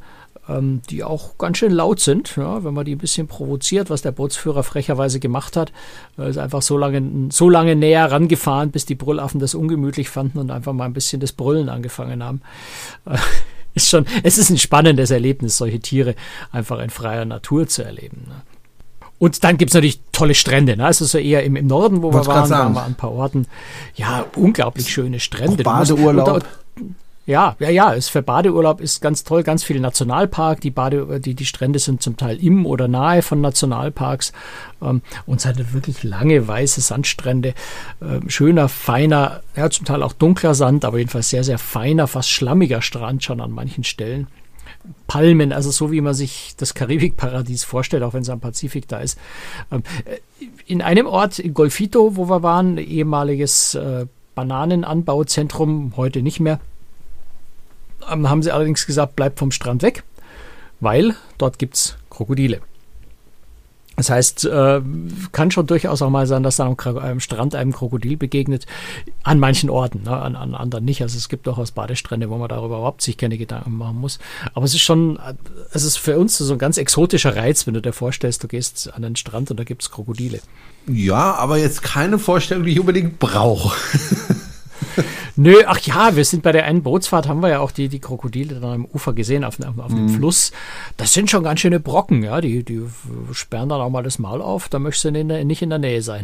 ähm, 0.50 0.82
die 0.90 1.04
auch 1.04 1.38
ganz 1.38 1.58
schön 1.58 1.72
laut 1.72 2.00
sind, 2.00 2.36
ja, 2.36 2.64
wenn 2.64 2.74
man 2.74 2.86
die 2.86 2.96
ein 2.96 3.00
bisschen 3.00 3.28
provoziert, 3.28 3.90
was 3.90 4.02
der 4.02 4.12
Bootsführer 4.12 4.64
frecherweise 4.64 5.20
gemacht 5.20 5.56
hat. 5.56 5.72
Er 6.18 6.28
ist 6.28 6.38
einfach 6.38 6.62
so 6.62 6.78
lange, 6.78 7.30
so 7.32 7.50
lange 7.50 7.76
näher 7.76 8.12
rangefahren, 8.12 8.72
bis 8.72 8.86
die 8.86 8.96
Brüllaffen 8.96 9.40
das 9.40 9.56
ungemütlich 9.56 10.10
fanden 10.10 10.40
und 10.40 10.52
einfach 10.52 10.74
mal 10.74 10.86
ein 10.86 10.94
bisschen 10.94 11.20
das 11.20 11.34
Brüllen 11.34 11.70
angefangen 11.70 12.24
haben. 12.24 12.42
Äh, 13.06 13.18
ist 13.74 13.90
schon, 13.90 14.06
es 14.24 14.38
ist 14.38 14.50
ein 14.50 14.58
spannendes 14.58 15.12
Erlebnis, 15.12 15.58
solche 15.58 15.80
Tiere 15.80 16.16
einfach 16.52 16.80
in 16.80 16.90
freier 16.90 17.26
Natur 17.26 17.68
zu 17.68 17.84
erleben. 17.84 18.26
Ne? 18.28 18.36
Und 19.20 19.44
dann 19.44 19.58
gibt 19.58 19.72
es 19.72 19.76
natürlich 19.76 20.00
tolle 20.12 20.36
Strände. 20.36 20.78
Ne? 20.78 20.86
Also 20.86 21.06
so 21.06 21.18
eher 21.18 21.44
im, 21.44 21.56
im 21.56 21.68
Norden, 21.68 22.04
wo 22.04 22.14
wir 22.14 22.26
waren, 22.26 22.50
waren 22.50 22.74
wir 22.74 22.84
an 22.84 22.92
ein 22.92 22.96
paar 22.96 23.12
Orten. 23.12 23.48
Ja, 23.96 24.26
unglaublich 24.36 24.90
schöne 24.90 25.20
Strände. 25.20 25.64
Badeurlaub. 25.64 26.46
Ja, 27.28 27.58
ja, 27.60 27.70
ja, 27.70 27.92
ist 27.92 28.08
für 28.08 28.22
Badeurlaub 28.22 28.80
ist 28.80 29.02
ganz 29.02 29.26
toll, 29.26 29.44
ganz 29.44 29.62
viel 29.62 29.82
Nationalpark. 29.82 30.62
Die 30.62 30.72
Bade, 30.72 31.20
die, 31.20 31.36
die 31.36 31.46
Strände 31.46 31.78
sind 31.78 32.02
zum 32.02 32.16
Teil 32.16 32.42
im 32.42 32.66
oder 32.66 32.88
nahe 32.88 33.22
von 33.22 33.42
Nationalparks. 33.42 34.32
Ähm, 34.82 35.02
und 35.26 35.42
es 35.42 35.46
hat 35.46 35.74
wirklich 35.74 36.04
lange 36.04 36.48
weiße 36.48 36.80
Sandstrände. 36.80 37.54
Ähm, 38.02 38.30
schöner, 38.30 38.70
feiner, 38.70 39.42
ja, 39.58 39.70
zum 39.70 39.86
Teil 39.86 40.04
auch 40.04 40.14
dunkler 40.14 40.56
Sand, 40.56 40.86
aber 40.86 41.00
jedenfalls 41.00 41.30
sehr, 41.30 41.44
sehr 41.44 41.58
feiner, 41.58 42.08
fast 42.08 42.30
schlammiger 42.30 42.82
Strand 42.82 43.26
schon 43.26 43.42
an 43.42 43.52
manchen 43.52 43.84
Stellen. 43.84 44.28
Palmen, 45.08 45.52
also 45.52 45.70
so 45.70 45.92
wie 45.92 46.00
man 46.00 46.14
sich 46.14 46.54
das 46.56 46.76
Karibikparadies 46.76 47.66
vorstellt, 47.66 48.04
auch 48.04 48.14
wenn 48.14 48.22
es 48.22 48.30
am 48.30 48.40
Pazifik 48.40 48.88
da 48.88 49.00
ist. 49.00 49.20
Ähm, 49.70 49.84
äh, 50.06 50.16
in 50.66 50.82
einem 50.82 51.08
Ort, 51.08 51.40
in 51.40 51.54
Golfito, 51.54 52.16
wo 52.16 52.30
wir 52.30 52.42
waren, 52.42 52.78
ehemaliges 52.78 53.76
äh, 53.76 54.06
Bananenanbauzentrum, 54.34 55.94
heute 55.98 56.22
nicht 56.22 56.40
mehr, 56.40 56.62
haben 58.08 58.44
sie 58.44 58.52
allerdings 58.52 58.86
gesagt, 58.86 59.16
bleibt 59.16 59.40
vom 59.40 59.52
Strand 59.52 59.82
weg, 59.82 60.04
weil 60.80 61.16
dort 61.38 61.60
gibt 61.60 61.76
es 61.76 61.98
Krokodile. 62.10 62.62
Das 63.98 64.12
heißt, 64.12 64.46
äh, 64.46 64.82
kann 65.32 65.50
schon 65.50 65.66
durchaus 65.66 66.04
auch 66.04 66.12
mal 66.12 66.28
sein, 66.28 66.44
dass 66.44 66.58
da 66.58 66.68
am, 66.68 67.20
Strand 67.20 67.56
einem 67.56 67.74
Krokodil 67.74 68.16
begegnet. 68.16 68.68
An 69.24 69.40
manchen 69.40 69.72
Orten, 69.72 70.04
ne? 70.04 70.16
an, 70.16 70.36
an 70.36 70.54
anderen 70.54 70.86
nicht. 70.86 71.02
Also 71.02 71.18
es 71.18 71.30
gibt 71.30 71.48
durchaus 71.48 71.72
Badestrände, 71.72 72.30
wo 72.30 72.38
man 72.38 72.48
darüber 72.48 72.78
überhaupt 72.78 73.02
sich 73.02 73.18
keine 73.18 73.40
Gedanken 73.40 73.76
machen 73.76 74.00
muss. 74.00 74.20
Aber 74.54 74.66
es 74.66 74.76
ist 74.76 74.84
schon, 74.84 75.18
es 75.74 75.84
ist 75.84 75.98
für 75.98 76.20
uns 76.20 76.38
so 76.38 76.54
ein 76.54 76.60
ganz 76.60 76.78
exotischer 76.78 77.36
Reiz, 77.36 77.66
wenn 77.66 77.74
du 77.74 77.82
dir 77.82 77.92
vorstellst, 77.92 78.44
du 78.44 78.48
gehst 78.48 78.94
an 78.94 79.02
den 79.02 79.16
Strand 79.16 79.50
und 79.50 79.60
da 79.60 79.64
gibt 79.64 79.82
es 79.82 79.90
Krokodile. 79.90 80.42
Ja, 80.88 81.34
aber 81.34 81.58
jetzt 81.58 81.82
keine 81.82 82.20
Vorstellung, 82.20 82.66
die 82.66 82.74
ich 82.74 82.80
unbedingt 82.80 83.18
brauche. 83.18 83.76
Nö, 85.38 85.56
ach 85.68 85.80
ja, 85.82 86.16
wir 86.16 86.26
sind 86.26 86.42
bei 86.42 86.52
der 86.52 86.66
einen 86.66 86.82
Bootsfahrt, 86.82 87.28
haben 87.28 87.42
wir 87.42 87.50
ja 87.50 87.60
auch 87.60 87.72
die, 87.72 87.90
die 87.90 88.00
Krokodile 88.00 88.60
dann 88.60 88.72
am 88.72 88.86
Ufer 88.86 89.14
gesehen, 89.14 89.44
auf, 89.44 89.60
auf, 89.60 89.78
auf 89.78 89.94
dem 89.94 90.06
mhm. 90.06 90.10
Fluss. 90.10 90.52
Das 90.98 91.14
sind 91.14 91.30
schon 91.30 91.44
ganz 91.44 91.60
schöne 91.60 91.80
Brocken, 91.80 92.24
ja. 92.24 92.42
Die, 92.42 92.64
die 92.64 92.82
sperren 93.34 93.70
dann 93.70 93.80
auch 93.80 93.92
mal 93.92 94.04
das 94.04 94.18
Maul 94.18 94.42
auf, 94.42 94.68
da 94.68 94.80
möchtest 94.80 95.06
du 95.06 95.12
nicht 95.12 95.62
in 95.62 95.70
der 95.70 95.80
Nähe 95.80 96.02
sein. 96.02 96.24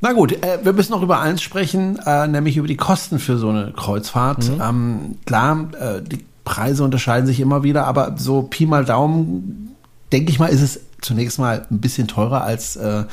Na 0.00 0.12
gut, 0.12 0.32
äh, 0.32 0.58
wir 0.64 0.72
müssen 0.72 0.92
noch 0.92 1.02
über 1.02 1.20
eins 1.20 1.40
sprechen, 1.40 1.98
äh, 2.04 2.26
nämlich 2.26 2.56
über 2.56 2.68
die 2.68 2.76
Kosten 2.76 3.20
für 3.20 3.38
so 3.38 3.48
eine 3.48 3.72
Kreuzfahrt. 3.72 4.48
Mhm. 4.48 4.60
Ähm, 4.60 5.16
klar, 5.24 5.68
äh, 5.80 6.02
die 6.02 6.24
Preise 6.44 6.82
unterscheiden 6.82 7.26
sich 7.26 7.40
immer 7.40 7.62
wieder, 7.62 7.86
aber 7.86 8.14
so 8.16 8.42
Pi 8.42 8.66
mal 8.66 8.84
Daumen, 8.84 9.76
denke 10.12 10.30
ich 10.30 10.38
mal, 10.38 10.46
ist 10.46 10.62
es 10.62 10.80
zunächst 11.00 11.38
mal 11.38 11.66
ein 11.70 11.80
bisschen 11.80 12.08
teurer 12.08 12.42
als 12.42 12.76
äh, 12.76 13.04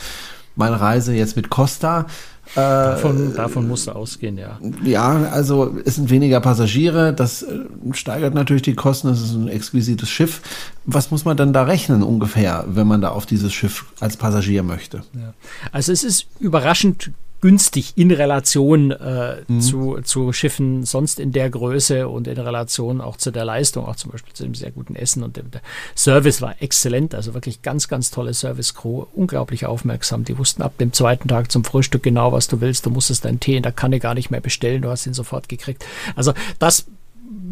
meine 0.55 0.79
Reise 0.79 1.13
jetzt 1.13 1.35
mit 1.35 1.49
Costa. 1.49 2.05
Davon, 2.53 3.31
äh, 3.31 3.35
davon 3.35 3.67
musst 3.67 3.87
du 3.87 3.91
ausgehen, 3.91 4.37
ja. 4.37 4.59
Ja, 4.83 5.29
also 5.31 5.75
es 5.83 5.95
sind 5.95 6.09
weniger 6.09 6.39
Passagiere, 6.39 7.13
das 7.13 7.43
äh, 7.43 7.65
steigert 7.93 8.33
natürlich 8.33 8.61
die 8.61 8.75
Kosten, 8.75 9.09
es 9.09 9.21
ist 9.21 9.33
ein 9.33 9.47
exquisites 9.47 10.09
Schiff. 10.09 10.41
Was 10.85 11.11
muss 11.11 11.25
man 11.25 11.35
dann 11.35 11.53
da 11.53 11.63
rechnen 11.63 12.03
ungefähr, 12.03 12.65
wenn 12.67 12.87
man 12.87 13.01
da 13.01 13.09
auf 13.09 13.25
dieses 13.25 13.53
Schiff 13.53 13.85
als 13.99 14.17
Passagier 14.17 14.63
möchte? 14.63 14.97
Ja. 15.13 15.33
Also 15.71 15.91
es 15.91 16.03
ist 16.03 16.27
überraschend 16.39 17.11
günstig 17.45 17.93
in 17.95 18.09
Relation 18.09 18.89
äh, 18.89 19.35
mhm. 19.47 19.61
zu, 19.61 19.99
zu 20.03 20.33
Schiffen 20.33 20.83
sonst 20.83 21.19
in 21.19 21.31
der 21.31 21.51
Größe 21.51 22.07
und 22.07 22.27
in 22.27 22.39
Relation 22.39 23.01
auch 23.01 23.17
zu 23.17 23.29
der 23.29 23.45
Leistung, 23.45 23.85
auch 23.85 23.97
zum 23.97 24.09
Beispiel 24.09 24.33
zu 24.33 24.41
dem 24.41 24.55
sehr 24.55 24.71
guten 24.71 24.95
Essen 24.95 25.21
und 25.21 25.37
dem, 25.37 25.51
der 25.51 25.61
Service 25.95 26.41
war 26.41 26.59
exzellent, 26.59 27.13
also 27.13 27.35
wirklich 27.35 27.61
ganz, 27.61 27.87
ganz 27.87 28.09
tolle 28.09 28.33
Service-Crew, 28.33 29.05
unglaublich 29.13 29.67
aufmerksam. 29.67 30.23
Die 30.23 30.39
wussten 30.39 30.63
ab 30.63 30.75
dem 30.79 30.91
zweiten 30.91 31.27
Tag 31.27 31.51
zum 31.51 31.63
Frühstück 31.63 32.01
genau, 32.01 32.31
was 32.31 32.47
du 32.47 32.61
willst. 32.61 32.87
Du 32.87 32.89
musstest 32.89 33.25
deinen 33.25 33.39
Tee 33.39 33.57
in 33.57 33.61
der 33.61 33.73
Kanne 33.73 33.99
gar 33.99 34.15
nicht 34.15 34.31
mehr 34.31 34.41
bestellen, 34.41 34.81
du 34.81 34.89
hast 34.89 35.05
ihn 35.05 35.13
sofort 35.13 35.47
gekriegt. 35.47 35.85
Also 36.15 36.33
das 36.57 36.87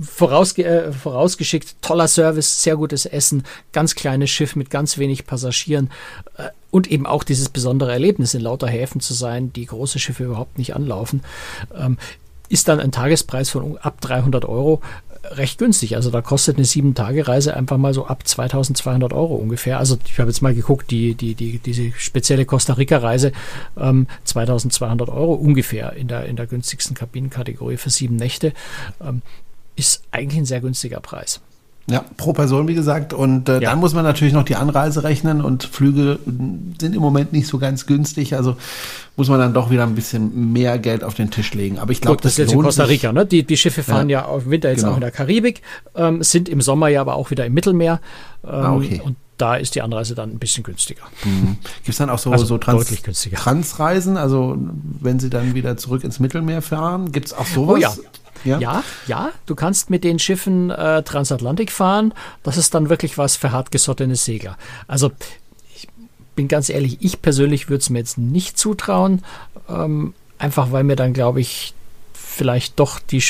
vorausge 0.01 0.63
äh, 0.63 0.91
vorausgeschickt, 0.91 1.81
toller 1.81 2.07
Service, 2.07 2.63
sehr 2.63 2.75
gutes 2.75 3.05
Essen, 3.05 3.43
ganz 3.71 3.95
kleines 3.95 4.29
Schiff 4.29 4.55
mit 4.55 4.69
ganz 4.69 4.97
wenig 4.97 5.25
Passagieren 5.25 5.89
äh, 6.37 6.49
und 6.71 6.87
eben 6.87 7.05
auch 7.05 7.23
dieses 7.23 7.49
besondere 7.49 7.91
Erlebnis, 7.91 8.33
in 8.33 8.41
lauter 8.41 8.67
Häfen 8.67 9.01
zu 9.01 9.13
sein, 9.13 9.53
die 9.53 9.65
große 9.65 9.99
Schiffe 9.99 10.23
überhaupt 10.23 10.57
nicht 10.57 10.75
anlaufen, 10.75 11.21
ähm, 11.75 11.97
ist 12.49 12.67
dann 12.67 12.79
ein 12.79 12.91
Tagespreis 12.91 13.49
von 13.49 13.77
ab 13.77 13.99
300 14.01 14.45
Euro 14.45 14.81
äh, 15.23 15.27
recht 15.33 15.57
günstig. 15.57 15.95
Also 15.95 16.11
da 16.11 16.21
kostet 16.21 16.57
eine 16.57 16.65
sieben 16.65 16.93
Tage 16.93 17.27
Reise 17.27 17.55
einfach 17.55 17.77
mal 17.77 17.93
so 17.93 18.05
ab 18.05 18.27
2200 18.27 19.13
Euro 19.13 19.35
ungefähr. 19.35 19.79
Also 19.79 19.97
ich 20.05 20.19
habe 20.19 20.29
jetzt 20.29 20.41
mal 20.41 20.53
geguckt, 20.53 20.91
die, 20.91 21.15
die, 21.15 21.35
die, 21.35 21.59
diese 21.59 21.91
spezielle 21.93 22.45
Costa 22.45 22.73
Rica 22.73 22.97
Reise 22.97 23.31
ähm, 23.77 24.07
2200 24.23 25.09
Euro 25.09 25.33
ungefähr 25.33 25.93
in 25.93 26.07
der, 26.07 26.25
in 26.25 26.35
der 26.35 26.47
günstigsten 26.47 26.95
Kabinenkategorie 26.95 27.77
für 27.77 27.89
sieben 27.89 28.15
Nächte. 28.15 28.53
Ähm, 29.01 29.21
ist 29.75 30.03
eigentlich 30.11 30.39
ein 30.39 30.45
sehr 30.45 30.61
günstiger 30.61 30.99
Preis. 30.99 31.41
Ja, 31.85 32.05
pro 32.15 32.31
Person, 32.31 32.69
wie 32.69 32.75
gesagt. 32.75 33.11
Und 33.13 33.49
äh, 33.49 33.55
ja. 33.55 33.71
dann 33.71 33.79
muss 33.79 33.93
man 33.93 34.05
natürlich 34.05 34.33
noch 34.33 34.45
die 34.45 34.55
Anreise 34.55 35.03
rechnen 35.03 35.41
und 35.41 35.63
Flüge 35.63 36.17
sind 36.25 36.95
im 36.95 37.01
Moment 37.01 37.33
nicht 37.33 37.45
so 37.45 37.57
ganz 37.57 37.85
günstig. 37.85 38.35
Also 38.35 38.55
muss 39.17 39.27
man 39.27 39.37
dann 39.37 39.53
doch 39.53 39.69
wieder 39.69 39.83
ein 39.83 39.93
bisschen 39.93 40.53
mehr 40.53 40.79
Geld 40.79 41.03
auf 41.03 41.13
den 41.13 41.29
Tisch 41.29 41.53
legen. 41.53 41.79
Aber 41.79 41.91
ich 41.91 41.99
glaube, 41.99 42.21
das, 42.21 42.23
das 42.23 42.31
ist 42.33 42.37
jetzt 42.37 42.53
in 42.53 42.61
Costa 42.61 42.85
Rica. 42.85 43.11
Ne? 43.11 43.25
Die, 43.25 43.43
die 43.43 43.57
Schiffe 43.57 43.83
fahren 43.83 44.09
ja, 44.09 44.21
ja 44.21 44.37
im 44.37 44.49
Winter 44.49 44.69
jetzt 44.69 44.79
genau. 44.79 44.91
auch 44.91 44.95
in 44.95 45.01
der 45.01 45.11
Karibik, 45.11 45.61
ähm, 45.95 46.23
sind 46.23 46.47
im 46.47 46.61
Sommer 46.61 46.87
ja 46.87 47.01
aber 47.01 47.15
auch 47.15 47.31
wieder 47.31 47.45
im 47.45 47.53
Mittelmeer. 47.53 47.99
Ähm, 48.45 48.49
ah, 48.49 48.75
okay. 48.75 49.01
Und 49.03 49.17
da 49.37 49.55
ist 49.55 49.75
die 49.75 49.81
Anreise 49.81 50.15
dann 50.15 50.31
ein 50.31 50.39
bisschen 50.39 50.63
günstiger. 50.63 51.03
Mhm. 51.25 51.57
Gibt 51.77 51.89
es 51.89 51.97
dann 51.97 52.09
auch 52.09 52.19
so, 52.19 52.31
also 52.31 52.45
so 52.45 52.57
Trans 52.57 52.85
Transreisen? 53.35 54.15
Also 54.15 54.57
wenn 55.01 55.19
Sie 55.19 55.29
dann 55.29 55.53
wieder 55.53 55.75
zurück 55.75 56.05
ins 56.05 56.21
Mittelmeer 56.21 56.61
fahren, 56.61 57.11
gibt 57.11 57.25
es 57.27 57.33
auch 57.33 57.45
sowas? 57.45 57.75
Oh 57.75 57.77
ja. 57.77 57.93
Ja? 58.43 58.59
ja, 58.59 58.83
ja, 59.07 59.31
du 59.45 59.55
kannst 59.55 59.89
mit 59.89 60.03
den 60.03 60.19
Schiffen 60.19 60.69
äh, 60.69 61.03
Transatlantik 61.03 61.71
fahren. 61.71 62.13
Das 62.43 62.57
ist 62.57 62.73
dann 62.73 62.89
wirklich 62.89 63.17
was 63.17 63.35
für 63.35 63.51
hartgesottene 63.51 64.15
Segler. 64.15 64.57
Also 64.87 65.11
ich 65.75 65.87
bin 66.35 66.47
ganz 66.47 66.69
ehrlich, 66.69 66.97
ich 67.01 67.21
persönlich 67.21 67.69
würde 67.69 67.81
es 67.81 67.89
mir 67.89 67.99
jetzt 67.99 68.17
nicht 68.17 68.57
zutrauen, 68.57 69.23
ähm, 69.69 70.13
einfach 70.37 70.71
weil 70.71 70.83
mir 70.83 70.95
dann, 70.95 71.13
glaube 71.13 71.41
ich, 71.41 71.73
vielleicht 72.13 72.79
doch 72.79 72.99
die 72.99 73.21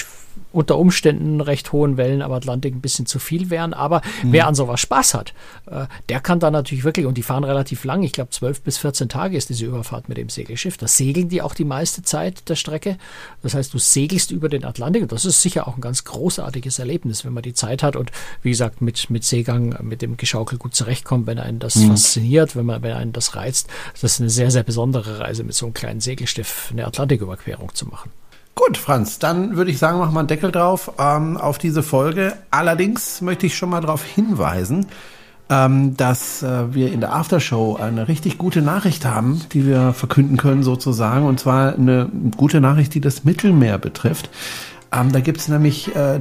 unter 0.53 0.77
Umständen 0.77 1.41
recht 1.41 1.71
hohen 1.71 1.97
Wellen 1.97 2.21
am 2.21 2.31
Atlantik 2.31 2.73
ein 2.73 2.81
bisschen 2.81 3.05
zu 3.05 3.19
viel 3.19 3.49
wären. 3.49 3.73
Aber 3.73 4.01
mhm. 4.21 4.31
wer 4.31 4.47
an 4.47 4.55
sowas 4.55 4.79
Spaß 4.79 5.15
hat, 5.15 5.33
äh, 5.65 5.87
der 6.09 6.19
kann 6.19 6.39
da 6.39 6.51
natürlich 6.51 6.83
wirklich, 6.83 7.05
und 7.05 7.17
die 7.17 7.23
fahren 7.23 7.43
relativ 7.43 7.83
lang, 7.83 8.03
ich 8.03 8.13
glaube 8.13 8.29
12 8.29 8.61
bis 8.61 8.77
14 8.77 9.09
Tage 9.09 9.35
ist 9.35 9.49
diese 9.49 9.65
Überfahrt 9.65 10.09
mit 10.09 10.17
dem 10.17 10.29
Segelschiff. 10.29 10.77
Da 10.77 10.87
segeln 10.87 11.27
die 11.27 11.41
auch 11.41 11.55
die 11.55 11.65
meiste 11.65 12.03
Zeit 12.03 12.47
der 12.49 12.55
Strecke. 12.55 12.97
Das 13.41 13.55
heißt, 13.55 13.73
du 13.73 13.79
segelst 13.79 14.31
über 14.31 14.47
den 14.47 14.63
Atlantik 14.63 15.01
und 15.01 15.11
das 15.11 15.25
ist 15.25 15.41
sicher 15.41 15.67
auch 15.67 15.75
ein 15.75 15.81
ganz 15.81 16.03
großartiges 16.03 16.79
Erlebnis, 16.79 17.25
wenn 17.25 17.33
man 17.33 17.43
die 17.43 17.53
Zeit 17.53 17.81
hat 17.81 17.95
und 17.95 18.11
wie 18.43 18.51
gesagt, 18.51 18.81
mit, 18.81 19.09
mit 19.09 19.23
Seegang, 19.23 19.75
mit 19.81 20.01
dem 20.01 20.17
Geschaukel 20.17 20.59
gut 20.59 20.75
zurechtkommt, 20.75 21.25
wenn 21.25 21.39
einen 21.39 21.59
das 21.59 21.75
mhm. 21.75 21.89
fasziniert, 21.89 22.55
wenn 22.55 22.65
man, 22.65 22.83
wenn 22.83 22.93
einen 22.93 23.11
das 23.11 23.35
reizt. 23.35 23.67
Das 23.93 24.03
ist 24.03 24.19
eine 24.19 24.29
sehr, 24.29 24.51
sehr 24.51 24.63
besondere 24.63 25.19
Reise 25.19 25.43
mit 25.43 25.55
so 25.55 25.65
einem 25.65 25.73
kleinen 25.73 25.99
Segelschiff 25.99 26.69
eine 26.71 26.85
Atlantiküberquerung 26.85 27.73
zu 27.73 27.87
machen. 27.87 28.11
Gut, 28.55 28.77
Franz, 28.77 29.17
dann 29.17 29.55
würde 29.55 29.71
ich 29.71 29.79
sagen, 29.79 29.97
machen 29.97 30.13
wir 30.13 30.19
einen 30.19 30.27
Deckel 30.27 30.51
drauf 30.51 30.91
ähm, 30.99 31.37
auf 31.37 31.57
diese 31.57 31.81
Folge. 31.81 32.33
Allerdings 32.51 33.21
möchte 33.21 33.47
ich 33.47 33.57
schon 33.57 33.69
mal 33.69 33.81
darauf 33.81 34.03
hinweisen, 34.03 34.85
ähm, 35.49 35.97
dass 35.97 36.43
äh, 36.43 36.73
wir 36.73 36.93
in 36.93 37.01
der 37.01 37.13
Aftershow 37.13 37.77
eine 37.81 38.07
richtig 38.07 38.37
gute 38.37 38.61
Nachricht 38.61 39.05
haben, 39.05 39.41
die 39.53 39.65
wir 39.65 39.93
verkünden 39.93 40.37
können 40.37 40.61
sozusagen. 40.61 41.25
Und 41.25 41.39
zwar 41.39 41.73
eine 41.73 42.09
gute 42.37 42.61
Nachricht, 42.61 42.93
die 42.93 43.01
das 43.01 43.23
Mittelmeer 43.23 43.79
betrifft. 43.79 44.29
Ähm, 44.91 45.11
da 45.11 45.19
gibt 45.19 45.39
es 45.39 45.47
nämlich 45.47 45.95
äh, 45.95 46.19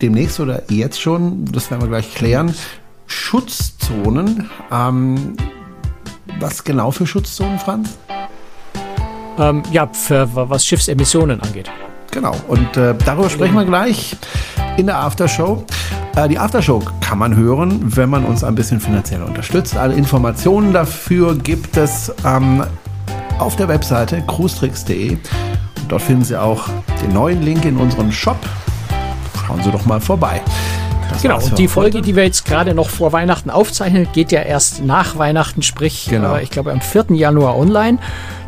demnächst 0.00 0.38
oder 0.38 0.62
jetzt 0.70 1.00
schon, 1.00 1.46
das 1.46 1.70
werden 1.70 1.82
wir 1.82 1.88
gleich 1.88 2.14
klären, 2.14 2.54
Schutzzonen. 3.06 4.48
Ähm, 4.70 5.36
was 6.38 6.62
genau 6.62 6.92
für 6.92 7.06
Schutzzonen, 7.08 7.58
Franz? 7.58 7.98
Ähm, 9.38 9.62
ja, 9.70 9.88
für, 9.92 10.28
was 10.32 10.66
Schiffsemissionen 10.66 11.40
angeht. 11.40 11.70
Genau, 12.10 12.34
und 12.48 12.76
äh, 12.76 12.94
darüber 13.04 13.30
sprechen 13.30 13.54
wir 13.54 13.64
gleich 13.64 14.14
in 14.76 14.86
der 14.86 14.98
Aftershow. 14.98 15.64
Äh, 16.16 16.28
die 16.28 16.38
Aftershow 16.38 16.82
kann 17.00 17.18
man 17.18 17.34
hören, 17.34 17.80
wenn 17.96 18.10
man 18.10 18.24
uns 18.24 18.44
ein 18.44 18.54
bisschen 18.54 18.80
finanziell 18.80 19.22
unterstützt. 19.22 19.76
Alle 19.76 19.94
Informationen 19.94 20.72
dafür 20.72 21.34
gibt 21.36 21.76
es 21.76 22.12
ähm, 22.26 22.64
auf 23.38 23.56
der 23.56 23.68
Webseite 23.68 24.22
cruestricks.de. 24.26 25.16
Dort 25.88 26.02
finden 26.02 26.24
Sie 26.24 26.38
auch 26.38 26.68
den 27.02 27.12
neuen 27.12 27.42
Link 27.42 27.64
in 27.64 27.76
unserem 27.76 28.12
Shop. 28.12 28.38
Schauen 29.46 29.62
Sie 29.62 29.70
doch 29.70 29.84
mal 29.86 30.00
vorbei. 30.00 30.40
Das 31.12 31.22
genau, 31.22 31.40
und 31.40 31.58
die 31.58 31.68
Folge, 31.68 32.02
die 32.02 32.16
wir 32.16 32.24
jetzt 32.24 32.44
gerade 32.44 32.74
noch 32.74 32.88
vor 32.88 33.12
Weihnachten 33.12 33.50
aufzeichnen, 33.50 34.08
geht 34.12 34.32
ja 34.32 34.40
erst 34.42 34.84
nach 34.84 35.18
Weihnachten, 35.18 35.62
sprich, 35.62 36.06
genau. 36.08 36.36
äh, 36.36 36.42
ich 36.42 36.50
glaube 36.50 36.72
am 36.72 36.80
4. 36.80 37.06
Januar 37.10 37.56
online. 37.56 37.98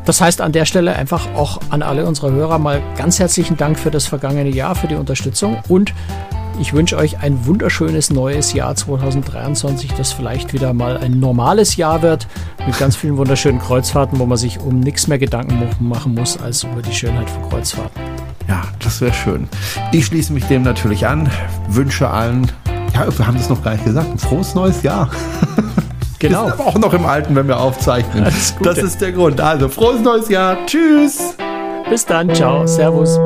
Das 0.05 0.21
heißt 0.21 0.41
an 0.41 0.53
der 0.53 0.67
Stelle 0.67 0.95
einfach 0.95 1.29
auch 1.35 1.61
an 1.71 1.83
alle 1.83 2.05
unsere 2.07 2.31
Hörer 2.31 2.59
mal 2.59 2.83
ganz 2.97 3.19
herzlichen 3.19 3.57
Dank 3.57 3.79
für 3.79 3.91
das 3.91 4.07
vergangene 4.07 4.51
Jahr, 4.51 4.75
für 4.75 4.87
die 4.87 4.97
Unterstützung 4.97 5.59
und 5.69 5.95
ich 6.61 6.73
wünsche 6.73 6.97
euch 6.97 7.19
ein 7.19 7.47
wunderschönes 7.47 8.11
neues 8.11 8.53
Jahr 8.53 8.77
2023, 8.77 9.93
das 9.95 10.13
vielleicht 10.13 10.53
wieder 10.53 10.73
mal 10.73 10.97
ein 10.97 11.19
normales 11.19 11.77
Jahr 11.77 12.03
wird, 12.03 12.29
mit 12.65 12.79
ganz 12.79 12.95
vielen 12.95 13.17
wunderschönen 13.17 13.59
Kreuzfahrten, 13.59 14.21
wo 14.21 14.27
man 14.27 14.39
sich 14.39 14.61
um 14.61 14.79
nichts 14.79 15.09
mehr 15.09 15.19
Gedanken 15.19 15.69
machen 15.81 16.15
muss 16.15 16.41
als 16.41 16.63
über 16.63 16.81
die 16.81 16.95
Schönheit 16.95 17.29
von 17.29 17.49
Kreuzfahrten. 17.49 18.14
Ja, 18.55 18.63
das 18.79 19.01
wäre 19.01 19.13
schön. 19.13 19.49
Ich 19.91 20.07
schließe 20.07 20.33
mich 20.33 20.45
dem 20.45 20.63
natürlich 20.63 21.09
an, 21.09 21.29
wünsche 21.69 22.09
allen, 22.09 22.53
ja, 22.95 23.07
wir 23.19 23.27
haben 23.27 23.37
das 23.37 23.49
noch 23.49 23.65
gar 23.65 23.73
nicht 23.73 23.85
gesagt, 23.85 24.09
ein 24.09 24.19
frohes 24.19 24.55
neues 24.55 24.83
Jahr. 24.83 25.11
Genau. 26.21 26.45
Wir 26.45 26.53
sind 26.53 26.61
aber 26.61 26.69
auch 26.71 26.79
noch 26.79 26.95
im 26.95 27.05
Alten, 27.05 27.37
wenn 27.37 27.49
wir 27.49 27.61
aufzeichnen. 27.61 28.25
Das 28.63 28.79
ist 28.79 28.99
der 29.03 29.13
Grund. 29.13 29.43
Also, 29.43 29.69
frohes 29.69 30.01
neues 30.01 30.31
Jahr. 30.31 30.57
Tschüss. 30.65 31.37
Bis 31.91 32.07
dann. 32.07 32.35
Ciao. 32.35 32.67
Servus. 32.67 33.19